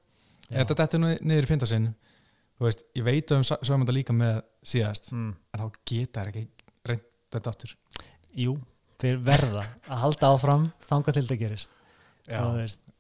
þetta 0.52 0.76
dettur 0.76 1.00
niður, 1.00 1.22
niður 1.22 1.44
í 1.44 1.48
fynda 1.52 1.66
sinn 1.68 1.96
þú 2.56 2.68
veist, 2.68 2.86
ég 2.96 3.06
veit 3.06 3.32
að 3.32 3.42
um 3.42 3.48
sögum 3.50 3.86
þetta 3.86 3.98
líka 3.98 4.16
með 4.16 4.42
síðast, 4.66 5.12
mm. 5.14 5.32
en 5.52 5.64
þá 5.64 5.80
geta 5.92 6.24
þær 6.24 6.32
ekki 6.32 6.46
reynd 6.90 7.08
þetta 7.36 7.54
aftur 7.54 7.76
jú, 8.46 8.58
þeir 9.02 9.22
verða 9.26 9.64
að 9.88 10.04
halda 10.04 10.34
áfram 10.36 10.68
þanga 10.86 11.16
til 11.16 11.26
þetta 11.26 11.42
gerist 11.42 11.74
og 12.26 12.52
þú 12.52 12.60
veist 12.62 12.94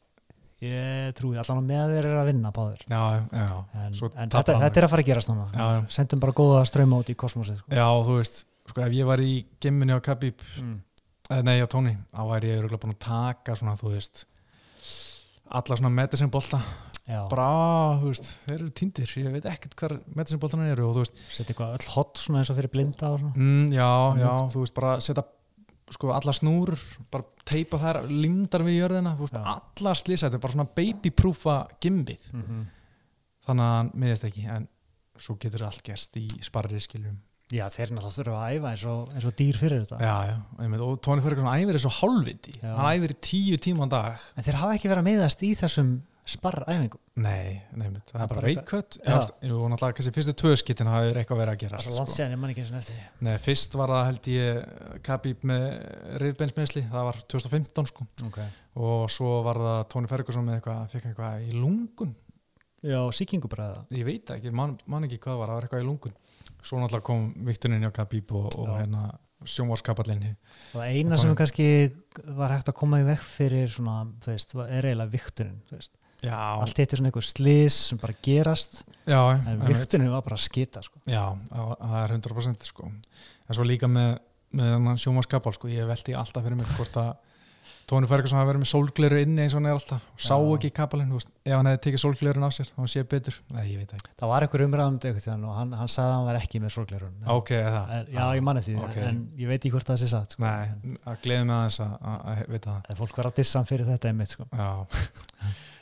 ég 0.66 1.14
trúi 1.18 1.38
allan 1.40 1.62
að 1.62 1.70
með 1.70 1.94
þeir 1.94 2.08
eru 2.10 2.20
að 2.20 2.30
vinna 2.30 2.52
báður 2.56 2.84
já, 2.88 3.02
já, 3.28 3.48
en, 3.76 3.96
en 3.96 4.34
þetta, 4.34 4.58
þetta 4.62 4.82
er 4.82 4.88
að 4.88 4.94
fara 4.94 5.04
að 5.04 5.10
gerast 5.10 5.32
núna 5.32 5.48
Já, 5.52 5.66
já. 5.76 5.80
sendum 5.98 6.22
bara 6.24 6.36
góða 6.38 6.62
ströma 6.70 7.00
út 7.04 7.12
í 7.12 7.18
kosmosið 7.20 7.60
sko. 7.60 7.74
já, 7.76 7.88
þú 8.08 8.16
veist 8.20 8.40
sko, 8.72 8.86
ef 8.86 8.96
ég 8.96 9.10
var 9.10 9.24
í 9.24 9.34
gemminni 9.62 9.98
á 9.98 10.00
Khabib 10.06 10.46
mm. 10.62 10.78
eða 11.28 11.48
nei 11.50 11.60
á 11.60 11.68
Tóni, 11.72 11.94
þá 12.14 12.22
væri 12.32 12.54
ég 12.54 12.62
örugglega 12.62 12.84
búin 12.86 12.96
að 12.96 13.04
taka 13.06 13.58
svona, 13.60 13.76
þú 13.82 13.92
veist 13.98 14.24
alla 15.46 15.78
svona 15.78 15.94
medicine 15.94 16.32
bolta 16.34 16.60
já, 17.06 17.22
bara, 17.30 17.48
þú 18.02 18.10
veist, 18.10 18.32
þeir 18.46 18.58
eru 18.58 18.70
týndir 18.80 19.16
ég 19.22 19.34
veit 19.36 19.48
ekkert 19.50 19.76
hvar 19.80 19.96
medicine 20.08 20.42
boltanar 20.42 20.72
eru 20.74 20.88
og 20.90 20.96
þú 20.98 21.04
veist, 21.04 21.24
setja 21.30 21.54
eitthvað 21.54 21.76
öll 21.78 21.90
hot 21.96 22.22
svona 22.22 22.42
eins 22.42 22.52
og 22.52 22.60
fyrir 22.60 22.74
blinda 22.74 23.12
og 23.14 23.20
svona. 23.22 23.34
Mm, 23.38 23.74
já, 23.76 23.90
já, 24.22 24.32
þú 24.56 24.64
veist, 24.64 24.76
bara 24.78 24.96
setja 25.06 25.26
sko 25.94 26.14
alla 26.16 26.34
snúrur, 26.34 26.82
bara 27.14 27.28
teipa 27.46 27.78
þær 27.78 28.02
limdar 28.10 28.66
við 28.66 28.80
jörðina, 28.80 29.14
þú 29.18 29.28
veist, 29.28 29.36
Já. 29.36 29.44
bara 29.44 29.54
allar 29.62 30.00
slýsa, 30.00 30.26
þetta 30.26 30.40
er 30.40 30.44
bara 30.48 30.56
svona 30.56 30.72
babyproofa 30.80 31.58
gimbið, 31.86 32.24
mm 32.34 32.42
-hmm. 32.42 32.64
þannig 33.46 33.66
að 33.66 33.76
hann 33.78 33.92
miðist 33.94 34.26
ekki, 34.26 34.46
en 34.50 34.68
svo 35.16 35.38
getur 35.40 35.64
allt 35.64 35.84
gerst 35.84 36.18
í 36.18 36.28
sparri 36.42 36.80
skiljum 36.80 37.20
Já, 37.54 37.68
þeir 37.70 37.92
náttúrulega 37.94 38.16
þurfa 38.16 38.42
að 38.42 38.56
æfa 38.56 38.70
eins 38.72 38.84
og, 38.90 39.14
eins 39.14 39.26
og 39.30 39.34
dýr 39.38 39.58
fyrir 39.60 39.84
þetta. 39.84 39.98
Já, 40.02 40.16
já, 40.32 40.36
einmitt, 40.66 40.82
og 40.82 40.98
Tony 41.06 41.22
Ferguson 41.22 41.52
æfir 41.52 41.78
þessu 41.78 41.92
hálfviti. 42.00 42.56
Já. 42.58 42.72
hann 42.74 42.88
æfir 42.98 43.14
tíu 43.22 43.60
tíma 43.62 43.86
á 43.86 43.88
dag. 43.92 44.24
En 44.34 44.48
þeir 44.48 44.58
hafa 44.64 44.78
ekki 44.80 44.90
verið 44.90 45.04
að 45.04 45.10
miðast 45.12 45.46
í 45.46 45.52
þessum 45.60 45.92
sparræfingum 46.26 47.02
nei, 47.22 47.62
nefnitt, 47.78 48.10
það 48.10 48.16
Það 48.16 48.24
er 48.24 48.30
bara 48.32 48.50
Já. 48.50 49.18
og 49.54 49.68
náttúrulega 49.70 49.98
kannski 50.00 50.14
fyrstu 50.16 50.34
tvö 50.42 50.56
skittin 50.58 50.90
hafa 50.90 51.04
verið 51.06 51.20
eitthvað 51.22 51.42
verið 51.44 51.54
að 51.54 51.60
gera 51.62 51.78
Það 51.78 51.84
er 51.84 51.86
svo 51.86 52.00
langt 52.00 52.14
séðan, 52.16 52.34
ég 52.34 52.42
man 52.42 52.54
ekki 52.54 52.64
eins 52.64 52.72
og 52.74 52.88
því. 52.88 52.98
Nei, 53.28 53.36
fyrst 53.46 53.78
var 53.78 53.94
það 53.94 54.06
held 54.10 54.30
ég 54.34 55.00
Khabib 55.06 55.46
með 55.52 55.66
rifbeinsmeðsli 56.24 56.86
það 56.90 57.08
var 57.12 57.22
2015 57.36 57.90
sko. 57.92 58.08
Okay. 58.32 58.50
og 58.90 59.06
svo 59.14 59.38
var 59.46 59.62
það 59.62 59.80
Tony 59.94 60.12
Ferguson 60.16 60.50
með 60.50 60.58
eitthvað, 60.58 60.84
fekk 60.96 61.10
eitthvað 61.12 61.46
í 61.46 61.56
lungun. 61.62 62.16
Já, 62.86 63.00
sýkingubræða. 63.18 63.86
Ég 63.94 64.10
veit 64.10 64.34
ekki, 64.34 64.54
man, 64.54 64.80
man 64.90 65.06
ekki 65.06 65.22
hvað 65.22 65.44
var 65.44 65.54
það 65.54 65.60
var 65.60 65.70
eitthvað 65.70 65.86
í 65.86 65.90
lungun 65.92 66.18
svo 66.66 66.80
náttúrulega 66.82 67.06
kom 67.08 67.28
viktunin 67.48 67.84
hjá 67.86 67.92
Khabib 67.96 68.32
og, 68.38 68.48
og 68.62 68.72
hérna 68.80 69.04
sjónvarskapallinni 69.46 70.32
Og 70.74 70.80
það 70.80 70.96
eina 70.96 71.16
Og 71.18 71.22
sem 71.22 71.36
kannski 71.38 71.68
var 72.38 72.54
hægt 72.56 72.72
að 72.72 72.78
koma 72.80 73.02
í 73.04 73.06
vekk 73.08 73.26
fyrir 73.28 73.70
svona, 73.74 74.00
þú 74.24 74.32
veist, 74.34 74.56
er 74.66 74.88
eiginlega 74.90 75.12
viktunin 75.14 75.60
þú 75.70 75.78
veist. 75.78 75.92
já, 76.24 76.38
Allt 76.64 76.80
hitt 76.82 76.94
er 76.96 77.02
svona 77.02 77.12
einhver 77.12 77.28
slis 77.28 77.78
sem 77.92 78.00
bara 78.02 78.16
gerast 78.26 78.80
já, 79.06 79.20
en 79.36 79.44
einmitt. 79.52 79.76
viktunin 79.76 80.10
var 80.14 80.24
bara 80.26 80.40
að 80.40 80.46
skita 80.48 80.82
sko. 80.86 81.02
já, 81.06 81.24
það 81.52 82.00
er 82.04 82.16
100% 82.18 82.66
sko 82.72 82.88
en 82.90 83.54
svo 83.60 83.68
líka 83.68 83.88
með, 83.92 84.16
með 84.56 84.98
sjónvarskapal 85.04 85.54
sko, 85.54 85.70
ég 85.70 85.86
veldi 85.90 86.16
alltaf 86.18 86.44
fyrir 86.48 86.58
mig 86.58 86.72
hvort 86.80 86.98
að 87.04 87.14
Tony 87.86 88.08
Ferguson 88.10 88.40
hafi 88.40 88.50
verið 88.50 88.64
með 88.64 88.70
sólgleru 88.72 89.20
inni 89.22 89.44
eins 89.44 89.54
og 89.54 89.60
hann 89.60 89.68
er 89.70 89.76
alltaf 89.76 90.06
og 90.10 90.22
sá 90.26 90.34
Já. 90.34 90.46
ekki 90.56 90.72
kapalinn, 90.74 91.12
ef 91.14 91.54
hann 91.54 91.70
hefði 91.70 91.82
tekið 91.86 92.02
sólglerun 92.02 92.46
af 92.48 92.56
sér 92.56 92.72
þá 92.72 92.88
sé 92.90 93.04
betur, 93.12 93.38
nei 93.54 93.66
ég 93.68 93.82
veit 93.84 93.94
ekki 93.94 94.16
Það 94.22 94.32
var 94.32 94.46
einhver 94.48 94.64
umræðum 94.66 94.98
um 95.36 95.46
og 95.52 95.54
hann, 95.60 95.76
hann 95.82 95.92
sagði 95.94 96.10
að 96.10 96.16
hann 96.16 96.26
var 96.32 96.40
ekki 96.40 96.62
með 96.64 96.74
sorgleirun 96.78 97.30
ok, 97.36 97.52
það 97.62 97.94
En- 98.00 98.10
Já, 98.16 98.24
ég 98.40 98.48
man 98.48 98.58
eftir 98.58 98.74
því, 98.74 98.88
Ok. 98.90 98.98
en 98.98 99.22
ég 99.38 99.52
veit 99.52 99.60
ekki 99.62 99.74
hvort 99.76 99.92
það 99.92 100.02
sé 100.02 100.10
satt 100.10 100.32
sko. 100.34 100.42
Nei, 100.42 100.98
að 101.06 101.22
gleði 101.22 101.46
mig 101.46 101.56
aðeins 101.56 101.80
að, 101.86 102.44
vita 102.50 102.70
það. 102.72 102.90
En 102.90 103.00
fólk 103.04 103.18
var 103.22 103.30
að 103.30 103.38
dissa 103.42 103.60
hann 103.60 103.70
fyrir 103.70 103.86
þetta 103.86 104.10
einmitt 104.10 104.34
sko. 104.34 104.50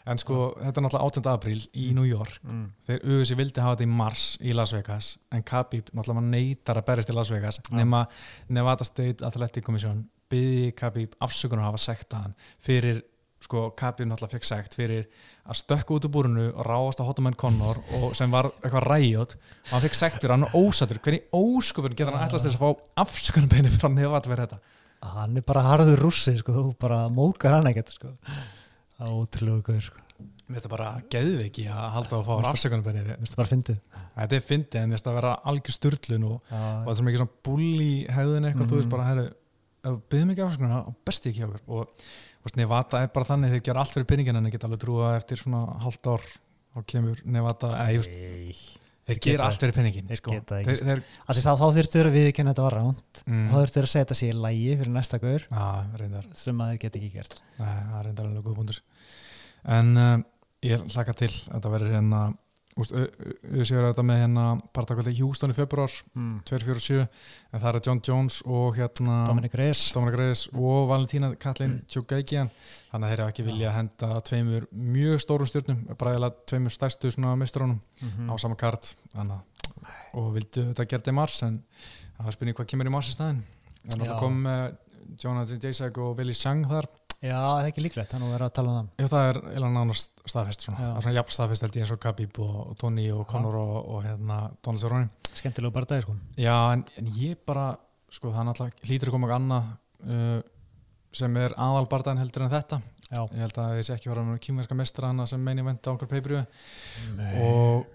En 0.04 0.20
sko, 0.20 0.38
þetta 0.60 0.82
er 0.82 0.84
náttúrulega 0.84 1.08
18. 1.16 1.28
apríl 1.32 1.62
í 1.80 1.94
New 1.96 2.04
York. 2.04 2.42
mm. 2.44 2.64
Þeir 2.88 3.06
UFC 3.08 3.38
vildi 3.40 3.62
hafa 3.64 3.78
þetta 3.78 3.86
í 3.86 3.94
mars 4.02 4.26
í 4.44 4.52
Las 4.56 4.74
Vegas, 4.76 5.14
en 5.32 5.46
Khabib 5.48 5.94
náttúrulega 5.96 6.26
neytar 6.28 6.82
að 6.82 6.88
berjast 6.90 7.14
í 7.14 7.16
Las 7.16 7.32
Vegas, 7.32 7.62
nema 7.72 8.02
Nevada 8.50 8.84
State 8.84 9.24
Athletic 9.24 9.64
Commission 9.64 10.04
byði 10.34 10.70
Khabib 10.82 11.18
afsökunar 11.24 11.64
að 11.68 11.72
hafa 11.72 11.84
sekta 11.86 12.22
hann 12.26 12.36
fyrir, 12.66 13.02
sko, 13.44 13.64
Khabib 13.80 14.08
náttúrulega 14.10 14.38
fekk 14.38 14.48
sekt 14.50 14.76
fyrir 14.80 15.08
að 15.44 15.58
stökka 15.60 15.96
út 15.98 16.06
úr 16.08 16.14
búrunu 16.16 16.46
og 16.54 16.64
ráast 16.68 17.02
á 17.04 17.08
Hotman 17.08 17.36
Connor 17.40 17.82
og 18.00 18.14
sem 18.18 18.32
var 18.32 18.48
eitthvað 18.64 18.88
ræjót 18.88 19.36
og 19.38 19.74
hann 19.74 19.84
fekk 19.88 19.98
sekt 20.00 20.22
fyrir, 20.24 20.36
hann 20.38 20.48
er 20.48 20.56
ósatur 20.56 21.02
hvernig 21.04 21.26
óskupin 21.36 21.96
getur 21.98 22.16
hann 22.16 22.28
ætlast 22.30 22.48
þess 22.48 22.60
að 22.60 22.64
fá 22.64 23.04
afsökunarbeinu 23.04 23.74
frá 23.76 23.90
Nevada 23.92 24.32
fyrir 24.32 24.46
þetta? 24.46 24.62
Hann 25.04 25.36
er 25.36 25.44
bara 25.44 25.66
harður 25.68 26.00
rússi 26.00 26.38
sko. 26.40 26.54
þú 26.56 26.70
bara 26.80 27.02
móðgar 27.12 27.58
hann 27.58 27.68
ekkert 27.74 27.90
sko. 27.92 28.14
Það 28.96 29.10
er 29.10 29.18
ótrúlega 29.20 29.66
guður 29.68 29.84
sko. 29.90 30.00
Mér 30.48 30.56
finnst 30.56 30.66
það 30.68 30.72
bara 30.78 30.88
geðveiki 31.12 31.64
að 31.72 31.86
halda 31.98 32.18
að 32.22 32.26
fá 32.30 32.48
afsökunarbeinu 32.54 33.04
Mér 33.10 33.18
finnst 33.20 33.34
það 33.34 33.42
bara 33.42 33.52
fyndið 33.52 33.78
Þetta 34.16 34.36
er 34.38 34.44
fyndið 34.48 34.80
en 34.80 34.88
mér 34.88 34.96
finnst 34.96 35.06
það 35.08 35.12
að 35.14 35.18
vera 35.20 35.32
algjör 35.52 35.76
sturlun 35.76 36.26
og, 36.30 36.36
og 36.54 36.88
það 36.88 36.92
er 36.94 36.98
sem 37.02 37.10
ekki 37.12 37.22
svona 37.22 37.38
bulli 37.50 37.90
hegðin 38.16 38.48
eitthvað, 38.50 38.70
þú 38.72 38.78
veist 38.80 38.88
Mhm. 38.88 38.94
bara, 38.96 39.08
herru, 39.10 39.26
ef 39.84 39.98
byggðum 40.12 40.34
ekki 40.34 40.46
afsökunar 40.46 40.86
og 40.90 40.96
besti 41.08 41.32
ekki 41.32 41.48
okkur 41.48 41.66
og 41.80 41.90
þú 42.04 42.48
veist, 42.48 42.60
Nevada 42.60 43.04
er 43.04 43.12
bara 43.16 43.30
þannig 43.30 43.56
þeir 43.56 43.66
gera 43.70 43.84
allt 43.84 43.98
fyrir 43.98 44.08
pinningin 44.10 44.40
en 44.40 44.48
ég 44.50 44.56
get 44.56 44.68
alveg 44.68 44.82
trúið 44.84 45.10
að 45.10 45.18
eftir 45.20 45.42
svona 45.44 45.66
hálft 45.84 46.10
ár 46.10 46.30
og 46.74 46.88
kemur 46.90 47.20
Nevada, 47.30 47.74
eða 47.78 47.92
ég 47.94 48.04
veist, 48.04 48.18
Nei. 48.24 48.56
þeir 49.04 49.20
geta 49.20 49.30
gera 49.30 49.50
allt 49.50 49.66
fyrir 49.66 49.78
pinningin 49.78 50.10
þeir 50.10 50.22
sko. 50.22 50.36
geta 50.38 50.60
ekki, 50.60 50.78
þeir, 50.80 50.84
þeir, 50.90 51.04
því 51.30 51.44
Þá, 51.44 51.52
þá 51.60 51.66
þurftu 51.78 52.04
að 52.04 52.18
viðkynna 52.18 52.54
þetta 52.54 52.68
var 52.68 52.78
ránt 52.80 53.24
mm, 53.28 53.48
þá 53.52 53.56
þurftu 53.60 53.84
að 53.84 53.90
segja 53.94 54.06
þetta 54.06 54.20
sé 54.20 54.30
í 54.32 54.38
lægi 54.48 54.78
fyrir 54.80 54.94
næsta 54.98 55.20
gaur. 55.24 55.48
Sem 56.40 56.64
að 56.64 56.74
þeir 56.74 56.82
geta 56.86 57.00
ekki 57.02 57.12
gert. 57.14 57.38
Nei, 57.60 57.68
það 57.68 57.98
er 58.00 58.08
reyndar 58.08 58.30
alveg 58.30 58.48
góð 58.48 58.58
búndur 58.62 58.82
en 59.64 59.98
uh, 59.98 60.16
ég 60.64 60.84
hlaka 60.92 61.16
til 61.16 61.32
að 61.32 61.58
þetta 61.58 61.74
verður 61.74 61.96
hérna 61.98 62.22
við 62.78 63.66
séum 63.70 63.84
þetta 63.86 64.04
með 64.08 64.22
hérna 64.24 64.44
partakvöldi 64.74 65.14
Houston 65.20 65.52
í 65.54 65.58
februar 65.58 65.92
mm. 66.16 66.40
247 66.50 67.02
en 67.04 67.62
það 67.62 67.68
er 67.70 67.82
John 67.88 68.02
Jones 68.08 68.40
og 68.50 68.78
hérna 68.80 69.20
Dominic 69.28 69.54
Reyes. 69.60 69.82
Dominic 69.94 70.18
Reyes 70.18 70.46
og 70.54 70.88
Valentína 70.90 71.34
Katlin 71.38 71.76
Tjókækjan 71.88 72.50
þannig 72.90 73.06
að 73.08 73.12
þeir 73.14 73.24
hafa 73.24 73.34
ekki 73.36 73.46
vilja 73.48 73.70
að 73.70 73.78
henda 73.78 74.10
tveimur 74.30 74.66
mjög 74.74 75.22
stórum 75.24 75.50
stjórnum 75.50 75.84
bara 75.98 76.16
eiginlega 76.16 76.48
tveimur 76.50 76.74
stærstu 76.74 77.12
svona 77.14 77.36
mistrónum 77.38 77.80
Mhm. 78.02 78.30
á 78.30 78.34
sama 78.42 78.56
kart 78.56 78.96
og 80.14 80.34
vildu 80.36 80.66
þetta 80.74 80.86
gera 80.90 81.02
þetta 81.02 81.12
í 81.14 81.18
mars 81.18 81.44
en 81.44 81.62
það 82.18 82.28
er 82.28 82.36
spurning 82.38 82.56
hvað 82.58 82.68
kemur 82.74 82.90
í 82.90 82.92
mars 82.94 83.10
í 83.10 83.14
staðin 83.16 83.44
en 83.94 84.00
það 84.04 84.20
kom 84.20 84.46
uh, 84.46 84.70
Jonathan 85.20 85.60
Jacek 85.62 85.98
og 86.02 86.18
Willi 86.18 86.34
Chang 86.34 86.66
þar 86.70 86.88
Já, 87.24 87.38
það 87.40 87.58
er 87.62 87.70
ekki 87.70 87.84
líklegt, 87.86 88.12
þannig 88.12 88.28
að 88.28 88.34
vera 88.36 88.48
að 88.50 88.56
tala 88.58 88.72
um 88.72 88.78
það. 88.78 88.88
Já, 89.00 89.08
það 89.14 89.26
er 89.30 89.38
eiginlega 89.44 89.76
nánast 89.78 90.24
staðfest 90.28 90.66
svona. 90.66 90.80
Það 90.80 90.90
er 90.98 91.06
svona 91.06 91.16
jafn 91.16 91.36
staðfest 91.36 91.64
held 91.64 91.78
ég 91.78 91.86
eins 91.86 91.94
og 91.96 92.02
Khabib 92.04 92.40
og, 92.44 92.58
og 92.66 92.74
Tony 92.82 93.06
og 93.16 93.22
Conor 93.30 93.56
og, 93.62 93.78
og 93.80 94.02
hérna 94.04 94.40
Donald 94.60 94.84
Cerrone. 94.84 95.30
Skemmtilegu 95.32 95.76
bara 95.78 95.88
dag 95.94 96.04
sko. 96.04 96.18
Já, 96.36 96.58
en, 96.76 96.84
en 97.00 97.08
ég 97.16 97.40
bara 97.48 97.70
sko, 98.12 98.34
það 98.34 98.42
er 98.42 98.50
náttúrulega 98.50 98.90
hlýtur 98.90 99.12
að 99.12 99.16
koma 99.16 99.30
eitthvað 99.30 99.40
annað 99.40 99.72
uh, 100.04 100.44
sem 101.24 101.40
er 101.46 101.56
aðalbardaðin 101.64 102.24
heldur 102.26 102.46
en 102.46 102.54
þetta. 102.58 102.82
Já, 103.08 103.22
ég 103.24 103.42
held 103.46 103.60
að 103.64 103.80
sé 103.88 103.96
ekki 103.96 104.12
fara 104.12 104.28
með 104.28 104.44
kýmverska 104.44 104.78
mestra 104.78 105.14
hana 105.14 105.30
sem 105.30 105.44
meini 105.48 105.64
venda 105.64 105.92
á 105.92 105.96
okkur 105.96 106.10
peibriðu 106.12 106.44
og 107.40 107.92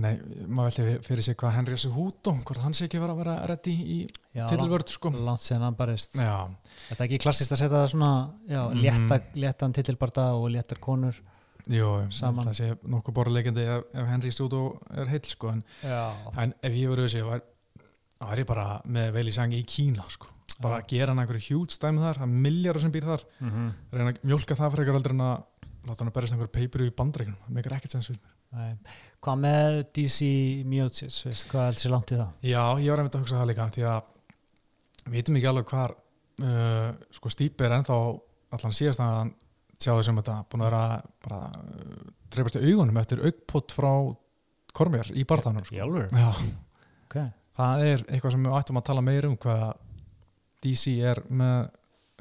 nei, 0.00 0.16
maður 0.48 0.76
veldi 0.78 1.04
fyrir 1.04 1.22
sig 1.26 1.36
hvað 1.36 1.52
Henry 1.56 1.76
Cejudo, 1.76 2.32
hvort 2.46 2.60
hann 2.62 2.72
sé 2.72 2.86
ekki 2.86 3.00
vera 3.02 3.12
að 3.12 3.18
vera 3.24 3.34
reddi 3.50 3.72
í 3.74 3.98
já 4.34 4.46
titilvörd 4.48 4.88
sko. 4.88 5.10
langt, 5.10 5.24
langt 5.26 5.40
síðan 5.44 5.60
hann 5.66 5.74
barist. 5.76 6.14
Já, 6.16 6.48
Er 6.90 6.96
það 6.96 7.04
ekki 7.08 7.18
klassist 7.20 7.52
að 7.52 7.58
setja 7.60 7.76
það 7.76 7.90
svona 7.92 8.12
já, 8.48 8.62
Mhm. 8.70 8.80
létta, 8.80 9.20
léttan 9.34 9.72
titilbarda 9.72 10.32
og 10.34 10.50
léttar 10.50 10.78
konur 10.80 11.14
jú, 11.68 12.10
Saman. 12.10 12.46
það 12.46 12.54
sé 12.54 12.78
nokkuð 12.88 13.14
borðleikandi 13.14 13.66
ef, 13.68 13.84
ef 13.94 14.06
Henry 14.08 14.30
Cejudo 14.30 14.78
er 14.96 15.06
heill 15.06 15.24
sko 15.24 15.50
en, 15.50 15.64
Já, 15.82 16.14
en 16.38 16.54
ef 16.62 16.72
ég 16.72 16.88
verið 16.88 17.08
þessi 17.08 17.24
var, 17.28 17.42
var 18.20 18.36
ég 18.38 18.46
bara 18.46 18.80
með 18.86 19.12
Veli 19.12 19.30
Sang 19.30 19.52
í 19.52 19.62
Kína 19.66 20.04
sko. 20.08 20.26
Bara 20.60 20.80
að 20.80 20.86
gera 20.88 21.12
hann 21.12 21.18
einhverju 21.18 21.48
hjút 21.50 21.70
stæmi 21.70 21.98
þar 21.98 22.14
það 22.16 22.22
er 22.22 22.26
milljar 22.26 22.78
sem 22.80 22.92
býr 22.92 23.02
þar. 23.04 23.24
Mm 23.40 23.50
-hmm. 23.50 23.72
reyna 23.92 24.12
að 24.12 24.18
mjólka 24.24 24.54
það 24.56 24.72
frekar 24.72 24.94
heldur 24.94 25.10
en 25.12 25.20
að 25.20 25.42
láta 25.86 25.98
hann 25.98 26.08
að 26.08 26.14
berjast 26.14 26.32
einhverju 26.32 26.52
peipiru 26.52 26.86
í 26.86 26.94
bandreikunum 26.94 27.36
það 27.44 27.50
meikar 27.56 27.72
ekkert 27.76 27.90
sens 27.90 28.08
við 28.08 28.16
mér 28.16 28.30
Hvað 29.22 29.38
með 29.38 29.76
DC 29.96 30.26
veist, 30.66 31.46
hvað 31.48 31.66
er 31.68 31.76
þessi 31.78 31.92
langt 31.92 32.12
í 32.12 32.18
það? 32.18 32.32
Já, 32.44 32.62
ég 32.82 32.90
var 32.92 33.02
einmitt 33.02 33.16
að 33.16 33.22
hugsa 33.24 33.38
það 33.38 33.50
líka 33.52 33.68
því 33.76 33.84
að 33.88 34.08
við 35.06 35.14
vitum 35.16 35.38
ekki 35.38 35.50
alveg 35.50 35.70
hvar 35.72 35.94
uh, 36.42 36.88
sko 37.16 37.32
Stýpi 37.32 37.66
er 37.66 37.76
ennþá 37.78 37.98
allan 38.52 38.76
síðast 38.76 39.02
að 39.02 39.14
hann 39.16 39.32
sjáðu 39.82 40.06
sem 40.06 40.18
þetta 40.20 40.34
búin 40.50 40.64
að 40.64 40.68
vera 40.68 40.82
bara 41.24 41.40
uh, 41.48 42.10
dreifast 42.32 42.58
í 42.60 42.64
augunum 42.72 43.00
eftir 43.02 43.22
augpott 43.24 43.74
frá 43.76 43.92
Kormér 44.72 45.10
í 45.12 45.24
barðanum 45.28 45.64
sko. 45.68 45.76
alveg? 45.84 46.12
Já, 46.16 46.30
Ok, 47.04 47.16
það 47.58 47.82
er 47.84 48.04
eitthvað 48.08 48.32
sem 48.32 48.46
við 48.46 48.54
ættum 48.56 48.78
að 48.80 48.86
tala 48.88 49.04
meir 49.04 49.26
um 49.28 49.34
hvað 49.36 49.64
DC 50.64 50.94
er 51.04 51.20
með 51.28 51.66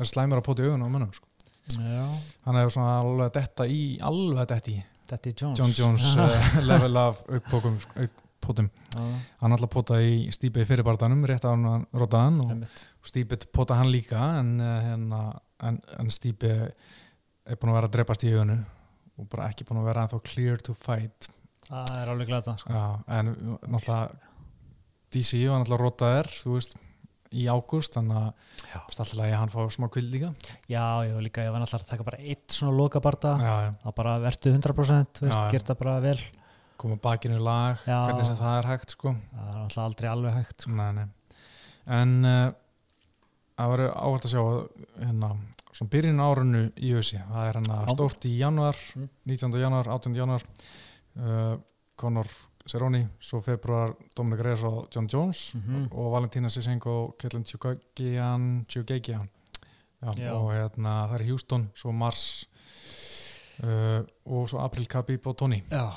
er 0.02 0.10
slæmur 0.10 0.42
að 0.42 0.48
pota 0.50 0.66
í 0.66 0.68
augunum 0.68 0.90
á 0.90 0.94
mönnum 0.96 1.14
sko. 1.16 1.28
já, 1.72 2.04
hann 2.48 2.60
er 2.60 2.74
svona 2.74 2.98
alveg 3.00 3.30
að 3.30 3.38
detta 3.38 3.68
í 3.72 3.82
alveg 4.04 4.42
að 4.44 4.50
detta 4.52 4.74
í 4.74 4.80
Daddy 5.12 5.34
Jones. 5.36 5.60
John 5.60 5.74
Jones 5.76 6.10
uh, 6.16 6.60
level 6.64 7.00
af 7.02 7.22
augpokum 7.28 7.78
augpotum 8.00 8.70
Já, 8.96 9.02
hann 9.44 9.56
alltaf 9.56 9.72
potaði 9.74 10.14
í 10.16 10.32
Stýpi 10.34 10.64
fyrir 10.68 10.86
barðanum 10.88 11.26
rétt 11.30 11.46
á 11.46 11.52
hann 11.52 11.86
rotaðan 11.94 12.40
og 12.46 12.54
einmitt. 12.56 12.84
Stýpit 13.06 13.50
pota 13.54 13.78
hann 13.80 13.92
líka 13.92 14.22
en, 14.40 14.56
uh, 14.64 14.78
hérna, 14.88 15.22
en, 15.68 15.82
en 16.00 16.12
Stýpi 16.14 16.52
er 16.52 17.60
búin 17.60 17.74
að 17.74 17.78
vera 17.80 17.92
að 17.92 17.96
drepast 17.98 18.26
í 18.26 18.32
augunu 18.34 18.58
og 19.20 19.30
bara 19.32 19.50
ekki 19.52 19.68
búin 19.68 19.82
að 19.84 19.90
vera 19.92 20.06
ennþá 20.06 20.22
clear 20.32 20.64
to 20.64 20.76
fight. 20.78 21.30
Það 21.68 21.96
er 22.00 22.12
alveg 22.14 22.32
glata 22.32 22.56
sko. 22.60 22.84
En 23.20 23.36
náttúrulega 23.68 24.30
DC 25.12 25.44
var 25.52 25.62
náttúrulega 25.62 25.84
rotaðir 25.84 26.32
þú 26.40 26.56
veist, 26.56 26.78
í 27.32 27.46
ágúst 27.48 27.96
þannig 27.96 28.18
að 28.20 28.76
alltaf 28.82 29.08
að 29.36 29.40
hann 29.40 29.52
fá 29.54 29.60
smá 29.72 29.88
kvild 29.94 30.12
líka 30.14 30.34
Já, 30.72 30.84
já, 31.08 31.16
líka 31.24 31.46
ég 31.46 31.54
var 31.54 31.64
náttúrulega 31.64 31.86
að 31.88 31.92
taka 31.94 32.08
bara 32.08 32.20
eitt 32.20 32.56
svona 32.56 32.76
já. 33.64 33.72
þá 33.86 33.90
bara 34.02 34.16
vertu 34.24 34.52
100% 34.52 35.22
veist, 35.26 35.38
Já, 35.38 35.50
gert 35.54 35.72
það 35.72 35.80
bara 35.84 35.96
vel 36.04 36.18
koma 36.82 36.98
bakinu 36.98 37.38
í 37.38 37.44
lag, 37.46 37.82
Já. 37.86 38.00
hvernig 38.10 38.26
sem 38.26 38.38
það 38.40 38.58
er 38.58 38.70
hægt 38.72 38.96
sko. 38.96 39.16
það 39.32 39.48
er 39.48 39.58
náttúrulega 39.62 39.88
aldrei 39.88 40.10
alveg 40.12 40.38
hægt 40.40 40.66
sko. 40.66 40.72
nei, 40.76 40.92
nei. 40.98 41.08
en 42.02 42.14
uh, 42.26 42.52
það 43.62 43.74
verður 43.76 43.92
áhægt 44.02 44.26
að 44.28 44.34
sjá 44.34 44.44
hérna, 45.06 45.30
svona 45.72 45.92
byrjun 45.94 46.22
á 46.22 46.26
árunu 46.26 46.64
í 46.82 46.94
ösi, 46.98 47.20
það 47.30 47.48
er 47.52 47.60
hérna 47.60 47.82
stórt 47.96 48.26
í 48.30 48.34
januar 48.40 48.80
Mm. 48.96 49.10
19. 49.30 49.60
januar, 49.62 49.88
18. 49.94 50.18
januar 50.18 50.44
uh, 51.22 51.54
Conor 52.02 52.28
Cerrone 52.70 53.08
svo 53.20 53.42
februar 53.42 53.96
Dominic 54.16 54.44
Reyes 54.46 54.64
og 54.64 54.88
John 54.96 55.08
Jones 55.12 55.56
Mhm. 55.56 55.88
og 55.92 56.12
Valentina 56.14 56.50
Sisenko 56.50 56.90
og 57.06 57.18
Ketlin 57.18 57.44
Tjugagian 57.44 58.66
Tjugagian 58.68 59.30
og 60.02 60.52
hérna 60.54 60.94
það 61.10 61.16
er 61.20 61.24
Houston, 61.30 61.70
svo 61.76 61.92
Mars 61.94 62.46
uh, 63.64 64.02
og 64.26 64.48
svo 64.50 64.60
April 64.64 64.88
Khabib 64.90 65.28
og 65.28 65.38
Tony. 65.38 65.62
Já, 65.72 65.90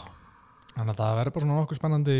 Þannig 0.75 0.91
að 0.91 0.99
það 0.99 1.17
verður 1.21 1.35
bara 1.37 1.45
svona 1.45 1.57
nokkuð 1.61 1.79
spennandi 1.79 2.15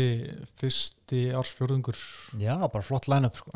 fyrsti 0.61 1.21
ársfjörðungur 1.35 1.97
Já, 2.39 2.53
bara 2.71 2.85
flott 2.87 3.09
line-up 3.11 3.35
sko. 3.35 3.51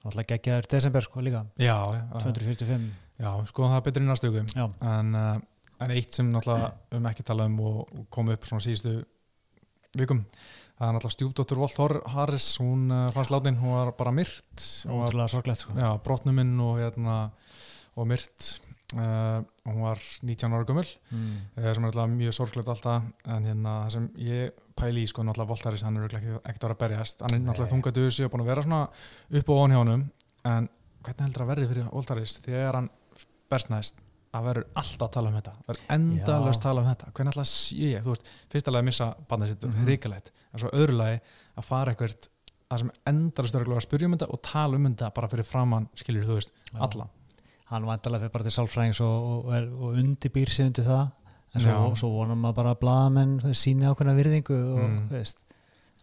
Alltaf 0.00 0.24
geggjaður 0.30 0.68
desember 0.72 1.04
sko 1.04 1.20
líka. 1.20 1.42
Já, 1.60 1.76
já, 1.92 2.02
245 2.24 2.86
já 3.20 3.32
skoðum 3.50 3.74
það 3.74 3.82
betur 3.84 4.02
í 4.02 4.08
næstu 4.08 4.30
Já, 4.56 4.64
en, 4.80 5.14
uh, 5.14 5.40
en 5.84 5.90
eitt 5.92 6.12
sem 6.16 6.30
náttúrulega 6.32 6.72
um 6.96 7.06
ekki 7.10 7.22
tala 7.28 7.44
um 7.50 7.58
og, 7.60 7.82
og 7.92 8.06
kom 8.10 8.30
upp 8.32 8.48
svona 8.48 8.64
síðustu 8.64 9.04
vikum. 9.98 10.24
Það 10.80 10.88
er 10.88 10.94
náttúrulega 10.96 11.16
stjúpdóttur 11.16 11.58
Volt 11.60 11.76
Hor- 11.76 12.00
Harris 12.14 12.46
hún 12.62 12.86
uh, 12.88 13.10
fannst 13.12 13.32
látin, 13.34 13.58
hún 13.60 13.74
var 13.74 13.90
bara 13.98 14.12
myrt 14.16 14.64
ótrúlega 14.88 15.28
sorglegt 15.28 15.60
sko. 15.66 15.74
já, 15.76 15.90
brotnuminn 16.04 16.54
og, 16.64 16.78
hérna, 16.80 17.16
og 17.96 18.08
myrt. 18.08 18.60
Uh, 18.90 19.44
hún 19.68 19.84
var 19.84 20.00
19 20.26 20.50
ára 20.56 20.64
gömul. 20.66 20.88
Mm. 21.12 21.34
uh, 21.58 21.68
sem 21.74 21.84
er 21.84 21.90
alltaf 21.92 22.08
mjög 22.10 22.34
sorglegt 22.34 22.68
alltaf 22.72 23.04
en 23.30 23.44
hérna 23.46 23.74
það 23.84 23.92
sem 23.94 24.08
ég 24.24 24.56
pæli 24.80 25.04
í 25.04 25.10
sko 25.10 25.22
náttúrulega 25.22 25.52
Volt 25.52 25.68
Harris, 25.68 25.84
hann 25.86 26.00
er 26.00 26.08
ekkert 26.08 26.64
að 26.64 26.68
vera 26.70 26.74
að 26.78 26.82
berjast. 26.86 27.20
Hann 27.22 27.36
er 27.36 27.44
náttúrulega 27.44 27.74
þungað 27.74 27.98
dusi 28.00 28.24
og 28.26 28.32
búin 28.32 28.46
að 28.46 28.50
vera 28.54 28.64
svona 28.66 28.80
upp 28.88 29.52
og 29.52 29.60
ofan 29.60 29.74
hjá 29.76 29.82
honum. 29.84 30.06
En 30.48 30.70
hvernig 31.04 31.26
heldur 31.28 31.44
að 31.44 31.52
verði 31.52 31.68
fyrir 31.74 31.90
Volt 31.92 32.14
Harris 32.14 32.38
þegar 32.40 32.80
hann 32.80 32.90
berst 33.52 33.70
næst 33.70 34.00
að 34.30 34.44
verður 34.46 34.66
alltaf 34.78 35.06
að 35.06 35.14
tala 35.16 35.30
um 35.30 35.38
þetta 35.40 35.52
verður 35.66 35.86
endalust 35.96 36.60
Já. 36.60 36.64
tala 36.68 36.82
um 36.82 36.90
þetta 36.90 37.12
hvernig 37.14 37.32
alltaf 37.32 37.48
sé 37.50 37.78
ég, 37.80 38.02
þú 38.04 38.12
veist, 38.14 38.28
fyrst 38.52 38.68
alveg 38.70 38.84
að 38.84 38.88
missa 38.90 39.08
bandið 39.30 39.48
sitt, 39.48 39.64
mm. 39.64 39.72
-hmm. 39.72 39.88
ríkalegt 39.90 40.32
en 40.52 40.62
svo 40.62 40.70
öðru 40.70 40.96
lagi 41.00 41.20
að 41.56 41.64
fara 41.64 41.92
eitthvað 41.94 42.28
að 42.70 42.78
sem 42.78 42.90
endalust 43.10 43.54
er 43.54 43.66
að 43.66 43.80
spyrja 43.82 44.06
um 44.06 44.12
þetta 44.14 44.30
og 44.30 44.42
tala 44.46 44.76
um 44.76 44.84
þetta 44.86 45.14
bara 45.14 45.28
fyrir 45.28 45.44
framann, 45.44 45.88
skilur 45.94 46.24
þú 46.28 46.34
veist, 46.38 46.52
Já. 46.72 46.78
alla 46.80 47.08
Hann 47.70 47.86
vandalega 47.86 48.24
fyrir 48.24 48.32
bara 48.32 48.44
til 48.44 48.52
sálfræðings 48.52 49.00
og, 49.00 49.46
og, 49.46 49.52
og 49.54 49.94
undirbýr 49.94 50.50
sig 50.50 50.66
undir 50.66 50.84
það 50.84 51.10
en 51.54 51.60
svo, 51.60 51.70
Já. 51.70 51.94
svo 52.00 52.08
vonar 52.10 52.38
maður 52.38 52.54
bara 52.54 52.74
að 52.74 52.80
blaðamenn 52.80 53.54
síni 53.54 53.86
ákveðna 53.86 54.14
virðingu 54.18 54.58
og 54.74 54.90
Mm. 54.90 55.08
veist 55.10 55.38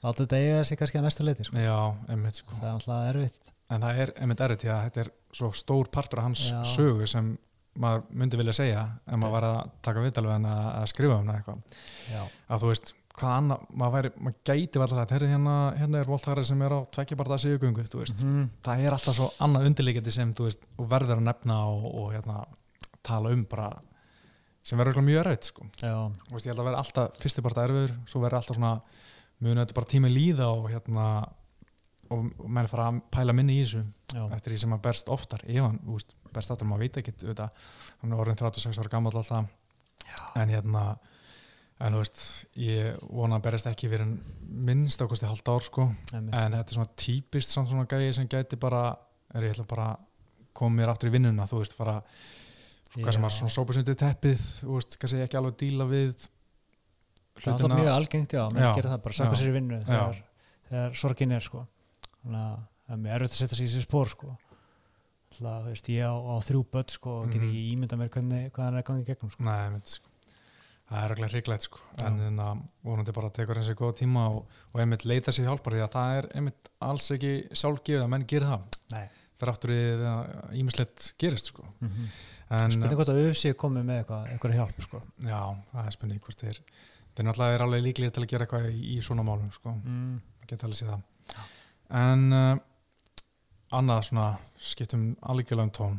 Allt 0.03 0.19
þetta 0.21 0.37
eiga 0.37 0.63
sig 0.63 0.77
kannski 0.77 0.99
að 0.99 1.03
mestu 1.03 1.23
leiti 1.23 1.43
sko. 1.43 1.57
já, 1.57 1.95
einmitt 2.07 2.35
sko 2.35 2.55
Það 2.55 2.67
er 2.67 2.73
alltaf 2.73 3.15
erfitt 3.15 3.51
en 3.69 3.81
það 3.81 4.01
er 4.01 4.11
einmitt 4.21 4.39
erfitt 4.45 4.61
því 4.63 4.69
að 4.71 4.83
þetta 4.85 4.99
er 5.01 5.09
svo 5.33 5.51
stór 5.51 5.89
partur 5.91 6.19
af 6.19 6.23
hans 6.23 6.51
Já. 6.51 6.63
sögu 6.63 7.07
sem 7.07 7.37
maður 7.77 8.05
myndi 8.21 8.39
vilja 8.39 8.53
segja 8.57 8.83
en 9.07 9.19
maður 9.21 9.35
var 9.37 9.47
að 9.47 9.73
taka 9.87 10.03
viðtalið 10.05 10.35
en 10.37 10.47
að, 10.51 10.63
að 10.81 10.87
skrifa 10.93 11.17
um 11.21 11.27
það 11.31 11.37
eitthvað 11.41 11.81
Já, 12.11 12.21
að 12.49 12.63
þú 12.63 12.71
veist, 12.71 12.93
hvað 13.17 13.33
annað, 13.39 13.65
maður, 13.81 13.93
væri, 13.97 14.11
maður 14.27 14.37
gæti 14.51 14.81
alltaf 14.83 15.01
að 15.03 15.13
herri 15.17 15.29
hérna, 15.31 15.55
hérna 15.79 16.01
er 16.03 16.09
voltæri 16.11 16.45
sem 16.45 16.61
er 16.67 16.75
á 16.77 16.79
tvekkjabarta 16.97 17.39
sigugöngu, 17.41 17.83
Mhm. 18.27 18.43
það 18.67 18.83
er 18.85 18.97
alltaf 18.97 19.15
svo 19.17 19.29
annað 19.41 19.69
undirleikandi 19.71 20.11
sem 20.13 20.33
þú 20.37 20.47
veist, 20.49 20.65
og 20.77 20.89
verður 20.91 21.17
að 21.17 21.25
nefna 21.29 21.57
og, 21.71 21.87
og 22.03 22.11
hérna, 22.13 22.43
tala 23.03 23.29
um 23.33 23.43
bara 23.49 23.71
sem 24.67 24.77
verður 24.77 24.99
mjög 25.07 25.21
erfitt 25.25 25.43
sko. 25.49 25.65
veist, 26.35 26.45
ég 26.45 26.51
held 26.53 26.59
að 26.59 26.69
vera 26.69 26.77
alltaf 26.83 27.17
fyrsti 27.23 27.41
parta 27.45 27.63
erfiður 27.65 27.93
svo 28.05 28.19
verður 28.21 28.41
alltaf 28.41 28.57
svona, 28.59 28.81
muni 29.39 29.61
þetta 29.61 29.73
bara 29.77 29.85
tími 29.93 30.09
líða 30.11 30.47
og 30.53 30.69
hérna 30.73 31.05
og, 32.13 32.31
menn 32.47 32.69
fara 32.71 32.87
að 32.91 33.01
pæla 33.13 33.35
minni 33.35 33.57
í 33.59 33.63
þessu 33.63 33.83
já, 34.13 34.23
eftir 34.35 34.53
því 34.53 34.61
sem 34.61 34.73
maður 34.73 34.85
berst 34.87 35.11
oftar. 35.13 35.43
Ef 35.45 35.61
hann 35.65 35.77
veist, 35.87 36.15
berst 36.33 36.53
aftur, 36.53 36.69
maður 36.69 36.85
veit 36.85 36.99
ekki 37.01 37.13
hann 37.27 38.13
er 38.13 38.23
orðin 38.23 38.39
36 38.39 38.81
ára 38.81 38.93
gammal 38.93 39.13
alltaf 39.15 39.47
en 40.37 40.53
hérna 40.53 40.83
en 41.77 41.93
þú 41.93 42.01
veist, 42.01 42.21
ég 42.57 42.97
vona 43.05 43.37
að 43.37 43.45
berist 43.47 43.69
ekki 43.69 43.89
en 43.99 44.15
minnst 44.47 45.01
ákosti 45.01 45.29
halvt 45.29 45.51
ár 45.53 45.65
sko. 45.65 45.89
En 46.13 46.31
þetta 46.31 46.63
er 46.63 46.73
svona 46.73 46.93
típist 46.97 47.53
samt 47.53 47.69
svona 47.69 47.85
gæði 47.89 48.15
sem 48.17 48.29
gæti 48.29 48.57
bara 48.59 48.89
er 49.35 49.45
ég 49.45 49.53
ætla 49.53 49.67
bara 49.69 49.91
að 49.93 50.05
koma 50.57 50.81
mér 50.81 50.93
aftur 50.93 51.11
í 51.11 51.13
vinnuna 51.13 51.45
þú 51.49 51.61
veist, 51.61 51.77
bara 51.77 51.99
hvað 52.95 53.13
sem 53.13 53.21
Já. 53.21 53.25
maður 53.27 53.53
svona 53.53 53.81
undir 53.83 53.99
teppið 53.99 54.43
þú 54.63 54.73
veist, 54.79 54.97
kannski 54.97 55.21
ekki 55.25 55.37
alveg 55.37 55.59
díla 55.61 55.87
við 55.89 56.27
Það 57.37 57.63
er 57.67 57.73
mjög 57.75 57.91
algengt, 57.93 58.33
já, 58.33 58.43
Já, 58.49 58.71
gerir 58.73 58.89
það 58.89 59.01
bara 59.03 59.15
sökka 59.17 59.35
já, 59.35 59.39
sér 59.41 59.49
í 59.49 59.53
vinnu 59.53 59.77
þegar, 59.85 60.21
þegar 60.69 60.95
sorgin 60.97 61.35
er 61.37 61.43
sko. 61.45 61.59
Þannig 62.27 62.43
að 62.43 62.59
það 62.87 62.93
er 62.97 63.01
mjög 63.05 63.15
erfitt 63.17 63.33
að 63.33 63.39
setja 63.41 63.57
sig 63.57 63.65
í 63.65 63.71
þessi 63.71 63.87
spór 63.87 64.11
sko. 64.13 64.35
Alltaf, 65.27 65.63
þú 65.65 65.71
veist, 65.73 65.89
ég 65.91 66.05
á, 66.07 66.15
á 66.15 66.35
þrjú 66.47 66.61
börn 66.71 66.91
sko, 66.93 67.15
og 67.23 67.31
get 67.31 67.41
Mhm. 67.41 67.47
ekki 67.49 67.63
ímynda 67.73 67.97
mér 67.99 68.09
hvernig, 68.13 68.51
hvað 68.55 68.63
hann 68.67 68.77
er 68.79 68.83
gangið 68.87 69.09
gegnum 69.09 69.31
sko. 69.33 69.43
Nei, 69.43 69.69
mynd, 69.73 69.85
sko. 69.91 70.07
það 70.87 71.03
er 71.03 71.11
ekki 71.17 71.27
hriglegt 71.33 71.63
sko. 71.67 71.79
Já. 71.97 72.05
en 72.07 72.17
þannig 72.21 72.45
að 72.47 72.61
vonandi 72.87 73.11
bara 73.17 73.29
tekur 73.35 73.55
hans 73.59 73.67
í 73.67 73.75
góða 73.75 73.97
tíma 73.99 74.29
og, 74.31 74.45
og 74.73 74.79
einmitt 74.79 75.03
leita 75.03 75.31
sér 75.35 75.49
hjálpar 75.49 75.73
því 75.75 75.81
að 75.83 75.91
það 75.97 76.17
er 76.17 76.27
einmitt 76.39 76.69
alls 76.79 77.09
ekki 77.11 77.33
sjálfgefið 77.51 78.03
að 78.05 78.09
menn 78.13 78.23
gerir 78.25 78.47
það 78.47 78.61
Nei. 78.93 79.07
fyrir 79.37 79.51
aftur 79.51 79.69
í 79.75 79.81
að 79.99 80.55
ímislegt 80.61 81.13
gerist 81.19 81.51
sko. 81.51 81.65
Mm 81.81 81.89
-hmm. 81.89 82.07
Spurning 82.71 82.95
hvort 82.95 83.09
að 83.11 83.19
auðvitað 83.19 83.57
komið 83.59 83.83
með 83.83 83.97
eitthvað, 83.99 84.31
eitthvað 84.31 84.53
hjálp 84.55 84.81
sko. 84.81 85.01
já, 85.19 85.41
það 85.73 85.85
er 85.85 85.91
spurning 85.91 86.21
hvort 86.23 86.39
þeir 86.39 86.59
þeir 87.17 87.25
náttúrulega 87.27 87.53
er 87.57 87.61
alveg 87.67 87.83
líklega 87.83 88.11
til 88.13 88.23
að 88.23 88.29
gera 88.31 88.45
eitthvað 88.45 88.71
í, 88.71 88.95
í 88.95 89.01
svona 89.01 89.23
málum 89.27 89.51
sko. 89.51 89.69
mm. 89.83 90.21
það 90.39 90.47
geta 90.47 90.65
alveg 90.67 90.77
séð 90.79 90.87
það 90.87 91.01
en 91.93 92.27
uh, 92.33 92.57
annað 93.77 94.05
svona 94.09 94.27
skiptum 94.57 95.09
algjörlega 95.21 95.67
um 95.67 95.73
tón 95.75 95.97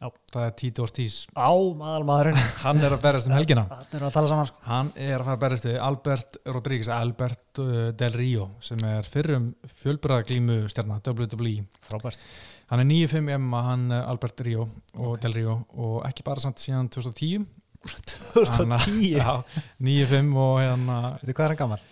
Já. 0.00 0.08
það 0.32 0.44
er 0.46 0.52
Tito 0.56 0.84
Ortiz 0.86 1.14
Á, 1.36 1.52
maðalmaðurinn 1.76 2.38
hann 2.62 2.78
er 2.80 2.94
að 2.96 3.02
berast 3.02 3.28
um 3.28 3.34
helgina 3.36 3.66
Það 3.68 3.96
er 3.98 4.04
að 4.06 4.14
tala 4.14 4.30
saman 4.30 4.48
sko. 4.48 4.62
Hann 4.64 4.92
er 4.96 5.16
að 5.18 5.26
fara 5.26 5.34
að 5.36 5.42
berjast 5.42 5.66
við 5.68 5.76
Albert 5.84 6.38
Rodríguez, 6.54 6.88
Albert 6.94 7.60
uh, 7.60 7.90
Del 8.00 8.16
Rio 8.16 8.46
sem 8.64 8.80
er 8.88 9.04
fyrrum 9.04 9.50
fjölbræðaglímu 9.82 10.56
stjarnar 10.72 11.02
WWE. 11.04 11.66
Frábært 11.84 12.24
Hann 12.70 12.84
er 12.84 12.88
9-5 12.88 13.28
Emma, 13.34 13.60
hann 13.66 13.88
uh, 13.92 14.00
Albert 14.08 14.40
Rio 14.46 14.64
og 14.96 15.16
Ok. 15.18 15.20
Del 15.26 15.36
Rio 15.42 15.58
og 15.76 16.00
ekki 16.08 16.24
bara 16.24 16.40
samt 16.46 16.62
síðan 16.64 16.88
2010. 16.88 17.44
2010 17.84 19.00
Já, 19.20 19.36
9-5 19.84 20.32
og 20.36 20.58
hérna, 20.62 21.00
Veitu 21.20 21.34
hvað 21.36 21.44
er 21.44 21.54
hann 21.54 21.60
gammal? 21.66 21.84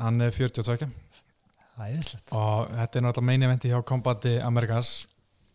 hann 0.00 0.20
er 0.24 0.32
42 0.34 0.88
Æðislegt. 1.74 2.30
Og 2.38 2.68
þetta 2.70 3.00
er 3.00 3.04
náttúrulega 3.08 3.26
meini 3.32 3.46
eventi 3.48 3.70
hjá 3.72 3.80
Combati 3.86 4.36
Americas 4.44 4.92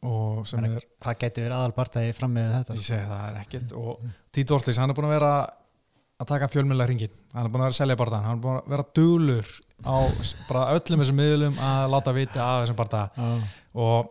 og 0.04 0.46
sem 0.48 0.64
er, 0.68 0.84
Hvað 1.04 1.18
geti 1.24 1.44
verið 1.44 1.56
aðalbartæði 1.58 2.12
fram 2.16 2.36
með 2.36 2.52
þetta? 2.58 2.76
ég 2.80 2.86
segi 2.88 3.08
það 3.08 3.24
er 3.30 3.40
ekkert 3.42 3.74
og 3.80 4.04
Tito 4.36 4.56
Ortiz, 4.56 4.78
hann 4.80 4.92
er 4.92 4.96
búin 4.98 5.08
að 5.10 5.16
vera 5.18 5.32
að 6.20 6.30
taka 6.34 6.48
fjölmjöla 6.52 6.86
hringin, 6.88 7.16
hann 7.34 7.48
er 7.48 7.52
búin 7.52 7.64
að 7.64 7.68
vera 7.70 7.76
að 7.76 7.80
selja 7.80 7.98
barðan, 8.00 8.24
hann 8.28 8.38
er 8.38 8.44
búin 8.44 8.60
að 8.60 8.72
vera 8.74 8.86
duglur 9.00 9.52
á 9.88 9.96
bara 10.50 10.64
öllum 10.76 11.04
þessum 11.04 11.20
miðlum 11.20 11.60
að 11.64 11.84
láta 11.96 12.14
vita 12.16 12.44
af 12.46 12.64
þessum 12.66 12.80
barða 12.80 13.04
Já. 13.16 13.28
og 13.80 14.10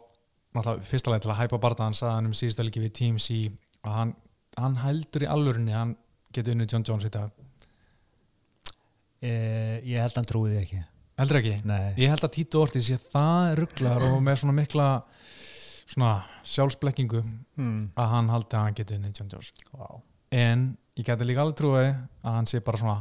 náttúrulega 0.56 0.88
fyrsta 0.88 1.12
leið 1.12 1.24
til 1.26 1.32
að 1.34 1.40
hæpa 1.42 1.60
barðan 1.64 1.96
sagði 1.96 2.14
hann 2.16 2.30
um 2.30 2.36
síðustu 2.40 2.64
helgi 2.64 2.84
við 2.84 2.94
TMC 3.00 3.38
að 3.84 3.96
hann, 3.98 4.14
hann 4.56 4.78
heldur 4.84 5.24
í 5.24 5.32
alvörinni 5.36 5.76
hann 5.76 5.96
getur 6.32 6.56
unnið 6.56 6.72
John 6.76 6.84
Jones 6.88 7.08
í 7.08 7.12
dag. 7.12 7.32
Ég, 9.24 9.84
ég 9.88 9.98
held 10.00 10.12
að 10.14 10.20
hann 10.20 10.28
trúi 10.30 10.50
því 10.52 10.58
ekki 10.62 10.80
heldur 11.18 11.40
ekki? 11.40 11.54
Nei. 11.68 11.92
Ég 11.98 12.12
held 12.12 12.24
að 12.24 12.34
Tito 12.36 12.62
Ortiz 12.62 12.88
sé 12.88 12.98
það 13.12 13.54
rugglar 13.62 14.06
og 14.10 14.18
með 14.24 14.42
svona 14.42 14.56
mikla 14.56 14.88
svona 15.88 16.14
sjálfsblekkingu 16.46 17.22
mm. 17.22 17.78
að 17.98 18.10
hann 18.12 18.32
haldi 18.32 18.58
að 18.58 18.66
hann 18.66 18.76
getur 18.78 18.98
unnið 18.98 19.20
John 19.20 19.30
Jones. 19.32 19.52
Wow. 19.72 20.02
en 20.34 20.66
ég 20.98 21.06
geti 21.06 21.28
líka 21.28 21.44
alveg 21.44 21.56
trúið 21.56 21.86
að 21.88 22.34
hann 22.34 22.50
sé 22.50 22.60
bara 22.64 22.80
svona 22.80 22.98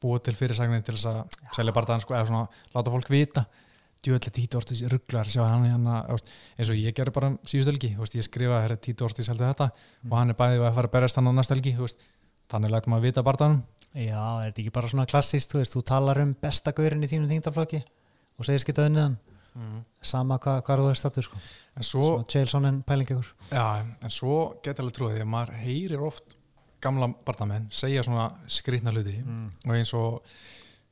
búið 0.00 0.28
til 0.28 0.36
fyrirsagnir 0.38 0.84
til 0.86 0.94
þess 0.94 1.08
að 1.10 1.40
selja 1.56 1.74
barðan 1.76 2.00
sko, 2.04 2.14
eða 2.16 2.28
svona 2.30 2.62
láta 2.74 2.94
fólk 2.94 3.10
vita. 3.12 3.44
Djöðlega 4.00 4.32
Tito 4.32 4.60
Ortiz 4.60 4.80
rugglar 4.88 5.28
sjá 5.28 5.42
hann 5.44 5.66
hérna, 5.68 5.98
eins 6.56 6.70
og 6.72 6.78
ég 6.78 6.94
gerði 6.96 7.12
bara 7.18 7.34
síðust 7.44 7.68
helgi, 7.68 7.90
þú 7.92 8.06
veist, 8.06 8.16
ég 8.16 8.24
skrifaði 8.24 8.64
herri 8.64 8.78
Tito 8.80 9.04
Ortiz 9.04 9.28
heldur 9.28 9.50
þetta. 9.50 9.66
Og 10.08 10.14
hann 10.16 10.32
er 10.32 10.38
bæðið 10.38 10.64
að 10.64 10.78
fara 10.78 10.88
að 10.88 10.94
berjast 10.94 11.20
hann 11.20 11.28
á 11.28 11.32
næst 11.36 11.52
helgi 11.52 11.74
þú 11.76 11.84
veist, 11.84 12.06
þannig 12.48 12.72
lætum 12.72 12.94
maður 12.94 13.06
vita 13.10 13.26
barðanum 13.26 13.60
Já, 13.94 14.22
er 14.44 14.52
þetta 14.52 14.62
ekki 14.62 14.72
bara 14.76 14.88
svona 14.92 15.06
klassist, 15.10 15.50
þú 15.50 15.58
veist, 15.62 15.74
þú 15.74 15.82
talar 15.90 16.20
um 16.22 16.34
besta 16.38 16.70
gaurin 16.76 17.02
í 17.02 17.08
þínum 17.10 17.26
þingdaflokki 17.32 17.80
og 18.38 18.46
segir 18.46 18.62
skita 18.62 18.84
unnið 18.86 19.02
hann, 19.02 19.16
mm. 19.58 19.80
sama 20.12 20.38
hvað 20.38 20.60
hva 20.68 20.76
þú 20.78 20.90
er 20.92 21.00
stattur, 21.00 21.26
sko. 21.26 21.40
en 21.76 21.82
svo, 21.88 22.04
Svo 22.04 22.22
Chaelsonen 22.30 22.82
pæling 22.86 23.10
ykkur. 23.10 23.32
já, 23.50 23.64
en 24.02 24.10
svo 24.14 24.36
geti 24.62 24.80
alveg 24.84 24.94
trúið 24.94 25.16
því 25.18 25.24
að 25.24 25.32
maður 25.34 25.58
heyrir 25.64 26.04
oft 26.06 26.36
gamla 26.80 27.10
barðamenn 27.26 27.66
segja 27.74 28.02
svona 28.06 28.28
skrýtna 28.48 28.94
hluti 28.94 29.16
Mm. 29.24 29.50
og 29.66 29.74
eins 29.74 29.92
og 29.94 30.22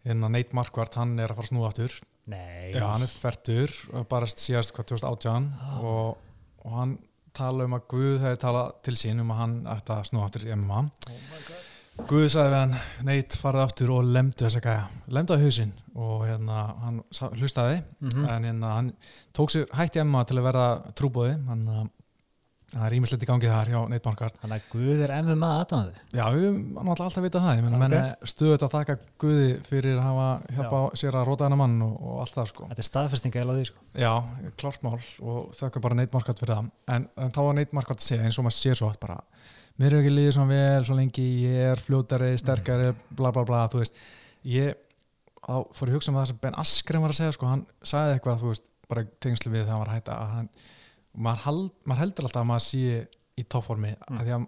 hérna 0.04 0.28
Nate 0.30 0.52
Marquardt, 0.58 0.94
hann 0.98 1.18
er 1.18 1.28
að 1.30 1.36
fara 1.38 1.46
að 1.46 1.52
snúa 1.52 1.68
aftur 1.70 2.00
Nei. 2.28 2.72
Já, 2.74 2.82
hann 2.92 3.02
er 3.06 3.14
færtur 3.14 3.70
og 3.94 4.08
barast 4.10 4.38
síðast 4.42 4.74
hvað 4.74 4.90
2018 4.98 5.52
Ah. 5.62 5.78
og, 5.80 6.18
og 6.66 6.72
hann 6.76 6.98
tala 7.32 7.64
um 7.64 7.72
að 7.78 7.86
Guð 7.88 8.20
hefði 8.20 8.38
talað 8.42 8.74
til 8.82 8.94
sín 9.00 9.20
um 9.22 9.30
að 9.32 9.36
hann 9.38 9.56
ætti 9.70 9.94
að 9.94 10.04
snúa 10.10 10.24
aftur 10.26 10.44
í 10.44 10.52
MMA 10.52 10.78
Oh 10.82 11.22
my 11.30 11.40
god. 11.46 11.64
Guð 12.06 12.28
sagði 12.30 12.52
við 12.52 12.56
hann, 12.60 12.74
neitt 13.08 13.36
farið 13.40 13.64
aftur 13.66 13.90
og 13.96 14.06
lemdu 14.06 14.44
þessa 14.46 14.62
gæja, 14.64 14.84
lemdu 15.12 15.34
að 15.34 15.42
hausinn 15.44 15.72
og 15.98 16.22
hérna 16.28 16.62
hann 16.84 17.00
hlustaði 17.34 17.80
Mm 17.98 18.26
en 18.30 18.44
hérna 18.46 18.74
hann 18.76 18.90
tók 19.36 19.50
sér 19.52 19.66
hætti 19.74 20.00
MMA 20.04 20.22
til 20.28 20.38
að 20.38 20.46
verða 20.46 20.66
trúbóði 20.96 21.34
hann 21.48 21.64
að 21.68 21.88
það 22.68 22.84
er 22.84 22.94
ímislegt 22.98 23.22
í 23.24 23.28
gangi 23.28 23.48
þar 23.48 23.70
hjá 23.72 23.78
Marquardt 24.04 24.38
Þannig 24.42 24.58
að 24.58 24.64
Guð 24.74 25.02
er 25.06 25.12
MMA 25.24 25.48
aðdáðandi. 25.62 26.02
Já, 26.12 26.24
við 26.34 26.48
náttúrulega 26.76 27.06
alltaf 27.06 27.24
vitað 27.24 27.44
það 27.46 27.56
ég 27.56 27.62
menna, 27.64 27.78
Ok. 27.78 27.82
menn 27.82 27.94
er 27.98 28.28
stöðut 28.28 28.64
að 28.66 28.74
þakka 28.76 28.96
Guði 29.24 29.48
fyrir 29.68 29.96
að 29.96 30.04
hafa 30.04 30.26
hjálpa 30.58 30.82
sér 31.00 31.16
að 31.16 31.26
róta 31.30 31.46
hennar 31.48 31.60
mann 31.62 31.78
og, 31.86 31.94
og 31.98 32.20
allt 32.24 32.36
það 32.36 32.50
sko 32.52 32.68
Þetta 32.68 32.84
er 32.84 32.88
staðfestinga 32.90 33.40
eða 33.42 33.56
því, 33.56 33.64
sko. 33.70 33.86
Já, 34.04 34.12
klart 34.60 34.84
mál 34.84 34.98
og 35.24 35.48
þakka 35.56 35.80
bara 35.88 35.98
Nate 35.98 36.12
Marquardt 36.18 36.42
fyrir 36.44 36.54
það 36.54 36.70
en, 36.98 37.08
en 37.16 37.32
þá 37.32 37.40
var 37.48 37.56
Nate 37.58 37.78
Marquardt 37.80 38.04
að 38.04 38.10
segja 38.12 38.28
eins 38.28 38.38
og 38.38 38.44
maður 38.48 38.58
sér 38.60 38.78
svo 38.82 38.90
oft 38.92 39.00
bara 39.00 39.16
mér 39.78 39.94
er 39.94 40.00
ekki 40.02 40.12
liðið 40.14 40.34
svona 40.36 40.54
vel 40.54 40.84
svo 40.88 40.96
lengi 40.98 41.24
ég 41.44 41.72
er 41.72 41.82
fljótari, 41.84 42.32
sterkari 42.40 42.90
bla 43.18 43.30
bla 43.34 43.44
bla, 43.48 43.64
þú 43.72 43.82
veist. 43.82 43.98
Ég 44.48 44.74
fór 45.48 45.88
að 45.88 45.94
hugsa 45.96 46.12
um 46.12 46.18
það 46.18 46.26
sem 46.32 46.40
Ben 46.42 46.58
Askren 46.60 47.02
var 47.04 47.14
að 47.14 47.20
segja 47.22 47.34
sko, 47.36 47.48
hann 47.48 47.62
sagði 47.86 48.16
eitthvað, 48.18 48.42
þú 48.42 48.50
veist, 48.52 48.70
bara 48.90 49.04
tengslu 49.22 49.52
við 49.52 49.62
þegar 49.64 49.72
hann 49.74 49.82
var 49.84 49.90
að 49.92 49.98
hætta 49.98 50.16
að 50.18 50.34
hann, 50.34 50.48
maður, 51.18 51.42
hald, 51.46 51.70
maður 51.88 52.02
heldur 52.04 52.28
alltaf 52.28 52.42
að 52.42 52.48
maður 52.50 52.64
sé 52.66 53.00
í 53.38 53.44
toppformi 53.54 53.94
Mm. 54.08 54.18
að 54.18 54.24
því 54.28 54.34
að 54.36 54.46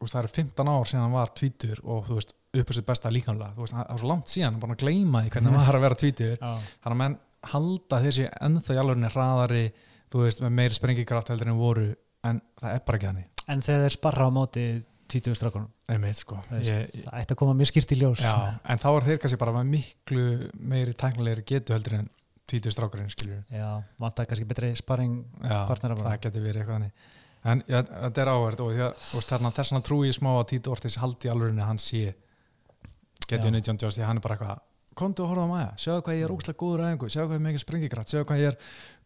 veist, 0.00 0.14
það 0.14 0.20
eru 0.22 0.32
15 0.38 0.70
ár 0.72 0.88
síðan 0.90 1.02
hann 1.04 1.16
var 1.18 1.32
tvítur 1.36 1.80
og 1.84 2.06
þú 2.08 2.14
veist, 2.18 2.34
uppur 2.60 2.74
sitt 2.74 2.86
besta 2.88 3.10
líkamlega 3.12 3.54
þú 3.56 3.64
veist, 3.66 3.74
það 3.76 3.90
er 3.94 4.00
svo 4.00 4.08
langt 4.10 4.30
síðan, 4.32 4.54
hann 4.56 4.62
bara 4.64 4.76
að 4.78 4.84
gleyma 4.84 5.22
því 5.26 5.32
hvernig 5.34 5.50
hann 5.54 5.66
var 5.66 5.78
að 5.78 5.84
vera 5.86 5.98
tvítur, 6.00 6.36
þannig 6.40 6.94
að 6.94 7.00
menn 7.02 7.18
halda 7.52 8.00
þessi 8.06 8.26
ennþá 8.40 8.74
í 8.74 8.80
alvörinni 8.80 9.10
hraðari 9.14 9.64
þú 10.10 10.24
veist, 10.24 10.40
með 10.44 10.56
meiri 10.56 10.74
sprengikraft 10.78 11.30
heldur 11.34 11.52
en 11.52 11.60
voru 11.60 11.86
en 12.26 12.40
það 12.60 12.74
er 12.74 12.82
bara 12.88 12.98
ekki 13.00 13.10
þannig 13.10 13.39
en 13.50 13.64
þegar 13.64 13.84
þeir 13.86 13.96
sparra 13.96 14.28
á 14.28 14.30
móti 14.34 14.64
20 15.10 15.34
strákunum 15.38 15.68
einmitt, 15.90 16.20
sko. 16.22 16.38
Það 16.46 16.68
ætti 17.18 17.34
að 17.34 17.38
koma 17.40 17.54
mjög 17.58 17.72
skýrt 17.72 17.94
í 17.96 17.98
ljós 17.98 18.22
Já, 18.22 18.34
en 18.62 18.80
þá 18.82 18.88
er 18.92 19.06
þeir 19.08 19.22
kannski 19.24 19.40
bara 19.40 19.54
miklu 19.66 20.26
meiri 20.70 20.94
tæknilegri 20.94 21.46
getu 21.50 21.74
heldur 21.74 21.96
en 21.98 22.10
tvítur 22.50 22.74
strákurinn, 22.74 23.10
skiljur 23.10 23.42
Já, 23.50 23.70
vantar 24.02 24.28
kannski 24.30 24.46
betri 24.48 24.70
sparring 24.78 25.18
Já, 25.42 25.64
Partnera 25.70 25.98
bara. 25.98 26.14
það 26.14 26.24
getur 26.28 26.46
verið 26.46 26.62
eitthvað 26.62 26.78
þannig 26.78 27.18
en 27.50 27.62
ja, 27.72 27.82
þetta 27.88 28.22
er 28.22 28.30
áverð 28.34 28.62
og 28.66 28.72
að 29.48 29.54
þess 29.56 29.72
vegna 29.72 29.84
trúi 29.86 30.10
smá 30.12 30.30
að 30.36 30.48
Tito 30.52 30.74
Ortiz 30.74 30.98
haldi 31.00 31.30
að 31.64 31.70
hann 31.70 31.80
sé 31.80 32.02
getur 33.26 33.48
Já. 33.48 33.54
19 33.56 33.80
Jones 33.80 33.96
því 33.96 34.04
að 34.04 34.10
hann 34.10 34.20
er 34.20 34.26
bara 34.26 34.36
eitthvað 34.36 34.58
komdu 35.00 35.24
og 35.24 35.32
horfa 35.32 35.46
á 35.46 35.52
maður, 35.52 35.78
sjáðu 35.84 36.04
hvað 36.06 36.18
ég 36.18 36.26
er 36.26 36.34
ógslag 36.34 36.58
góður 36.60 36.84
að 36.84 36.90
einhver, 36.90 37.12
sjáðu 37.14 37.26
hvað 37.26 37.36
ég 37.36 37.40
er 37.40 37.46
mikið 37.46 37.64
sprengigrætt, 37.64 38.12
sjáðu 38.12 38.28
hvað 38.28 38.42
ég 38.42 38.50
er 38.50 38.58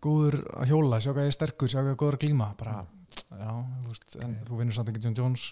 góður 0.05 0.36
að 0.55 0.72
hjóla, 0.72 1.01
sjáðu 1.01 1.16
hvað 1.16 1.24
ég 1.24 1.32
er 1.32 1.38
sterkur, 1.38 1.70
sjáðu 1.72 1.84
hvað 1.84 1.92
ég 1.92 1.97
er 1.97 2.03
góður 2.03 2.18
að 2.18 2.24
glíma. 2.24 2.49
Bara, 2.61 2.74
já, 3.14 3.53
þú 3.84 3.95
veist, 3.95 4.18
en 4.26 4.36
þú 4.49 4.61
vinnur 4.61 4.76
samt 4.78 4.92
ekki 4.92 5.05
John 5.07 5.18
Jones. 5.20 5.47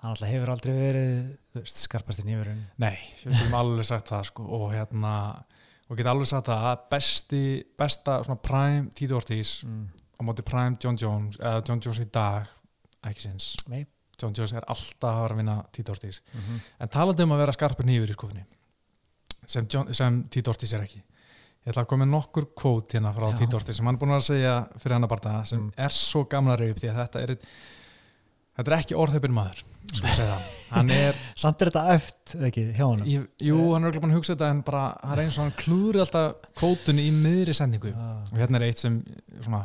Hann 0.00 0.14
alltaf 0.14 0.30
hefur 0.32 0.50
aldrei 0.54 0.74
verið 0.78 1.66
skarpast 1.68 2.22
í 2.22 2.24
nýfurinn 2.24 2.60
Nei, 2.80 2.94
við 3.20 3.34
getum 3.34 3.56
alveg 3.58 3.84
sagt 3.84 4.08
það 4.08 4.22
sko, 4.30 4.46
og 4.56 4.70
hérna 4.72 5.14
og 5.90 5.98
geta 5.98 6.14
alveg 6.14 6.30
sagt 6.30 6.48
það 6.48 6.68
að 6.70 6.84
besti, 6.94 7.42
besta 7.82 8.14
svona 8.24 8.40
prime 8.40 8.94
Tito 8.96 9.18
Ortiz 9.18 9.58
mm. 9.66 9.82
á 10.16 10.20
móti 10.24 10.44
prime 10.46 10.78
John 10.80 10.96
Jones 11.00 11.36
eða 11.36 11.60
John 11.68 11.82
Jones 11.84 12.00
í 12.00 12.06
dag, 12.14 12.48
ekki 13.10 13.26
sinns. 13.26 13.50
Nei. 13.68 13.82
John 14.20 14.36
Jones 14.36 14.54
er 14.56 14.64
alltaf 14.72 15.10
að 15.10 15.22
vera 15.26 15.36
að 15.36 15.42
vinna 15.42 15.58
Tito 15.74 15.92
Ortiz. 15.92 16.22
Mm 16.32 16.40
-hmm. 16.40 16.64
en 16.80 16.92
talandi 16.96 17.26
um 17.26 17.36
að 17.36 17.42
vera 17.44 17.56
skarpur 17.58 17.88
nýfur 17.88 18.14
í 18.14 18.16
skofinni 18.16 18.46
sem, 19.50 19.66
John, 19.70 19.90
sem 19.96 20.20
Tito 20.32 20.52
Ortiz 20.54 20.72
er 20.76 20.84
ekki. 20.86 21.00
Ég 21.60 21.72
ætla 21.74 21.82
að 21.84 21.90
koma 21.90 22.06
með 22.06 22.14
nokkur 22.14 22.46
kvót 22.56 22.94
hérna 22.96 23.10
frá. 23.16 23.26
Tito 23.36 23.58
Ortiz 23.58 23.76
sem 23.76 23.86
hann 23.90 23.98
er 23.98 24.00
búin 24.00 24.14
að 24.16 24.22
segja 24.30 24.54
fyrir 24.80 24.96
hann 24.96 25.04
að 25.08 25.12
barta 25.12 25.34
sem 25.44 25.60
Mm. 25.66 25.72
er 25.76 25.92
svo 25.92 26.22
gamla 26.30 26.56
reyf 26.60 26.78
því 26.80 26.88
að 26.92 27.00
þetta 27.02 27.22
er 27.26 27.34
þetta 28.56 28.70
er 28.72 28.76
ekki 28.78 28.96
orðheipin 29.00 29.34
maður 29.36 29.60
er 30.94 31.16
samt 31.40 31.62
er 31.64 31.70
þetta 31.70 31.82
eftir 31.96 32.42
ekki 32.48 32.64
hjá 32.76 32.84
hann 32.86 33.04
Ég, 33.08 33.26
jú, 33.42 33.58
hann 33.74 33.82
er 33.84 33.88
örugglega 33.90 34.04
búin 34.04 34.14
að 34.14 34.18
hugsa 34.20 34.34
þetta 34.36 34.50
en 34.54 34.62
bara, 34.66 34.82
hann 35.02 35.14
er 35.18 35.22
eins 35.24 35.38
og 35.40 35.44
hann 35.46 35.54
klúður 35.58 36.00
alltaf 36.04 36.50
kvótunni 36.60 37.06
í 37.08 37.12
miðri 37.14 37.54
sendingu. 37.56 37.92
Og 37.94 38.36
hérna 38.40 38.60
er 38.60 38.66
eitt 38.70 38.80
sem, 38.82 38.98
svona 39.40 39.62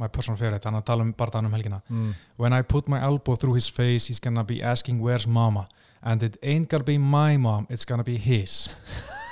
my 0.00 0.08
personal 0.08 0.38
favorite, 0.40 0.64
hann 0.66 0.74
er 0.78 0.82
að 0.82 0.88
tala 0.90 1.04
um 1.06 1.12
barðan 1.14 1.46
um 1.46 1.52
helgina. 1.54 1.80
Mm. 1.90 2.12
When 2.40 2.52
I 2.56 2.62
put 2.62 2.88
my 2.90 2.98
elbow 3.04 3.36
through 3.36 3.54
his 3.58 3.68
face 3.70 4.08
he's 4.10 4.18
gonna 4.22 4.42
be 4.44 4.62
asking 4.62 4.98
where's 5.02 5.26
mama 5.26 5.66
and 6.02 6.22
it 6.22 6.36
ain't 6.42 6.68
gonna 6.68 6.84
be 6.84 6.98
my 6.98 7.36
mom, 7.36 7.66
it's 7.70 7.84
gonna 7.84 8.04
be 8.04 8.18
his 8.18 8.68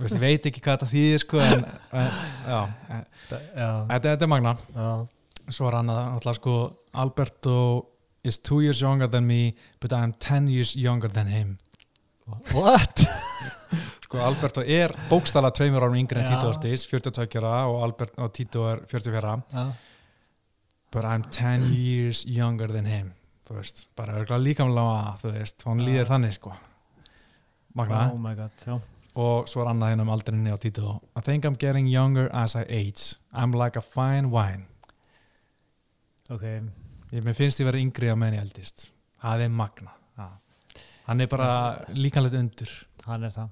ég 0.00 0.18
veit 0.20 0.46
ekki 0.48 0.62
hvað 0.62 0.78
þetta 0.80 0.90
þýðir 0.90 1.22
sko 1.22 1.40
en, 1.42 1.64
þetta, 3.90 4.12
er 4.14 4.30
magna 4.30 4.54
já. 4.56 4.86
svo 5.52 5.68
er 5.68 5.78
hann 5.78 5.92
að 5.92 6.02
alltaf 6.16 6.38
sko 6.38 6.56
Alberto 7.02 7.56
is 8.24 8.38
two 8.38 8.62
years 8.62 8.80
younger 8.82 9.08
than 9.10 9.26
me 9.26 9.54
but 9.80 9.92
I'm 9.92 10.14
ten 10.18 10.48
years 10.48 10.74
younger 10.76 11.08
than 11.12 11.26
him 11.26 11.58
what? 12.54 13.04
Sko 14.12 14.20
Alberto 14.20 14.62
er 14.62 14.92
bókstala 15.08 15.50
tveimur 15.56 15.86
árum 15.86 15.96
yngri 15.96 16.20
en. 16.20 16.28
Tito 16.28 16.50
Ortiz, 16.50 16.84
42 16.84 17.40
ára 17.40 17.64
og, 17.70 17.78
Albert, 17.86 18.12
og 18.20 18.28
Tito 18.36 18.66
er 18.68 18.82
44 18.86 19.18
ára 19.22 19.38
já. 19.52 19.64
but 20.92 21.04
I'm 21.04 21.24
10 21.24 21.72
years 21.72 22.24
younger 22.26 22.68
than 22.68 22.84
him 22.84 23.12
þú 23.52 23.60
veist, 23.60 23.82
bara 23.98 24.16
örgulega 24.18 24.42
líkamlega 24.46 25.12
þú 25.20 25.32
veist, 25.36 25.62
hún 25.68 25.82
Já. 25.82 25.86
líður 25.88 26.10
þannig 26.10 26.34
sko. 26.38 26.52
Magna, 27.74 28.02
oh 28.12 28.18
my 28.20 28.34
god 28.36 28.66
og 29.14 29.48
svo 29.48 29.60
er 29.60 29.68
annað 29.68 29.90
hérna 29.92 30.04
um 30.06 30.10
aldrinni 30.14 30.52
á 30.52 30.56
Tito. 30.56 30.94
I 31.16 31.20
think 31.20 31.44
I'm 31.44 31.56
getting 31.60 31.86
younger 31.88 32.30
as 32.32 32.54
I 32.56 32.62
age. 32.68 33.18
I'm 33.32 33.52
like 33.52 33.76
a 33.76 33.82
fine 33.84 34.30
wine. 34.32 34.64
Ok, 36.32 36.42
ég, 37.12 37.28
finnst 37.36 37.60
ég 37.60 37.68
verið 37.68 37.84
yngri 37.84 38.08
á 38.08 38.16
meðan 38.16 38.38
ég 38.38 38.46
eldist. 38.46 38.86
Það 39.20 39.44
er 39.46 39.52
magna. 39.52 39.92
Já. 40.16 40.28
hann 41.06 41.20
er 41.20 41.28
bara 41.28 41.84
líkanlega 41.92 42.40
undur. 42.40 42.72
Hann 43.04 43.24
er 43.24 43.34
það. 43.34 43.48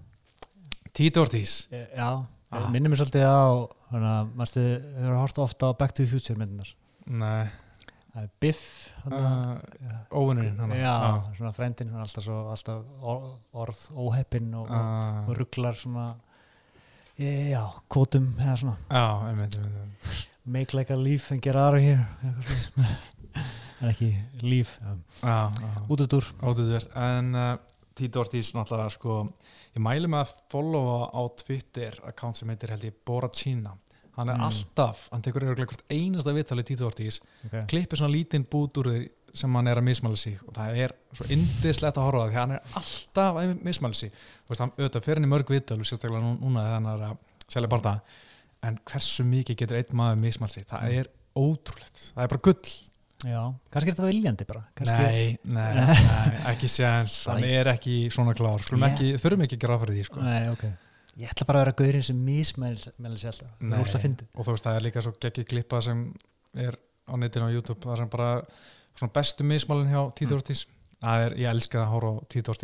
Tito 0.97 1.23
Ortiz. 1.27 1.67
E- 1.71 1.89
já, 1.97 2.25
Ah. 2.51 2.67
minnum 2.71 2.91
mér 2.91 2.99
svolítið 2.99 3.23
á 3.29 3.69
hana, 3.93 4.25
mannstu, 4.35 4.61
þau 4.97 5.05
eru 5.07 5.19
hort 5.21 5.39
ofta 5.39 5.71
á 5.71 5.79
Back 5.79 5.93
to 5.95 6.03
the 6.03 6.11
Future 6.11 6.35
myndunar 6.37 6.73
nei, 7.07 7.47
það 8.15 8.23
er 8.25 8.31
Biff 8.43 8.63
hana, 9.05 9.29
uh, 9.61 10.01
óvinnurinn 10.21 10.59
hann 10.61 10.73
já, 10.75 10.95
svona 11.37 11.53
frendin 11.57 11.93
alltaf, 11.95 12.25
svo, 12.25 12.39
alltaf 12.51 12.83
or- 13.03 13.39
orð 13.65 13.85
óheppin 14.07 14.51
og, 14.59 14.67
uh, 14.71 15.29
og 15.29 15.37
rugglar 15.39 15.79
svona 15.79 16.09
já, 17.21 17.63
kvotum 17.93 18.31
eða 18.41 18.57
svona. 18.57 18.77
Já, 18.89 19.05
einmitt, 19.29 19.59
einmitt. 19.61 20.27
make 20.45 20.75
like 20.77 20.91
a 20.93 20.97
leaf 20.97 21.31
and 21.33 21.43
get 21.43 21.57
out 21.57 21.75
of 21.75 21.81
here 21.81 22.07
en 23.81 23.89
ekki 23.93 24.11
leaf 24.43 24.79
já, 24.81 24.97
já. 25.23 25.83
út 25.89 26.01
út 26.07 26.17
úr 26.19 26.87
en 26.97 27.35
uh, 27.35 27.53
Tito 27.95 28.21
Ortiz 28.23 28.55
náttúrulega 28.57 28.91
sko, 28.95 29.21
ég 29.77 29.83
mæli 29.85 30.09
með 30.09 30.25
að 30.25 30.35
followa 30.53 31.11
á 31.13 31.21
Twitter 31.45 31.99
account 32.09 32.39
sem 32.39 32.49
heitir 32.49 32.73
held 32.73 32.87
ég 32.89 32.97
Boracina 33.07 33.75
hann 34.17 34.29
er 34.29 34.37
Mm. 34.37 34.45
alltaf, 34.49 35.09
hann 35.13 35.23
tekur 35.23 35.43
örugglega 35.47 35.71
hvert 35.73 35.85
einasta 35.91 36.33
viðtalið 36.35 36.65
Tito 36.67 36.87
Ortiz, 36.87 37.21
okay. 37.47 37.63
klippir 37.71 37.97
svona 37.99 38.13
lítinn 38.15 38.45
bút 38.51 38.77
úr 38.79 38.91
því 38.91 39.09
sem 39.33 39.55
hann 39.55 39.67
er 39.71 39.79
að 39.79 39.85
mismæla 39.87 40.17
sig. 40.19 40.39
Og 40.49 40.55
það 40.55 40.77
er 40.85 40.93
svo 41.15 41.25
indislegt 41.31 41.97
að 41.97 42.03
horfa 42.09 42.25
það 42.25 42.31
því 42.33 42.39
hann 42.41 42.51
er 42.57 42.61
alltaf 42.81 43.37
að 43.39 43.55
mismæla 43.63 43.95
sig. 43.95 44.11
Þú 44.11 44.49
veist, 44.55 44.61
hann 44.61 44.73
auðvitað 44.79 45.05
fyrir 45.07 45.21
hann 45.21 45.29
í 45.29 45.33
mörg 45.35 45.47
viðtal 45.55 45.79
sérstaklega 45.87 46.23
nú- 46.25 46.41
núna 46.41 46.65
þegar 46.67 46.75
hann 46.81 46.87
er 46.87 47.05
að 47.07 47.17
selja 47.49 47.69
barða 47.71 48.01
en 48.63 48.79
hversu 48.85 49.25
mikið 49.25 49.57
getur 49.57 49.77
einn 49.79 49.97
maður 49.97 50.19
mismæla 50.27 50.51
sig, 50.51 50.67
það 50.67 50.93
er 50.99 51.07
ótrúlegt. 51.37 52.13
Það 52.15 52.23
er 52.25 52.29
bara 52.35 52.41
gull. 52.43 52.71
Já, 53.21 53.41
kannski 53.71 53.91
er 53.91 53.95
þetta 53.95 54.09
viljandi 54.11 54.45
bara. 54.49 54.63
Nei, 54.81 55.39
nei, 55.45 55.75
nei, 55.77 56.37
ekki 56.51 56.69
Bara 56.81 57.35
hann 57.37 57.45
er 57.45 57.69
ekki 57.75 57.97
svona 58.11 58.33
klár. 58.35 58.61
Ekki, 58.65 59.11
þurfum 59.21 59.43
ekki 59.45 59.57
að 59.59 59.65
gera 59.67 59.79
fyrir 59.83 59.95
því 60.01 60.05
sko. 60.09 60.21
nei, 60.25 60.49
ok 60.49 60.65
ég 61.19 61.33
ætla 61.33 61.47
bara 61.49 61.61
að 61.61 61.65
vera 61.65 61.79
gaurinn 61.81 62.07
sem 62.07 62.21
mismæli 62.27 62.79
sér 62.81 63.33
alltaf, 63.33 63.55
það 63.59 63.77
er 63.77 63.85
úrst 63.85 63.99
að 63.99 64.05
fyndi 64.07 64.29
og 64.35 64.47
þú 64.47 64.55
veist 64.55 64.67
það 64.69 64.77
er 64.79 64.87
líka 64.87 65.05
svo 65.05 65.15
geggi 65.25 65.47
klippa 65.51 65.81
sem 65.85 66.05
er 66.55 66.79
á 67.11 67.15
netinu 67.19 67.51
á 67.51 67.55
YouTube 67.55 67.83
það 67.83 68.03
sem 68.03 68.13
bara 68.13 68.31
svona 68.95 69.15
bestu 69.17 69.47
mismálin 69.47 69.91
hjá 69.91 70.03
Tito 70.15 70.41
Mm. 71.01 71.09
Það 71.09 71.23
er, 71.25 71.35
ég 71.41 71.49
elska 71.49 71.79
að 71.81 71.93
horfa 71.95 72.11
á 72.21 72.55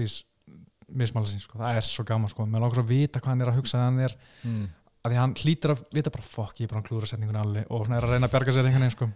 mismálin 0.93 1.31
sín, 1.31 1.41
sko. 1.41 1.59
það 1.59 1.79
er 1.79 1.87
svo 1.87 2.05
gaman 2.05 2.31
sko. 2.31 2.45
langar 2.47 2.75
svo 2.77 2.85
að 2.85 2.91
vita 2.93 3.21
hvað 3.21 3.33
hann 3.33 3.41
er 3.43 3.51
að 3.51 3.57
hugsa 3.59 3.79
þegar 3.79 3.87
hann 3.87 4.01
er 4.05 4.15
mm. 4.45 4.67
að 5.03 5.11
því 5.11 5.21
hann 5.21 5.35
hlýtur 5.41 5.73
að 5.73 5.83
vita 5.97 6.13
bara 6.15 6.27
fuck, 6.27 6.61
ég 6.61 6.67
er 6.67 6.73
bara 6.73 6.83
að 6.83 6.91
klúra 6.91 7.09
setningunni 7.11 7.41
alveg 7.41 7.71
og 7.71 7.87
svona 7.87 7.99
er 7.99 8.07
að 8.07 8.15
reyna 8.15 8.29
að 8.29 8.35
bjarga 8.35 8.55
sér 8.55 8.69
einhvern 8.69 8.87
veginn 8.87 8.95
sko. 8.95 9.09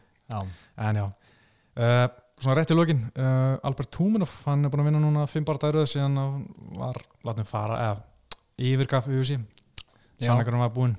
en 0.89 1.01
já 1.01 1.05
uh, 1.05 2.07
svona 2.41 2.57
rétt 2.59 2.73
í 2.73 2.79
lokin 2.79 3.05
uh, 3.13 3.69
Albert 3.69 3.93
Tuminov, 3.95 4.35
hann 4.47 4.65
er 4.65 4.73
búin 4.73 4.83
að 4.83 4.91
vinna 4.91 5.03
núna 5.05 5.27
fimm 5.31 5.47
bara 5.47 5.63
dæruð 5.63 5.89
síðan 5.93 6.19
hann 6.19 6.49
var 6.81 7.03
látum 7.29 7.49
fara, 7.49 7.81
eða 7.85 8.10
yfirgaf 8.61 9.09
Já. 10.21 10.27
sannleikurinn 10.29 10.61
var 10.61 10.75
búinn. 10.75 10.97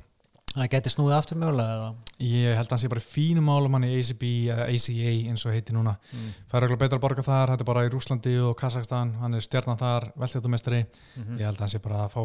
Það 0.52 0.68
geti 0.74 0.92
snúið 0.92 1.14
aftur 1.16 1.38
mögulega 1.40 1.76
eða? 1.78 1.92
Ég 2.28 2.56
held 2.58 2.66
að 2.68 2.74
hann 2.74 2.82
sé 2.82 2.90
bara 2.92 3.00
í 3.04 3.06
fínum 3.08 3.46
málum 3.48 3.76
hann 3.78 3.86
í 3.88 3.92
ACB 4.02 4.24
eða 4.52 4.66
ACA 4.68 5.12
eins 5.32 5.46
og 5.48 5.54
heiti 5.56 5.76
núna. 5.76 5.94
Mm. 6.12 6.32
það 6.52 6.58
er 6.58 6.66
eitthvað 6.66 6.82
betra 6.82 6.98
að 7.00 7.04
borga 7.06 7.24
þar, 7.24 7.54
þetta 7.54 7.64
er 7.64 7.70
bara 7.70 7.84
í 7.86 7.92
Rúslandi 7.94 8.34
og 8.44 8.58
Kazakstan, 8.60 9.14
hann 9.22 9.38
er 9.38 9.46
stjarnan 9.46 9.80
þar 9.80 10.10
velþjóttumestari, 10.20 10.82
mm 11.16 11.38
ég 11.40 11.46
held 11.48 11.56
að 11.56 11.64
hann 11.64 11.72
sé 11.72 11.80
bara 11.86 12.02
að 12.04 12.12
fá 12.18 12.22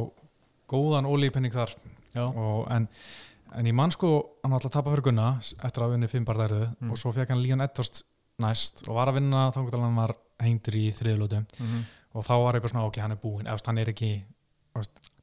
góðan 0.74 1.07
ólípenning 1.07 1.55
þar. 1.55 1.76
Og, 2.16 2.66
en, 2.72 2.89
en 3.55 3.66
ég 3.70 3.74
man 3.76 3.93
sko 3.95 4.11
hann 4.43 4.57
alltaf 4.57 4.72
að 4.72 4.78
tapa 4.80 4.91
fyrir 4.97 5.07
Gunna 5.07 5.28
eftir 5.39 5.84
að 5.87 5.93
vinna 5.95 6.09
fimm 6.11 6.24
bara 6.26 6.47
dæruð 6.49 6.66
Mm. 6.80 6.91
og 6.91 6.99
svo 6.99 7.12
fekk 7.14 7.30
hann 7.30 7.43
Leon 7.45 7.61
Edwards 7.61 8.03
næst 8.43 8.82
og 8.89 8.97
var 8.97 9.09
að 9.12 9.20
vinna 9.20 9.51
þá 9.55 9.61
hann 9.76 9.95
var 9.97 10.16
hengdur 10.43 10.74
í 10.74 10.89
þriðlótu 10.93 11.45
mm 11.61 11.84
og 12.16 12.24
þá 12.24 12.32
var 12.41 12.57
ég 12.57 12.62
bara 12.64 12.72
svona 12.72 12.87
ok, 12.89 12.97
hann 13.05 13.12
er 13.12 13.18
búinn, 13.20 13.47
eða 13.47 13.66
hann 13.66 13.78
er 13.78 13.91
ekki 13.93 14.11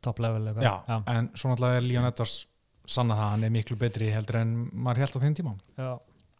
top 0.03 0.19
level 0.23 0.47
eitthvað. 0.47 0.63
já, 0.67 0.97
en 1.13 1.29
svo 1.33 1.51
náttúrulega 1.51 1.79
er 1.81 1.85
Leon 1.87 2.07
Edwards 2.09 2.47
sanna 2.85 3.15
það, 3.15 3.23
að 3.27 3.31
hann 3.35 3.43
er 3.47 3.53
miklu 3.55 3.77
betri 3.79 4.09
heldur 4.11 4.39
en 4.41 4.55
maður 4.73 5.05
held 5.05 5.15
á 5.15 5.23
þeim 5.23 5.37
tíma 5.39 5.53
já, 5.77 5.91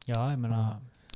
já, 0.09 0.17
ég 0.33 0.41
meina 0.43 0.63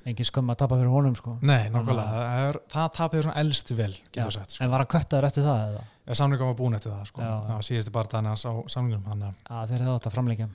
engin 0.08 0.28
skömm 0.28 0.54
að 0.54 0.60
tapa 0.62 0.78
fyrir 0.80 0.93
honum 0.93 1.16
sko 1.20 1.34
Nei, 1.41 1.68
nákvæmlega, 1.74 2.06
það, 2.14 2.41
er, 2.48 2.60
það 2.72 2.88
tapir 2.95 3.26
svona 3.26 3.41
elstu 3.41 3.76
vel, 3.78 3.91
Já. 3.98 4.08
getur 4.16 4.36
sagt 4.38 4.54
sko. 4.56 4.64
en 4.64 4.72
var 4.72 4.84
hann 4.84 4.91
köttaður 4.93 5.28
eftir 5.28 5.43
það 5.48 5.64
eða? 5.66 5.82
Ef 6.08 6.20
samlingum 6.22 6.52
var 6.52 6.58
búin 6.62 6.78
eftir 6.78 6.93
það, 6.93 7.10
sko. 7.10 7.24
Já. 7.26 7.34
það 7.50 7.66
síðusti 7.68 7.93
bara 7.98 8.12
þannig 8.14 8.32
hans 8.32 8.45
á 8.48 8.52
að, 8.54 9.26
að 9.58 9.74
þeir 9.74 9.82
hefði 9.84 9.95
átt 9.98 10.08
að 10.08 10.16
framleika 10.16 10.48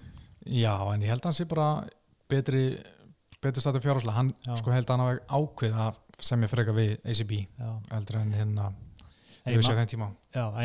já, 0.46 0.72
en 0.94 1.04
ég 1.04 1.12
held 1.12 1.20
að 1.20 1.28
hann 1.28 1.36
sé 1.36 1.48
bara 1.50 1.66
betri, 2.32 2.62
betur 3.44 3.66
stættu 3.66 3.82
fjárháslega 3.84 4.16
hann 4.16 4.32
Já. 4.46 4.54
sko 4.62 4.72
held 4.72 4.88
að 4.88 4.96
hann 4.96 5.04
hafi 5.04 5.20
ákveð 5.42 5.78
að 5.84 6.00
semja 6.22 6.48
freka 6.48 6.76
við 6.76 6.94
ACB 7.04 7.34
já, 7.42 7.70
heldur 7.92 8.20
en 8.22 8.32
hérna 8.38 8.70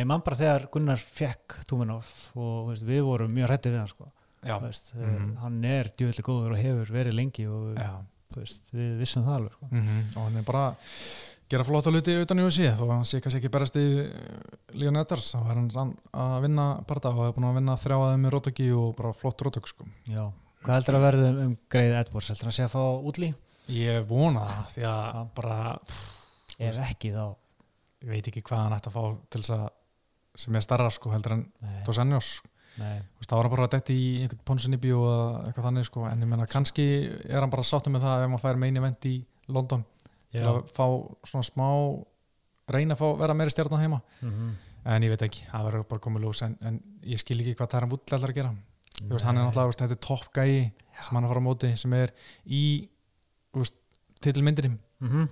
ég 0.01 0.05
man 0.05 0.21
bara 0.25 0.37
þegar 0.37 0.67
Gunnar 0.71 0.97
fekk 1.01 1.55
Túmenov 1.69 2.09
og 2.37 2.67
veist, 2.69 2.85
við 2.85 3.01
vorum 3.07 3.31
mjög 3.33 3.49
hrættið 3.49 3.73
við 3.73 3.79
hann 3.81 3.87
sko. 3.93 4.11
veist, 4.61 4.93
Mhm. 4.95 5.35
hann 5.41 5.63
er 5.65 5.89
djúvillig 5.97 6.23
góður 6.27 6.51
og 6.53 6.57
hefur 6.61 6.91
verið 6.93 7.13
lengi 7.17 7.47
og 7.49 7.77
veist, 8.35 8.69
við 8.73 8.99
vissum 8.99 9.23
það 9.25 9.35
alveg 9.39 9.51
sko. 9.57 9.67
Mm 9.71 10.03
og 10.15 10.23
hann 10.23 10.37
er 10.37 10.43
bara 10.43 10.75
gera 11.49 11.63
flotta 11.63 11.89
hluti 11.89 12.13
utan 12.21 12.37
í 12.39 12.43
USA 12.45 12.75
þó 12.75 12.83
að 12.85 12.91
hann 12.91 13.05
sé 13.07 13.21
kannski 13.21 13.39
ekki 13.41 13.49
berast 13.51 13.75
í 13.79 13.85
Leon 14.77 14.97
Edwards 14.99 15.33
þá 15.33 15.39
var 15.43 15.55
hann 15.55 15.95
að 16.13 16.41
vinna 16.43 16.83
parta 16.85 17.09
og 17.09 17.15
hefur 17.23 17.37
búin 17.39 17.49
að 17.49 17.55
vinna 17.61 17.75
þrjáðið 17.77 18.19
með 18.21 18.31
Rótöki 18.35 18.67
og 18.77 18.95
bara 18.95 19.13
flott 19.13 19.41
Rótök 19.41 19.67
sko. 19.67 19.85
Já. 20.05 20.31
Hvað 20.63 20.73
heldur 20.75 20.95
að 20.99 21.05
verða 21.07 21.45
um, 21.45 21.57
greið 21.71 21.95
Edwards? 22.01 22.27
Heldur 22.29 22.43
hann 22.49 22.57
sé 22.57 22.63
að 22.67 22.75
fá 22.75 22.83
útlí? 23.09 23.33
ég 23.69 24.05
vona 24.07 24.45
það 24.47 24.67
því 24.75 24.83
að 24.87 25.27
bara 25.35 25.79
Ef 26.59 26.77
ekki 26.79 27.11
þá 27.13 27.35
ég 28.07 28.13
veit 28.13 28.29
ekki 28.31 28.43
hvað 28.47 28.63
hann 28.63 28.77
ætti 28.77 28.91
að 28.91 28.97
fá 28.97 29.03
til 29.27 29.43
þess 29.43 29.55
að 29.57 29.67
sem 30.37 30.57
er 30.57 30.65
starra 30.65 30.89
sko 30.93 31.11
heldur 31.13 31.37
en 31.37 31.47
Dos 31.85 31.97
nei. 32.77 32.99
þá 33.25 33.33
var 33.33 33.47
hann 33.47 33.53
bara 33.55 33.65
að 33.65 33.73
detti 33.77 33.95
í 33.97 34.09
einhvern 34.21 34.43
ponsunibí 34.45 34.91
og 34.93 35.47
eitthvað 35.47 35.69
þannig 35.69 35.87
sko 35.87 36.05
en 36.09 36.21
ég 36.21 36.29
menna 36.29 36.45
kannski 36.49 36.85
er 37.25 37.41
hann 37.41 37.53
bara 37.53 37.65
sáttum 37.65 37.97
með 37.97 38.05
það 38.05 38.25
ef 38.25 38.29
hann 38.29 38.43
fær 38.43 38.61
meini 38.61 38.81
event 38.81 39.09
í 39.09 39.15
London 39.49 39.85
til 40.29 40.43
Já. 40.43 40.51
að 40.51 40.61
fá 40.75 40.85
svona 41.25 41.47
smá 41.47 41.67
reyna 42.67 42.93
að 42.97 43.01
fá 43.01 43.07
vera 43.23 43.35
meiri 43.37 43.53
stjarnan 43.53 43.83
heima. 43.83 44.01
Mm 44.21 44.55
en 44.87 45.03
ég 45.03 45.11
veit 45.11 45.23
ekki, 45.25 45.45
það 45.51 45.65
verður 45.67 45.85
bara 45.91 46.03
komið 46.05 46.25
ljós 46.25 46.41
en, 46.45 46.53
en 46.63 46.77
ég 47.03 47.19
skil 47.19 47.39
ekki 47.41 47.55
hvað 47.59 47.71
Taran 47.73 47.91
Wood 47.91 48.05
ætlar 48.05 48.31
að 48.31 48.37
gera. 48.39 48.53
Veist, 49.09 49.25
hann 49.27 49.37
er 49.37 49.43
náttúrulega, 49.45 49.71
veist, 49.71 49.81
þetta 49.83 49.97
er 49.97 50.03
topp 50.05 50.29
gæi 50.33 50.53
sem 51.03 51.17
hann 51.17 51.25
er 51.25 51.27
að 51.27 51.33
fara 51.33 51.43
á 51.43 51.47
móti, 51.47 51.71
sem 51.77 51.95
er 51.97 52.13
í 52.45 52.61
titilmyndinni. 54.23 54.79
Mm 55.03 55.09
-hmm. 55.11 55.27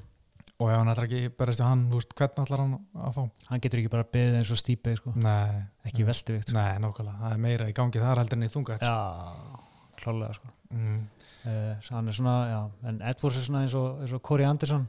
Og 0.56 0.70
ef 0.72 0.78
hann 0.80 0.91
ætlar 0.91 1.08
ekki 1.10 1.32
berast 1.36 1.62
við 1.62 1.68
hann, 1.68 1.84
þú 1.91 1.99
veist, 1.99 2.14
hvernig 2.16 2.45
ætlar 2.45 2.62
hann 2.64 2.76
að 3.08 3.16
fá? 3.18 3.24
Hann 3.49 3.64
getur 3.66 3.82
ekki 3.82 3.91
bara 3.91 4.08
beðið 4.16 4.38
eins 4.39 4.51
og 4.56 4.60
stípið 4.62 4.97
sko. 5.01 5.14
Nei, 5.20 5.64
ekki 5.89 6.08
veldivikt 6.08 6.51
sko. 6.51 6.58
nei, 6.58 6.82
nákvæmlega, 6.84 7.22
það 7.24 7.36
er 7.36 7.41
meira 7.45 7.70
í 7.70 7.76
gangi 7.76 8.03
þar 8.03 8.22
heldur 8.24 8.39
en 8.39 8.47
í 8.47 8.51
þunga 8.53 8.78
Já, 8.80 8.95
klálega 9.99 10.38
sko. 10.38 10.53
mm, 10.72 11.01
uh, 11.45 11.89
hann 11.89 12.12
er 12.12 12.20
svona, 12.20 12.36
já, 12.51 12.60
en 12.91 13.01
Edwards 13.12 13.39
er 13.41 13.47
svona 13.49 13.66
eins 13.66 13.76
og, 13.80 13.99
eins 14.06 14.16
og 14.16 14.24
Corey 14.24 14.47
Anderson. 14.47 14.88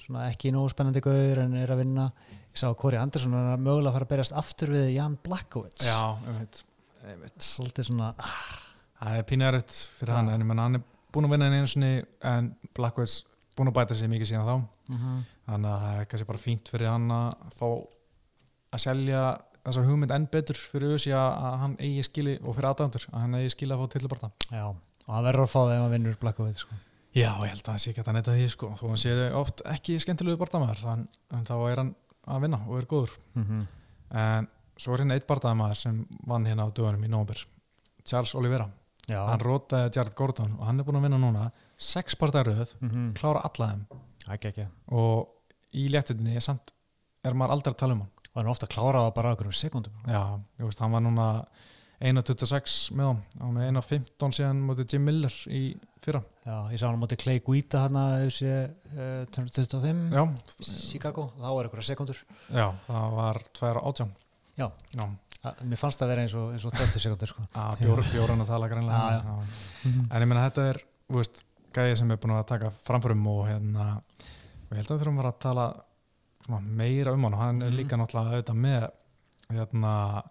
Svona 0.00 0.30
ekki 0.30 0.48
nógu 0.54 0.70
spennandi 0.72 1.02
gauður 1.04 1.42
en 1.42 1.58
er 1.60 1.74
að 1.74 1.82
vinna. 1.82 2.06
Ég 2.50 2.56
sá 2.56 2.70
Corey 2.74 2.98
Anderson 2.98 3.36
er 3.36 3.52
að 3.52 3.60
mögulega 3.66 3.92
að 3.92 3.98
fara 3.98 4.06
að 4.08 4.12
berjast 4.14 4.36
aftur 4.40 4.72
við 4.74 4.88
Jan 4.96 5.18
Blackowitz 5.22 5.84
Já, 5.86 6.16
ég 6.24 6.38
veit, 6.40 6.62
ég 7.04 7.20
veit 7.20 7.44
svolítið 7.46 7.86
svona 7.92 8.08
Það 9.00 9.18
er 9.20 9.26
pínu 9.28 9.46
erfitt 9.46 9.76
fyrir 10.00 10.10
Já. 10.10 10.16
hann 10.18 10.32
en 10.34 10.58
hann 10.58 10.80
er 10.80 10.82
búin 11.14 11.28
að 11.28 11.34
vinna 11.36 11.50
einu 11.52 11.70
sinni 11.70 11.92
en 12.26 12.50
Blackwoods 12.74 13.20
búin 13.60 13.70
að 13.70 13.78
bæta 13.78 13.96
sig 13.98 14.10
mikið 14.10 14.32
síðan 14.32 14.48
þá 14.48 14.56
mm 14.56 14.98
-hmm. 14.98 15.22
þannig 15.46 15.70
að 15.70 15.80
það 15.84 16.00
er 16.00 16.10
kannski 16.10 16.28
bara 16.32 16.44
fínt 16.44 16.68
fyrir 16.72 16.88
hann 16.90 17.10
að 17.10 17.56
fá 17.58 17.68
að 18.70 18.84
selja 18.84 19.22
þessa 19.64 19.82
hugmynd 19.84 20.14
enn 20.14 20.28
betur 20.32 20.58
fyrir 20.58 20.94
auðvitað 20.94 21.18
að, 21.20 21.56
hann 21.62 21.74
eigi 21.80 22.04
skili 22.06 22.36
og 22.40 22.56
fyrir 22.56 22.70
aðdæmdur 22.70 23.06
að 23.10 23.24
hann 23.24 23.36
eigi 23.38 23.52
skili 23.54 23.74
að 23.74 23.82
fá 23.82 23.92
tilbarta 23.94 24.30
já, 24.48 24.64
og 24.70 25.10
hann 25.14 25.26
verður 25.26 25.44
að 25.44 25.52
fá 25.52 25.58
það 25.58 25.74
ef 25.74 25.82
hann 25.82 25.94
vinnur 25.94 26.16
Blackowitz 26.22 26.64
sko. 26.64 26.78
Já, 27.10 27.30
ég 27.42 27.50
held 27.50 27.60
að 27.64 27.68
það 27.68 27.80
sé 27.82 27.90
ekki 27.90 28.04
að 28.04 28.16
netta 28.16 28.36
því 28.36 28.48
sko 28.54 28.70
þó 28.78 28.84
hann 28.86 29.02
sé 29.02 29.14
oft 29.36 29.62
ekki 29.66 29.98
skemmtilegu 30.00 30.40
barndamæður 30.40 30.82
þann, 30.84 31.06
en 31.36 31.46
þá 31.48 31.54
er 31.58 31.82
hann 31.82 31.94
að 32.30 32.44
vinna 32.46 32.60
og 32.66 32.76
er 32.78 32.88
góður 32.90 33.16
mm 33.34 33.46
-hmm. 33.48 33.64
en 34.24 34.50
svo 34.80 34.94
er 34.94 35.02
hérna 35.02 35.16
eitt 35.18 35.26
barndamæður 35.26 35.80
sem 35.82 36.04
vann 36.26 36.46
hérna 36.46 36.68
á 36.68 36.68
dögunum 36.70 37.04
í 37.04 37.10
nómur 37.10 37.42
Charles 38.04 38.34
Oliveira, 38.34 38.70
já, 39.06 39.20
hann 39.26 39.42
rótaði 39.42 39.90
Jared 39.96 40.14
Gordon 40.14 40.56
og 40.58 40.66
hann 40.66 40.80
er 40.80 40.86
búin 40.86 41.00
að 41.02 41.08
vinna 41.08 41.18
núna 41.18 41.50
sex 41.80 42.16
barndæröð, 42.20 42.74
mm 42.80 42.90
-hmm. 42.90 43.10
klára 43.16 43.42
alla 43.48 43.70
þeim. 43.72 43.84
Ekki 44.34 44.48
ekki 44.52 44.66
og 44.92 45.28
í 45.74 45.88
léttutinni 45.88 46.36
er 46.36 46.44
samt 46.44 46.72
er 47.24 47.34
maður 47.34 47.56
aldrei 47.56 47.72
að 47.74 47.78
tala 47.82 47.96
um 47.96 48.00
hann. 48.04 48.10
Og 48.30 48.36
hann 48.36 48.46
er 48.46 48.50
ofta 48.50 48.66
að 48.66 48.74
klára 48.74 49.04
það 49.04 49.14
bara 49.14 49.28
á 49.28 49.32
einhverjum 49.32 49.58
sekundum 49.58 49.92
Já, 50.06 50.22
ég 50.60 50.64
veist, 50.64 50.80
hann 50.80 50.92
var 50.92 51.00
núna 51.02 51.26
1.26 52.00 52.94
með 52.96 53.06
hann 53.10 53.22
og 53.44 53.52
með 53.54 53.66
1.15 53.72 54.36
síðan 54.36 54.60
mútið 54.64 54.92
Jim 54.94 55.04
Miller 55.04 55.34
í 55.48 55.76
fyrra. 56.00 56.22
Já, 56.46 56.70
ég 56.72 56.78
sá 56.80 56.86
hann 56.88 57.00
móti 57.00 57.18
Clay 57.20 57.40
Guida 57.44 57.82
hann 57.84 57.96
að 58.00 58.14
þessi 58.24 58.52
uh, 58.96 59.26
2025 59.36 60.14
Já, 60.14 60.22
Chicago, 60.90 61.26
þá 61.36 61.48
er 61.50 61.68
einhverja 61.68 61.88
sekundur 61.90 62.22
já 62.48 62.66
það 62.86 63.16
var 63.18 63.42
2.18 63.60 64.14
Já. 64.60 64.70
Já, 64.94 65.04
Það- 65.40 65.60
mér 65.64 65.80
fannst 65.80 66.00
það 66.00 66.10
vera 66.12 66.22
eins 66.26 66.34
og, 66.36 66.48
eins 66.52 66.64
og 66.68 66.72
30 66.76 67.00
sekundur 67.00 67.30
sko. 67.30 67.42
að 67.56 67.78
bjór, 67.80 68.02
bjóran 68.12 68.42
að 68.44 68.50
tala 68.52 68.68
greinlega. 68.68 69.22
Já. 69.24 69.92
En 70.10 70.22
ég 70.22 70.28
meina 70.28 70.42
þetta 70.50 70.66
er, 70.68 70.80
þú 71.08 71.16
veist, 71.16 71.44
gæði 71.74 71.96
sem 71.98 72.10
er 72.10 72.16
búin 72.16 72.34
að 72.36 72.46
taka 72.46 72.70
framförum 72.70 73.26
og 73.26 73.46
hérna 73.48 73.86
og 74.00 74.72
ég 74.72 74.76
held 74.80 74.90
að 74.90 74.96
við 74.96 75.02
þurfum 75.04 75.22
að 75.24 75.38
tala 75.38 75.66
meira 76.60 77.12
um 77.14 77.22
hann 77.24 77.34
og 77.34 77.40
hann 77.40 77.62
er 77.62 77.70
Mhm. 77.70 77.76
líka 77.76 77.96
náttúrulega 77.96 78.42
auðvitað 78.42 78.56
með 78.56 78.90
hérna 79.50 80.22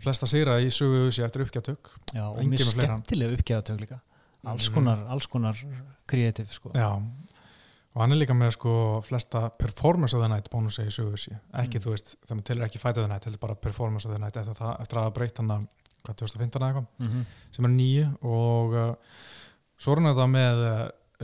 flesta 0.00 0.26
sigra 0.26 0.58
í 0.60 0.70
sögu 0.72 1.10
sig 1.12 1.24
eftir 1.24 1.42
uppgjátök 1.44 1.90
Já, 2.14 2.24
og 2.30 2.38
fleira. 2.38 2.98
skemmtilega 2.98 3.36
uppgæðatök 3.36 3.80
líka 3.80 4.00
alls 4.46 4.68
Mhm. 4.70 4.74
konar, 4.74 5.06
alls 5.08 5.26
konar 5.26 5.54
kreatív 6.08 6.48
sko. 6.48 6.70
Já, 6.74 6.88
og 7.94 8.00
hann 8.00 8.12
er 8.12 8.16
líka 8.16 8.32
með 8.34 8.52
sko 8.52 9.02
flesta 9.04 9.50
performance 9.58 10.14
of 10.16 10.22
the 10.22 10.28
night 10.28 10.48
bónusi 10.50 10.86
í 10.86 10.90
sögu 10.90 11.18
sig, 11.18 11.36
ekki 11.54 11.78
Mm. 11.78 11.82
þú 11.84 11.90
veist 11.90 12.16
þegar 12.26 12.36
maður 12.36 12.44
telur 12.44 12.64
ekki 12.64 12.78
fight 12.78 12.96
of 12.98 13.04
the 13.04 13.08
night, 13.08 13.24
heldur 13.24 13.40
bara 13.40 13.54
performance 13.54 14.06
of 14.06 14.12
the 14.12 14.18
night 14.18 14.36
eftir, 14.36 14.54
það, 14.54 14.80
eftir 14.80 14.96
að 14.96 15.02
hafa 15.04 15.14
breytt 15.14 15.36
hann 15.36 15.48
að 15.50 15.68
hvað, 16.04 16.16
2015 16.16 16.62
eða 16.62 16.72
eitthvað, 16.72 16.86
mm 16.98 17.08
-hmm. 17.08 17.24
sem 17.52 17.64
er 17.64 17.68
nýju 17.70 18.24
og 18.24 18.72
uh, 18.74 18.94
svo 19.80 19.96
hann 19.96 20.10
þetta 20.10 20.26
með 20.30 20.64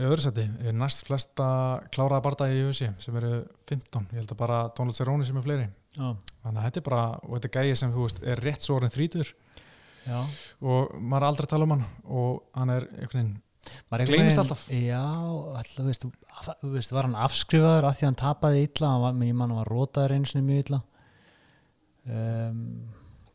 öðru 0.07 0.21
seti, 0.27 0.43
er 0.69 0.75
næst 0.77 1.05
flesta 1.07 1.47
kláraða 1.93 2.23
barndagi 2.27 2.59
í 2.59 2.67
USA 2.69 2.91
sem 3.01 3.15
eru 3.17 3.31
15, 3.69 4.07
ég 4.13 4.19
held 4.21 4.33
að 4.35 4.39
bara 4.43 4.59
Donald 4.77 4.97
Cerrone 4.97 5.25
sem 5.25 5.37
er 5.39 5.45
fleiri, 5.47 5.67
Já, 5.97 6.11
þannig 6.43 6.59
að 6.61 6.67
þetta 6.67 6.81
er 6.83 6.85
bara 6.91 7.05
og 7.23 7.31
þetta 7.37 7.49
er 7.49 7.55
gæði 7.57 7.75
sem 7.81 7.93
þú 7.95 8.03
veist, 8.05 8.19
er 8.33 8.41
rétt 8.45 8.61
svo 8.65 8.75
orðin 8.77 8.93
þrítur 8.93 9.31
já. 10.07 10.19
Og 10.61 10.93
maður 11.01 11.23
er 11.23 11.27
aldrei 11.31 11.47
að 11.47 11.51
tala 11.55 11.65
um 11.67 11.73
hann 11.75 11.85
og 12.05 12.43
hann 12.55 12.69
er 12.75 12.85
einhvern 12.99 13.33
veginn 13.91 14.13
veginn- 14.13 14.39
alltaf. 14.43 14.61
Já, 14.71 15.01
alltaf, 15.59 15.85
veist, 15.89 16.05
að- 16.05 16.69
veist, 16.77 16.93
var 16.95 17.03
hann 17.09 17.17
afskrifaður 17.25 17.87
af 17.89 17.97
því 17.97 18.05
að 18.05 18.09
hann 18.11 18.21
tapaði 18.21 18.61
illa 18.67 18.91
hann 18.93 19.01
var, 19.07 19.17
ég 19.27 19.35
man 19.35 19.49
hann 19.49 19.59
var 19.63 19.73
rótaður 19.73 20.13
einu 20.15 20.29
sinni 20.29 20.45
mjög 20.47 20.67
illa. 20.69 20.79
Um, 22.07 22.61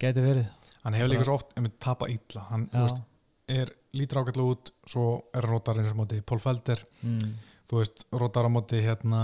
Gæti 0.00 0.22
verið. 0.24 0.46
Hann 0.82 0.94
hefur 0.96 1.10
líka 1.12 1.26
svo 1.28 1.34
oft 1.38 1.52
einmitt 1.58 1.76
tapað 1.82 2.14
illa, 2.16 2.46
hann 2.48 2.64
veist, 2.72 3.02
er 3.50 3.72
lítur 3.96 4.22
ágætlega 4.22 4.54
út 4.54 4.72
svo 4.88 5.06
er 5.34 5.44
hann 5.44 5.52
rótar 5.52 5.80
eins 5.80 5.92
og 5.92 6.00
móti 6.02 6.20
Paul 6.24 6.40
Felder. 6.42 6.82
Mm, 7.02 7.34
þú 7.70 7.80
veist, 7.80 8.04
rótar 8.12 8.48
á 8.48 8.50
móti 8.52 8.80
hérna 8.84 9.22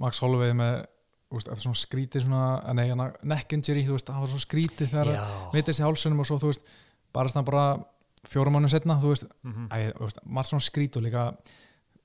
Max 0.00 0.20
Holloway 0.24 0.54
með 0.56 0.84
veist, 1.32 1.50
eftir 1.50 1.66
svona 1.66 1.80
skrítið 1.80 2.26
svona, 2.26 2.62
eh, 2.62 2.74
nei, 2.74 2.86
hérna 2.90 3.10
neck 3.22 3.52
injury, 3.52 3.84
þú 3.86 3.96
veist, 3.96 4.08
það 4.10 4.24
var 4.24 4.32
svona 4.32 4.46
skrítið 4.46 4.90
þegar 4.92 5.12
veitist 5.52 5.80
í 5.80 5.86
hálsunum 5.86 6.20
og 6.22 6.28
svo, 6.28 6.38
þú 6.42 6.52
veist 6.52 6.74
bara 7.12 7.32
stann 7.32 7.46
bara 7.46 7.66
fjórum 8.26 8.56
mánu 8.56 8.70
setna, 8.70 8.98
þú 9.00 9.12
veist, 9.12 9.26
þú 9.42 10.04
veist 10.04 10.20
margt 10.24 10.50
svona 10.50 10.66
skrít 10.66 10.96
og 10.98 11.06
líka 11.06 11.26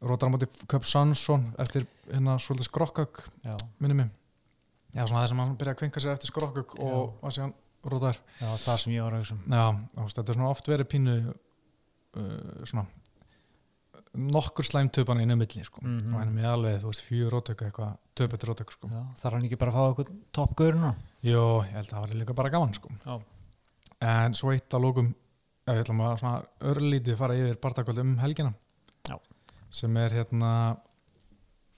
rótar 0.02 0.30
á 0.30 0.34
móti 0.34 0.50
Köp 0.68 0.86
Sansson 0.86 1.54
eftir 1.62 1.86
hérna 2.10 2.38
svolítið 2.42 2.70
skrokkök, 2.70 3.24
já, 3.46 3.56
minni 3.80 3.96
mig. 3.96 4.10
Já, 4.92 5.06
svona 5.08 5.24
það 5.24 5.28
sem 5.32 5.40
hann 5.40 5.58
byrjaði 5.58 5.76
að 5.76 5.82
kvenka 5.82 6.02
sér 6.04 6.16
eftir 6.16 6.32
skrokkök 6.32 6.74
og 6.80 7.14
var 7.22 7.32
síðan 7.32 7.54
rótar 7.90 8.18
já, 8.40 8.48
það 8.66 8.82
sem 8.84 8.94
ég 8.94 9.06
var 9.06 9.16
að 9.16 9.24
hugsa 9.24 9.38
um 9.38 9.56
Já, 9.56 9.66
veist, 10.02 10.18
þetta 10.20 10.34
er 10.34 10.38
svona 10.40 10.52
oft 10.54 10.68
verið 10.72 10.90
pínu 10.92 11.16
uh, 11.32 12.66
svona 12.70 12.86
nokkur 14.12 14.68
slæm 14.68 14.90
töpan 14.92 15.22
inn 15.24 15.32
um 15.32 15.40
milli 15.40 15.64
sko. 15.64 15.80
Mhm. 15.86 16.14
og 16.14 16.20
hann 16.20 16.28
er 16.28 16.36
með 16.36 16.48
alveg, 16.52 16.80
þú 16.82 16.90
veist, 16.92 17.04
fjör 17.08 17.32
rótöku 17.32 17.66
eitthvað, 17.66 17.94
töpet 18.20 18.44
rótöku 18.44 18.76
sko. 18.76 18.90
Þarf 19.22 19.38
hann 19.38 19.46
ekki 19.48 19.60
bara 19.62 19.72
að 19.72 19.78
fá 19.78 19.84
eitthvað 19.88 20.18
toppgöruna 20.36 20.96
Jó, 21.24 21.44
ég 21.64 21.72
held 21.78 21.86
að 21.88 21.94
það 21.94 22.02
var 22.02 22.16
líka 22.20 22.36
bara 22.36 22.50
gaman 22.52 22.74
sko. 22.76 22.92
En 24.02 24.34
svo 24.36 24.52
eitt 24.52 24.74
að 24.74 24.84
lókum 24.84 25.14
við 25.70 25.84
ætlum 25.84 26.02
að 26.04 26.16
svona 26.20 26.42
örlítið 26.72 27.18
fara 27.20 27.38
yfir 27.38 27.60
barndagöld 27.62 28.02
um 28.02 28.16
helgina 28.20 28.54
Já. 29.08 29.16
sem 29.70 29.98
er 30.02 30.16
hérna 30.18 30.52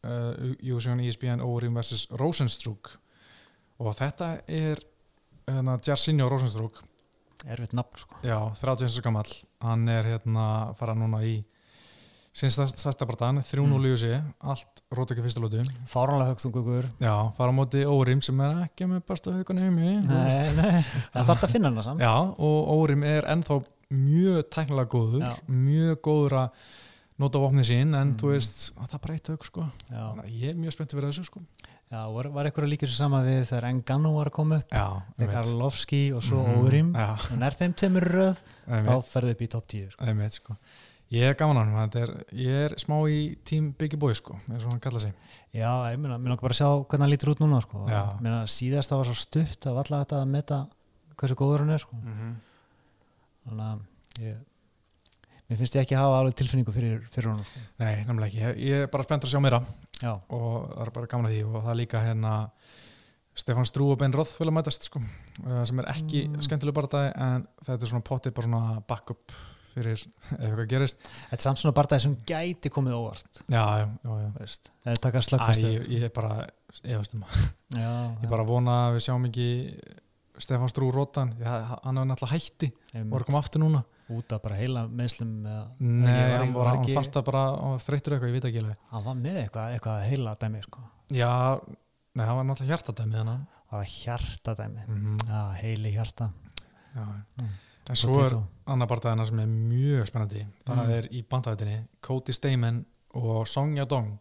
uh, 0.07 0.53
Júsjón 0.63 1.03
ESPN 1.03 1.43
Órim 1.43 1.75
vs. 1.77 2.07
Rosenstrúk 2.17 2.93
og 3.83 3.93
þetta 3.99 4.37
er 4.47 4.79
hérna, 5.47 5.77
Jarsinho 5.85 6.29
Rosenstrúk 6.31 6.81
Erfitt 7.45 7.73
nafn 7.75 7.97
sko. 7.99 8.15
Já, 8.23 8.37
31 8.55 9.01
gamall. 9.03 9.31
Hann 9.59 9.89
er 9.91 10.03
hérna 10.03 10.43
að 10.69 10.77
fara 10.79 10.93
núna 10.95 11.19
í 11.27 11.43
sinns 12.33 12.55
stærsta 12.55 13.05
barndan 13.05 13.41
3-0 13.43 13.67
Mm. 13.67 13.83
í 13.85 13.91
USA, 13.93 14.21
allt 14.41 14.79
rót 14.95 15.11
ekki 15.11 15.21
fyrsta 15.25 15.41
lótu 15.43 15.59
Fáranlega 15.91 16.31
högst 16.33 16.45
um 16.47 16.51
gugur 16.55 16.87
Já, 17.01 17.31
fara 17.35 17.51
á 17.51 17.53
móti 17.53 17.83
Órim 17.85 18.21
sem 18.23 18.39
er 18.41 18.63
ekki 18.63 18.87
með 18.89 19.03
bestu 19.05 19.31
haugunni 19.35 19.61
heimi 19.61 20.07
það 20.07 21.27
þarf 21.27 21.43
að 21.43 21.51
finna 21.51 21.69
hana 21.69 21.81
samt. 21.85 21.99
Já, 22.01 22.13
og 22.15 22.71
Órim 22.79 23.03
er 23.05 23.27
ennþá 23.29 23.59
mjög 23.93 24.47
tæknilega 24.49 24.89
góður, 24.89 25.21
Já. 25.21 25.35
mjög 25.51 25.99
góður 26.01 26.37
að 26.39 26.49
nota 27.19 27.37
vopnið 27.43 27.67
sín 27.69 27.93
en 27.93 28.13
Mm. 28.13 28.17
þú 28.17 28.31
veist, 28.33 28.73
það 28.73 28.93
er 28.93 28.99
breytt 28.99 29.27
haug 29.29 29.43
sko. 29.45 29.67
Já, 29.91 30.15
að 30.17 30.31
ég 30.31 30.49
er 30.49 30.55
mjög 30.55 30.73
spenntið 30.73 30.97
fyrir 30.97 31.11
þessu 31.11 31.25
sko 31.25 31.41
já 31.91 32.01
var, 32.13 32.27
var 32.33 32.45
eitthvað 32.49 32.69
líka 32.71 32.87
svo 32.87 32.95
sama 32.97 33.19
við 33.25 33.43
þegar 33.49 33.67
Engano 33.69 34.13
var 34.15 34.29
að 34.31 34.35
koma 34.37 34.57
upp 34.61 34.71
þegar 35.17 35.33
Karlovski 35.33 36.01
og 36.15 36.23
svo 36.23 36.41
Mhm. 36.43 36.63
Órim 36.63 36.93
Já, 36.95 37.31
en 37.33 37.43
er 37.43 37.51
þeim 37.51 37.73
tveimur 37.75 38.07
í 38.07 38.11
röð 38.13 38.37
þá 38.67 38.95
ferðu 39.03 39.31
upp 39.31 39.41
í 39.41 39.49
topp 39.49 39.67
10 39.67 39.89
sko. 39.91 40.29
sko 40.29 40.57
Ég 41.13 41.21
er 41.29 41.33
gaman 41.37 41.57
á 41.57 41.61
hann, 41.77 41.91
er, 42.01 42.25
ég 42.33 42.71
er 42.71 42.75
smá 42.81 42.95
í 43.05 43.37
tím 43.45 43.71
Biggie 43.77 43.99
Boy 43.99 44.15
sko, 44.15 44.33
eins 44.49 44.63
og 44.65 44.71
hann 44.71 44.79
kalla 44.79 44.97
sig. 44.99 45.13
Já, 45.53 45.69
ég 45.93 45.99
meina, 45.99 46.17
mér 46.17 46.29
langar 46.33 46.41
bara 46.41 46.55
að 46.55 46.57
sjá 46.57 46.69
hvernig 46.87 47.01
hann 47.05 47.11
lítur 47.11 47.29
út 47.35 47.39
núna 47.43 47.59
sko. 47.61 47.83
Meina, 48.19 48.39
síðast 48.49 48.89
það 48.89 48.97
var 48.97 49.05
svo 49.11 49.13
stutt 49.19 49.67
að 49.69 49.75
valla 49.77 49.99
þetta 50.05 50.21
að 50.23 50.27
meta 50.31 50.67
hversu 51.15 51.35
góður 51.37 51.59
hann 51.59 51.69
er 51.69 51.77
sko. 51.83 51.95
Mm 52.01 52.33
þannig 53.45 53.67
að 53.67 54.23
ég 54.23 54.37
mér 55.53 55.61
finnst 55.61 55.77
ég 55.77 55.85
ekki 55.85 55.97
hafa 55.99 56.19
alveg 56.23 56.35
tilfinningu 56.41 56.73
fyrir, 56.75 57.01
fyrir 57.13 57.29
honum 57.31 57.45
sko. 57.47 57.61
Nei, 57.83 57.93
nefnilega 58.01 58.29
ekki. 58.31 58.41
Ég, 58.43 58.61
ég 58.73 58.85
er 58.87 58.91
bara 58.93 59.05
spenntur 59.05 59.29
að 59.29 59.35
sjá 59.37 59.43
meira 59.45 59.61
Já, 60.01 60.13
og 60.33 60.49
það 60.73 60.85
er 60.87 60.91
bara 60.97 61.11
gaman 61.13 61.29
að 61.29 61.35
því 61.37 61.43
og 61.47 61.57
það 61.61 61.71
er 61.75 61.79
líka 61.83 62.01
hérna 62.03 62.33
Stefán 63.33 63.65
Strú 63.65 63.87
og 63.93 63.97
Ben 63.97 64.13
Roth 64.13 64.35
vilja 64.37 64.53
mætast 64.53 64.83
sko, 64.85 64.99
eh, 65.47 65.63
sem 65.65 65.79
er 65.81 65.87
ekki 65.93 66.27
Mm. 66.29 66.41
skemmtileg 66.45 66.75
barndagi 66.77 67.13
en 67.17 67.47
þetta 67.65 67.81
er 67.81 67.89
svona 67.89 68.03
pottið 68.05 68.33
bara 68.37 68.45
svona 68.47 68.81
backup 68.87 69.31
fyrir 69.73 69.97
ef 70.37 70.37
eitthvað 70.37 70.67
gerist. 70.69 70.97
þetta 71.31 71.39
er 71.39 71.45
samt 71.47 71.57
svona 71.63 71.73
barndagi 71.73 72.03
sem 72.03 72.13
gæti 72.29 72.69
komið 72.69 72.93
óvart 72.93 73.41
Já, 73.49 73.63
já, 73.81 73.87
já. 74.03 74.11
já. 74.21 74.29
veist. 74.37 74.69
það 74.85 74.91
er 74.93 75.01
taka 75.07 75.17
Æ, 75.17 75.25
slagfæstu 75.25 75.71
ég, 75.71 75.87
ég 75.95 76.03
er 76.05 76.13
bara, 76.13 76.45
ég 76.91 77.01
veist 77.01 77.15
um 77.17 77.25
að 77.25 78.21
Ég 78.21 78.29
bara 78.29 78.45
vona 78.45 78.75
að 78.91 78.99
við 78.99 79.05
sjáum 79.07 79.25
ekki 79.31 79.47
Stefán 80.37 80.69
Strú 80.69 80.91
Rótan, 80.93 81.33
hann 81.41 81.97
hefur 81.97 82.05
náttúrulega 82.09 82.33
hætti 82.37 82.69
og 83.01 83.17
er 83.17 83.25
komið 83.25 83.39
aftur 83.41 83.61
núna 83.65 83.81
út 84.09 84.33
af 84.35 84.41
bara 84.43 84.55
heila 84.59 84.87
meðslum 84.87 85.31
Nei, 85.79 86.11
hann 86.11 86.53
var, 86.53 86.65
var, 86.65 86.67
hann 86.73 86.81
ekki, 86.83 86.93
fasta 86.97 87.21
bara 87.23 87.43
þreyttur 87.79 88.13
eitthvað, 88.17 88.29
ég 88.29 88.33
veit 88.37 88.45
ekki 88.49 88.59
alveg 88.63 88.77
hann 88.91 89.03
var 89.05 89.15
með 89.15 89.37
eitthvað, 89.43 89.73
eitthvað 89.77 90.05
heila 90.09 90.35
dæmi 90.41 90.61
sko. 90.63 90.79
Já, 91.13 91.31
nei, 92.15 92.25
það 92.25 92.35
var 92.35 92.43
náttúrulega 92.49 92.71
hjartadæmið 92.73 93.17
hann 93.23 93.45
það 93.69 93.77
var 93.79 93.91
hjarta 93.97 94.55
dæmi 94.59 94.81
mm 94.87 94.97
-hmm. 95.03 95.27
já, 95.29 95.41
heili 95.61 95.91
hjarta 95.91 96.31
Já, 96.93 97.07
Mm. 97.41 97.49
en 97.89 97.95
svo 97.95 98.25
er 98.25 98.33
annar 98.67 98.87
barndagina 98.87 99.25
sem 99.25 99.39
er 99.39 99.47
mjög 99.47 100.05
spennandi 100.07 100.45
það 100.65 100.75
Mm. 100.75 100.89
er 100.91 101.03
í 101.11 101.23
bandæðinni 101.27 101.87
Cody 102.01 102.31
Stamen 102.33 102.85
og 103.15 103.47
Song 103.47 103.75
Yadong 103.77 104.19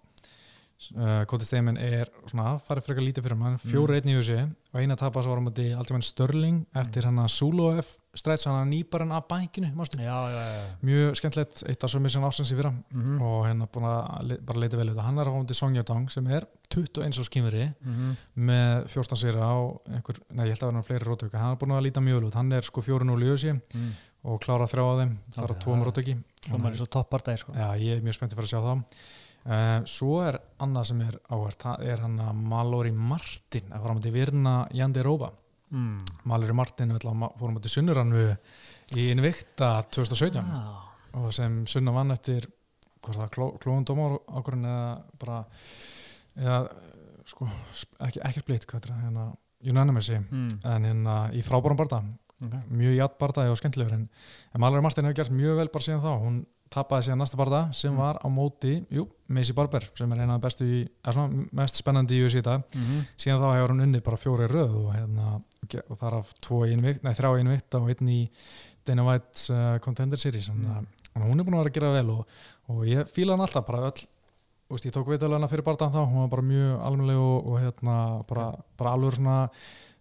uh, 0.96 1.22
Cody 1.30 1.46
Stamen 1.46 1.78
er 1.80 2.10
svona, 2.26 2.56
farið 2.62 2.88
frekar 2.88 3.06
lítið 3.06 3.26
fyrir 3.26 3.42
hann 3.42 3.58
fjóri 3.62 3.98
einn 3.98 4.12
í 4.12 4.18
USA 4.18 4.44
og 4.72 4.78
eina 4.80 4.96
tapast 4.98 5.28
var 5.28 5.40
á 5.40 5.44
móti 5.44 5.66
Altimann 5.76 6.04
Störling 6.06 6.62
eftir 6.82 7.06
hann 7.08 7.20
að 7.22 7.32
Zulu 7.34 7.68
F 7.82 7.98
stræts 8.16 8.44
hann 8.44 8.58
að 8.58 8.68
nýpa 8.68 9.00
hann 9.00 9.14
að 9.16 9.24
bækinu 9.30 9.70
já, 9.72 10.16
já, 10.32 10.42
já. 10.52 10.64
mjög 10.84 11.14
skemmtilegt, 11.16 11.62
eitt 11.68 11.84
af 11.86 11.92
sömur 11.92 12.12
sem 12.12 12.24
ásins 12.28 12.52
í 12.52 12.56
fyrra. 12.58 12.72
Mm 12.92 13.22
og 13.22 13.46
hérna 13.46 13.68
búin 13.72 13.86
að 13.88 14.28
le- 14.28 14.40
bara 14.44 14.58
leita 14.60 14.76
vel 14.76 14.92
hann 14.98 15.18
er 15.18 15.28
á 15.28 15.32
hóndi 15.32 15.54
Song 15.56 15.76
Yadong 15.76 16.10
sem 16.12 16.26
er 16.26 16.46
21 16.68 17.18
og 17.20 17.26
skýmuri 17.28 17.72
-hmm. 17.72 18.16
með 18.36 18.88
14 18.88 19.16
sýra 19.16 19.40
á 19.48 19.56
einhver, 19.88 20.16
nei 20.30 20.46
ég 20.46 20.52
held 20.52 20.62
að 20.62 20.72
vera 20.72 20.82
fleiri 20.82 21.04
rótöku 21.04 21.36
hann 21.38 21.52
er 21.52 21.56
búin 21.56 21.72
að 21.72 21.84
líta 21.86 22.00
mjög 22.00 22.20
vel 22.20 22.28
út, 22.28 22.34
hann 22.34 22.52
er 22.52 22.62
sko 22.62 22.80
4-0 22.80 23.22
í 23.22 23.32
ösi 23.32 23.52
mm. 23.52 23.92
og 24.24 24.40
klára 24.40 24.66
þrjá 24.66 24.84
á 24.84 24.94
þeim 25.00 25.18
það 25.32 25.44
er 25.44 25.50
Ok, 25.50 25.56
á 25.56 25.62
tvoum 25.62 25.82
uh, 29.46 29.82
Svo 29.88 30.22
er 30.26 30.38
annað 30.62 30.88
sem 30.90 31.04
er 31.06 31.18
áhvert 31.32 31.66
það 31.66 31.86
er 31.92 32.02
hann 32.04 32.18
að 32.22 32.42
Mallory 32.52 32.92
Martin 32.94 33.70
að 33.70 33.84
fara 33.84 33.94
á 33.94 33.98
móti 33.98 34.14
Virna 34.14 34.54
Jandi 34.76 35.04
Róba 35.06 35.32
mm. 35.72 35.98
Mallory 36.30 36.56
Martin 36.56 36.94
fór 36.98 37.52
á 37.52 37.54
móti 37.54 37.72
Sunnurannu 37.72 38.24
í 38.98 39.08
Invicta 39.12 39.74
2017 39.88 40.40
ah. 40.42 40.82
og 41.20 41.30
sem 41.34 41.62
Sunna 41.70 41.94
vann 41.94 42.14
eftir 42.14 42.48
hvort 43.02 43.18
það 43.18 43.30
kló, 43.34 43.46
klóðum 43.62 43.86
dómar 43.86 44.18
ákvörðin 44.30 44.68
eða 44.70 44.90
bara 45.18 45.38
eða 46.38 46.58
sko, 47.28 47.48
ekki, 48.06 48.20
ekki 48.22 48.42
splitt 48.44 48.66
hérna 48.70 49.32
unanimousi 49.62 50.18
mm. 50.18 50.60
en 50.66 50.88
hérna 50.88 51.16
í 51.34 51.42
frábærum 51.46 51.78
barða 51.78 52.02
okay. 52.42 52.62
mjög 52.70 52.96
jætt 52.98 53.18
barða 53.20 53.46
og 53.50 53.58
skemmtilegur 53.60 53.96
en, 53.96 54.08
en 54.52 54.62
Mallory 54.62 54.84
Martin 54.84 55.08
hefur 55.08 55.22
gert 55.22 55.34
mjög 55.34 55.60
vel 55.60 55.70
bara 55.72 55.86
síðan 55.86 56.04
þá 56.04 56.12
hún 56.24 56.42
tapaði 56.72 57.06
síðan 57.08 57.22
næsta 57.22 57.38
barða 57.40 57.60
sem 57.76 57.92
Mm. 57.92 57.98
var 58.00 58.18
á 58.24 58.26
móti, 58.32 58.72
jú, 58.90 59.06
Macy 59.28 59.52
Barber 59.56 59.84
sem 59.94 60.12
er 60.12 60.22
eina 60.24 60.34
af 60.34 60.40
bestu 60.40 60.64
í, 60.64 60.80
er 61.04 61.12
svona 61.12 61.46
mest 61.52 61.76
spennandi 61.80 62.18
í 62.18 62.24
USA 62.24 62.58
mm 62.58 62.64
-hmm. 62.82 63.06
síðan 63.16 63.40
þá 63.42 63.48
hefur 63.56 63.72
hún 63.74 63.84
unnið 63.86 64.02
bara 64.02 64.16
fjóri 64.16 64.48
röð 64.48 64.74
og 64.80 64.94
hérna 64.94 65.42
og 65.88 65.96
þar 65.98 66.14
af 66.18 66.32
þrjá 66.42 67.52
vikt 67.52 67.74
og 67.74 67.88
einn 67.88 68.08
í 68.08 68.30
Dana 68.84 69.02
White's 69.02 69.50
uh, 69.50 69.78
Contender 69.78 70.18
Series 70.18 70.48
Mm. 70.50 70.64
mm. 70.64 70.86
hún 71.22 71.40
er 71.40 71.44
búin 71.44 71.54
að 71.54 71.62
vera 71.62 71.70
að 71.70 71.74
gera 71.74 71.92
vel 71.92 72.10
og, 72.10 72.26
og 72.68 72.84
ég 72.86 73.06
fíla 73.08 73.32
hann 73.32 73.40
alltaf 73.40 73.66
bara 73.66 73.90
öll 73.90 74.06
veist, 74.72 74.86
ég 74.86 74.92
tók 74.94 75.08
viðtölu 75.10 75.48
fyrir 75.48 75.64
barðan 75.66 75.92
þá 75.92 76.02
hún 76.08 76.22
var 76.24 76.28
bara 76.32 76.42
mjög 76.42 76.80
almennileg 76.80 77.16
og, 77.20 77.46
og 77.46 77.60
hérna 77.60 77.96
bara, 78.28 78.52
bara 78.78 78.94
alveg 78.96 79.18
svona 79.18 79.50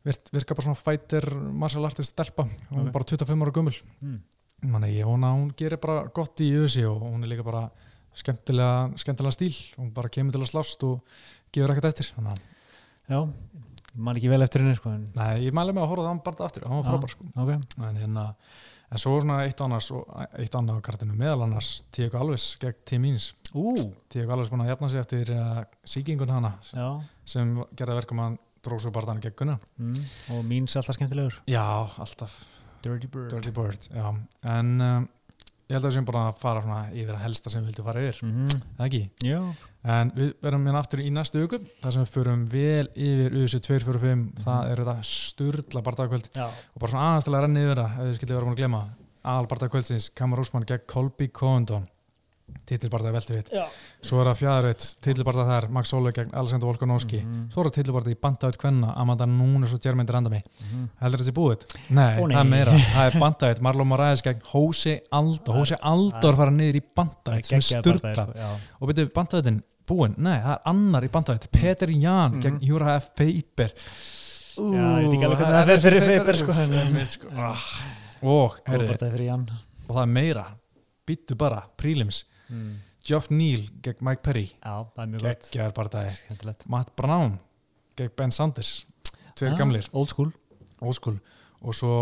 virk, 0.06 0.32
virka 0.34 0.56
bara 0.56 0.66
svona 0.66 0.80
fighter 0.80 1.28
martial 1.36 1.86
artist 1.86 2.16
stelpa, 2.16 2.48
hún 2.72 2.88
er 2.88 2.94
bara 2.96 3.08
25 3.08 3.44
ára 3.46 3.52
gömul 3.52 3.76
mm. 4.00 4.20
Manni, 4.62 4.92
ég 4.94 5.08
vona 5.10 5.32
að 5.32 5.40
hún 5.40 5.54
gerir 5.58 5.82
bara 5.82 6.04
gott 6.14 6.42
í 6.44 6.52
ösi 6.60 6.84
og 6.86 7.02
hún 7.02 7.24
er 7.26 7.32
líka 7.32 7.46
bara 7.46 7.64
skemmtilega, 8.14 8.92
skemmtilega 9.02 9.34
stíl. 9.34 9.54
Hún 9.80 9.94
bara 9.96 10.12
kemur 10.14 10.36
til 10.36 10.44
að 10.44 10.52
slást 10.52 10.84
og 10.86 11.00
gefur 11.52 11.74
ekkert 11.74 11.90
eftir 11.92 12.12
að, 12.22 12.42
já, 13.10 13.20
man 13.96 14.18
ekki 14.18 14.30
vel 14.32 14.44
eftir 14.46 14.64
henni 14.64 14.78
sko, 14.78 14.94
en, 14.96 15.08
nei, 15.18 15.32
ég 15.48 15.56
mæli 15.56 15.74
mig 15.76 15.84
að 15.84 15.92
horfa 15.92 16.06
það 16.08 16.22
bara 16.28 16.46
aftur, 16.48 16.68
hann 16.68 16.80
var 16.80 16.88
frábær 16.88 17.14
sko. 17.14 17.28
ok, 17.44 17.52
en, 17.88 17.98
hérna, 18.00 18.28
en 18.92 19.04
svo 19.04 19.18
svona 19.18 19.42
eitt 19.48 19.64
annars 19.66 19.90
og 19.96 20.06
eitt 20.40 20.56
annað 20.58 20.80
á 20.80 20.86
kartinu 20.88 21.18
meðal 21.18 21.46
annars 21.48 21.74
Tíko 21.92 22.22
Alves 22.22 22.54
gegn 22.62 23.04
Means 23.04 23.32
ú, 23.52 23.76
Tíko 24.12 24.36
Alves 24.36 24.54
búin 24.54 24.64
að 24.64 24.72
jafna 24.74 24.92
sig 24.94 25.04
eftir 25.04 25.34
uh, 25.36 25.62
síkingun 25.84 26.32
hana 26.32 26.56
já. 26.72 26.88
sem 27.28 27.54
gerði 27.76 27.98
að 27.98 28.02
verka 28.04 28.16
um 28.16 28.24
að 28.24 28.30
hann 28.30 28.40
dróð 28.62 28.84
svo 28.86 28.94
barðan 28.96 29.22
gegn 29.24 29.38
Gunnar. 29.40 29.62
Mm. 29.82 30.02
og 30.36 30.44
mín 30.48 30.68
sé 30.70 30.80
alltaf 30.80 31.00
skemmtilegur. 31.00 31.42
Já, 31.50 31.66
alltaf 31.98 32.38
Dirty 32.86 33.10
Bird. 33.12 33.34
Dirty 33.34 33.52
Bird 33.56 33.90
en 33.96 34.72
um, 34.82 35.10
ég 35.68 35.76
held 35.76 35.84
að 35.86 35.90
við 35.90 35.98
sem 36.00 36.08
bara 36.08 36.28
að 36.30 36.40
fara 36.42 36.64
svona 36.66 36.86
yfir 36.92 37.16
að 37.16 37.26
helsta 37.26 37.54
sem 37.54 37.64
við 37.64 37.72
vildum 37.72 37.90
fara 37.90 38.08
yfir. 38.08 38.24
Mm 38.26 38.40
-hmm. 38.40 38.64
það 38.78 38.88
ekki? 38.88 39.04
Já, 39.28 39.42
En 39.82 40.12
við 40.14 40.36
verðum 40.44 40.68
hérna 40.70 40.82
aftur 40.84 41.02
í 41.02 41.10
næstu 41.10 41.40
viku 41.42 41.58
þar 41.82 41.94
sem 41.96 42.04
við 42.04 42.12
förum 42.14 42.42
vel 42.52 42.90
yfir 42.94 43.38
USA 43.42 43.60
245 43.66 44.44
það 44.44 44.68
er 44.70 44.82
þetta 44.84 45.08
sturla 45.10 45.82
bardagakvöld 45.88 46.28
já, 46.36 46.46
og 46.46 46.84
bara 46.84 46.92
svona 46.92 47.06
aðeins 47.08 47.26
til 47.26 47.34
að 47.34 47.42
renna 47.48 47.64
yfir 47.66 47.82
það 47.82 47.96
ef 47.96 48.06
við 48.06 48.20
skildið 48.20 48.36
vera 48.36 48.46
búin 48.46 48.54
að 48.54 48.62
glema 48.62 48.82
aðal 49.32 49.50
bardagakvöldsins 49.50 50.10
Kamar 50.14 50.44
Úsmann 50.44 50.68
gegn 50.70 50.86
Colby 50.94 51.30
Condon 51.34 51.90
við 52.72 53.52
já. 53.52 53.66
svo 54.02 54.22
er 54.22 54.28
það 54.32 54.38
fjæðurveit, 54.42 54.86
titilbardag 55.02 55.48
þar 55.52 55.68
Max 55.70 55.92
Sólu 55.92 56.12
gegn 56.16 56.34
Alessandro 56.34 56.72
Volkanovski 56.72 57.22
Mhm. 57.24 57.50
svo 57.52 57.62
er 57.62 57.70
það 57.70 57.76
titilbardag 57.80 58.12
í 58.16 58.20
bandaðut 58.20 58.58
kvenna 58.58 58.94
Amanda 58.96 59.26
Nunes 59.26 59.74
og 59.74 59.80
Jermaine 59.84 60.10
Randami 60.12 60.42
Mhm. 60.44 60.90
heldur 61.02 61.20
þetta 61.20 61.30
sé 61.32 61.34
búið? 61.34 61.66
Nei, 61.90 62.20
Ó, 62.20 62.28
nei. 62.28 62.36
það 62.36 62.40
er 62.42 62.50
meira 62.50 62.72
það 62.72 63.06
er 63.08 63.20
bandaðut, 63.20 63.62
Marlon 63.62 63.88
Moraes 63.88 64.22
gegn 64.22 64.42
Jose 64.54 65.02
Aldo 65.12 65.54
Jose 65.54 65.76
Aldo 65.82 66.18
er 66.28 66.34
að 66.34 66.38
fara 66.38 66.52
niður 66.52 66.76
í 66.76 66.82
bandaðut 66.96 67.46
sem 67.46 67.58
er 67.58 67.62
sko, 67.62 68.34
já. 68.36 68.58
og 68.82 68.90
byrju 68.90 69.12
bandvæðin 69.14 69.64
búinn, 69.88 70.18
nei 70.18 70.40
það 70.40 70.52
er 70.54 70.62
annar 70.66 71.04
í 71.04 71.10
bandvæðin 71.10 71.52
Peter 71.52 71.90
Jan 71.92 72.32
Mhm. 72.32 72.42
gegn 72.42 72.60
Júra 72.62 72.96
F. 72.98 73.12
Feiber 73.16 73.72
Já, 74.58 75.00
ég 75.00 75.08
veit 75.08 75.14
ekki 75.16 75.26
alveg 75.26 75.38
hvernig 75.40 75.56
það 75.56 75.66
fer 75.66 75.80
fyrir 75.80 76.18
Faber, 76.18 76.36
sko, 76.36 76.52
sko. 77.08 77.28
Ah. 77.38 77.66
og 79.90 79.96
það 79.96 80.02
er 80.04 80.08
meira 80.08 80.46
býttu 81.08 81.36
bara, 81.38 81.64
prílims 81.78 82.24
mm. 82.52 82.72
Geoff 83.08 83.30
Neal 83.34 83.64
gegn 83.82 84.04
Mike 84.06 84.22
Perry. 84.22 84.52
Er 84.62 85.72
bardagi 85.76 86.14
skemmtilegt. 86.20 86.68
Matt 86.70 86.92
Brown 86.96 87.40
gegn 87.98 88.14
Ben 88.18 88.32
Sanders. 88.32 88.86
Tveir 89.36 89.54
Ah, 89.56 89.58
gamlir, 89.58 89.88
old 89.94 90.10
school. 90.12 90.30
Óskul 90.82 91.20
og 91.62 91.74
svo 91.78 91.96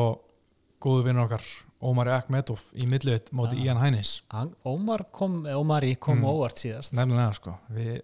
góðu 0.81 1.03
vinnur 1.05 1.25
okkar 1.27 1.43
Ómar 1.83 2.07
Akmedov 2.17 2.59
í 2.75 2.85
millivit 2.87 3.29
móti 3.35 3.55
Ah. 3.59 3.63
Ian 3.65 3.77
Hænis 3.79 4.21
Ómar 4.65 5.05
kom, 5.11 5.43
Ómari 5.45 5.95
kom 5.99 6.19
Mm. 6.19 6.25
óvart 6.25 6.57
síðast. 6.59 6.93
Nefnilega 6.93 7.33
sko. 7.35 7.57
Við, 7.71 8.01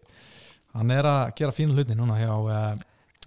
hann 0.73 0.91
er 0.91 1.03
að 1.03 1.35
gera 1.35 1.51
fínu 1.51 1.73
hluti 1.75 1.95
núna 1.95 2.15
hjá 2.19 2.31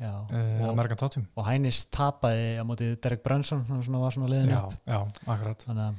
uh, 0.00 0.68
Amerikan 0.70 0.96
Tottum 1.00 1.26
og 1.36 1.44
Hænis 1.48 1.86
tapaði 1.90 2.60
á 2.60 2.64
móti 2.64 2.94
Derek 3.00 3.22
Brunson 3.24 3.64
hann 3.68 3.82
var 4.00 4.12
svona 4.14 4.28
liðin 4.28 4.52
já, 4.52 4.60
upp. 4.66 4.74
já, 4.86 5.00
akkurat. 5.26 5.64
Þannig 5.66 5.84
að 5.88 5.94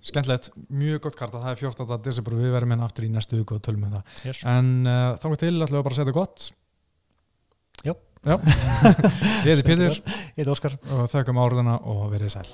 skemmtilegt, 0.00 0.50
mjög 0.72 1.02
gott 1.06 1.18
karta, 1.18 1.42
það 1.42 1.52
er 1.52 1.60
14. 1.60 1.98
desember 2.04 2.36
við 2.38 2.54
verðum 2.54 2.74
hérna 2.74 2.88
aftur 2.88 3.06
í 3.06 3.12
næstu 3.12 3.40
viku 3.40 3.58
og 3.58 3.64
tölum 3.64 3.84
með 3.84 3.98
það 3.98 4.28
yes. 4.30 4.42
en 4.48 4.70
uh, 4.88 5.16
þá 5.20 5.26
til 5.42 5.52
ætlum 5.52 5.78
við 5.78 5.86
bara 5.88 5.94
að 5.94 5.98
setja 6.00 6.16
gott 6.16 6.50
Jú. 7.86 7.96
Já. 8.26 8.36
ég 9.46 9.54
heiti 9.54 9.66
Pétur 9.68 9.88
ég 9.88 10.40
heit 10.40 10.52
Óskar 10.52 10.76
og 10.96 11.08
þökkum 11.12 11.40
áriðana 11.40 11.80
og 11.88 12.06
verið 12.12 12.34
sæl 12.36 12.48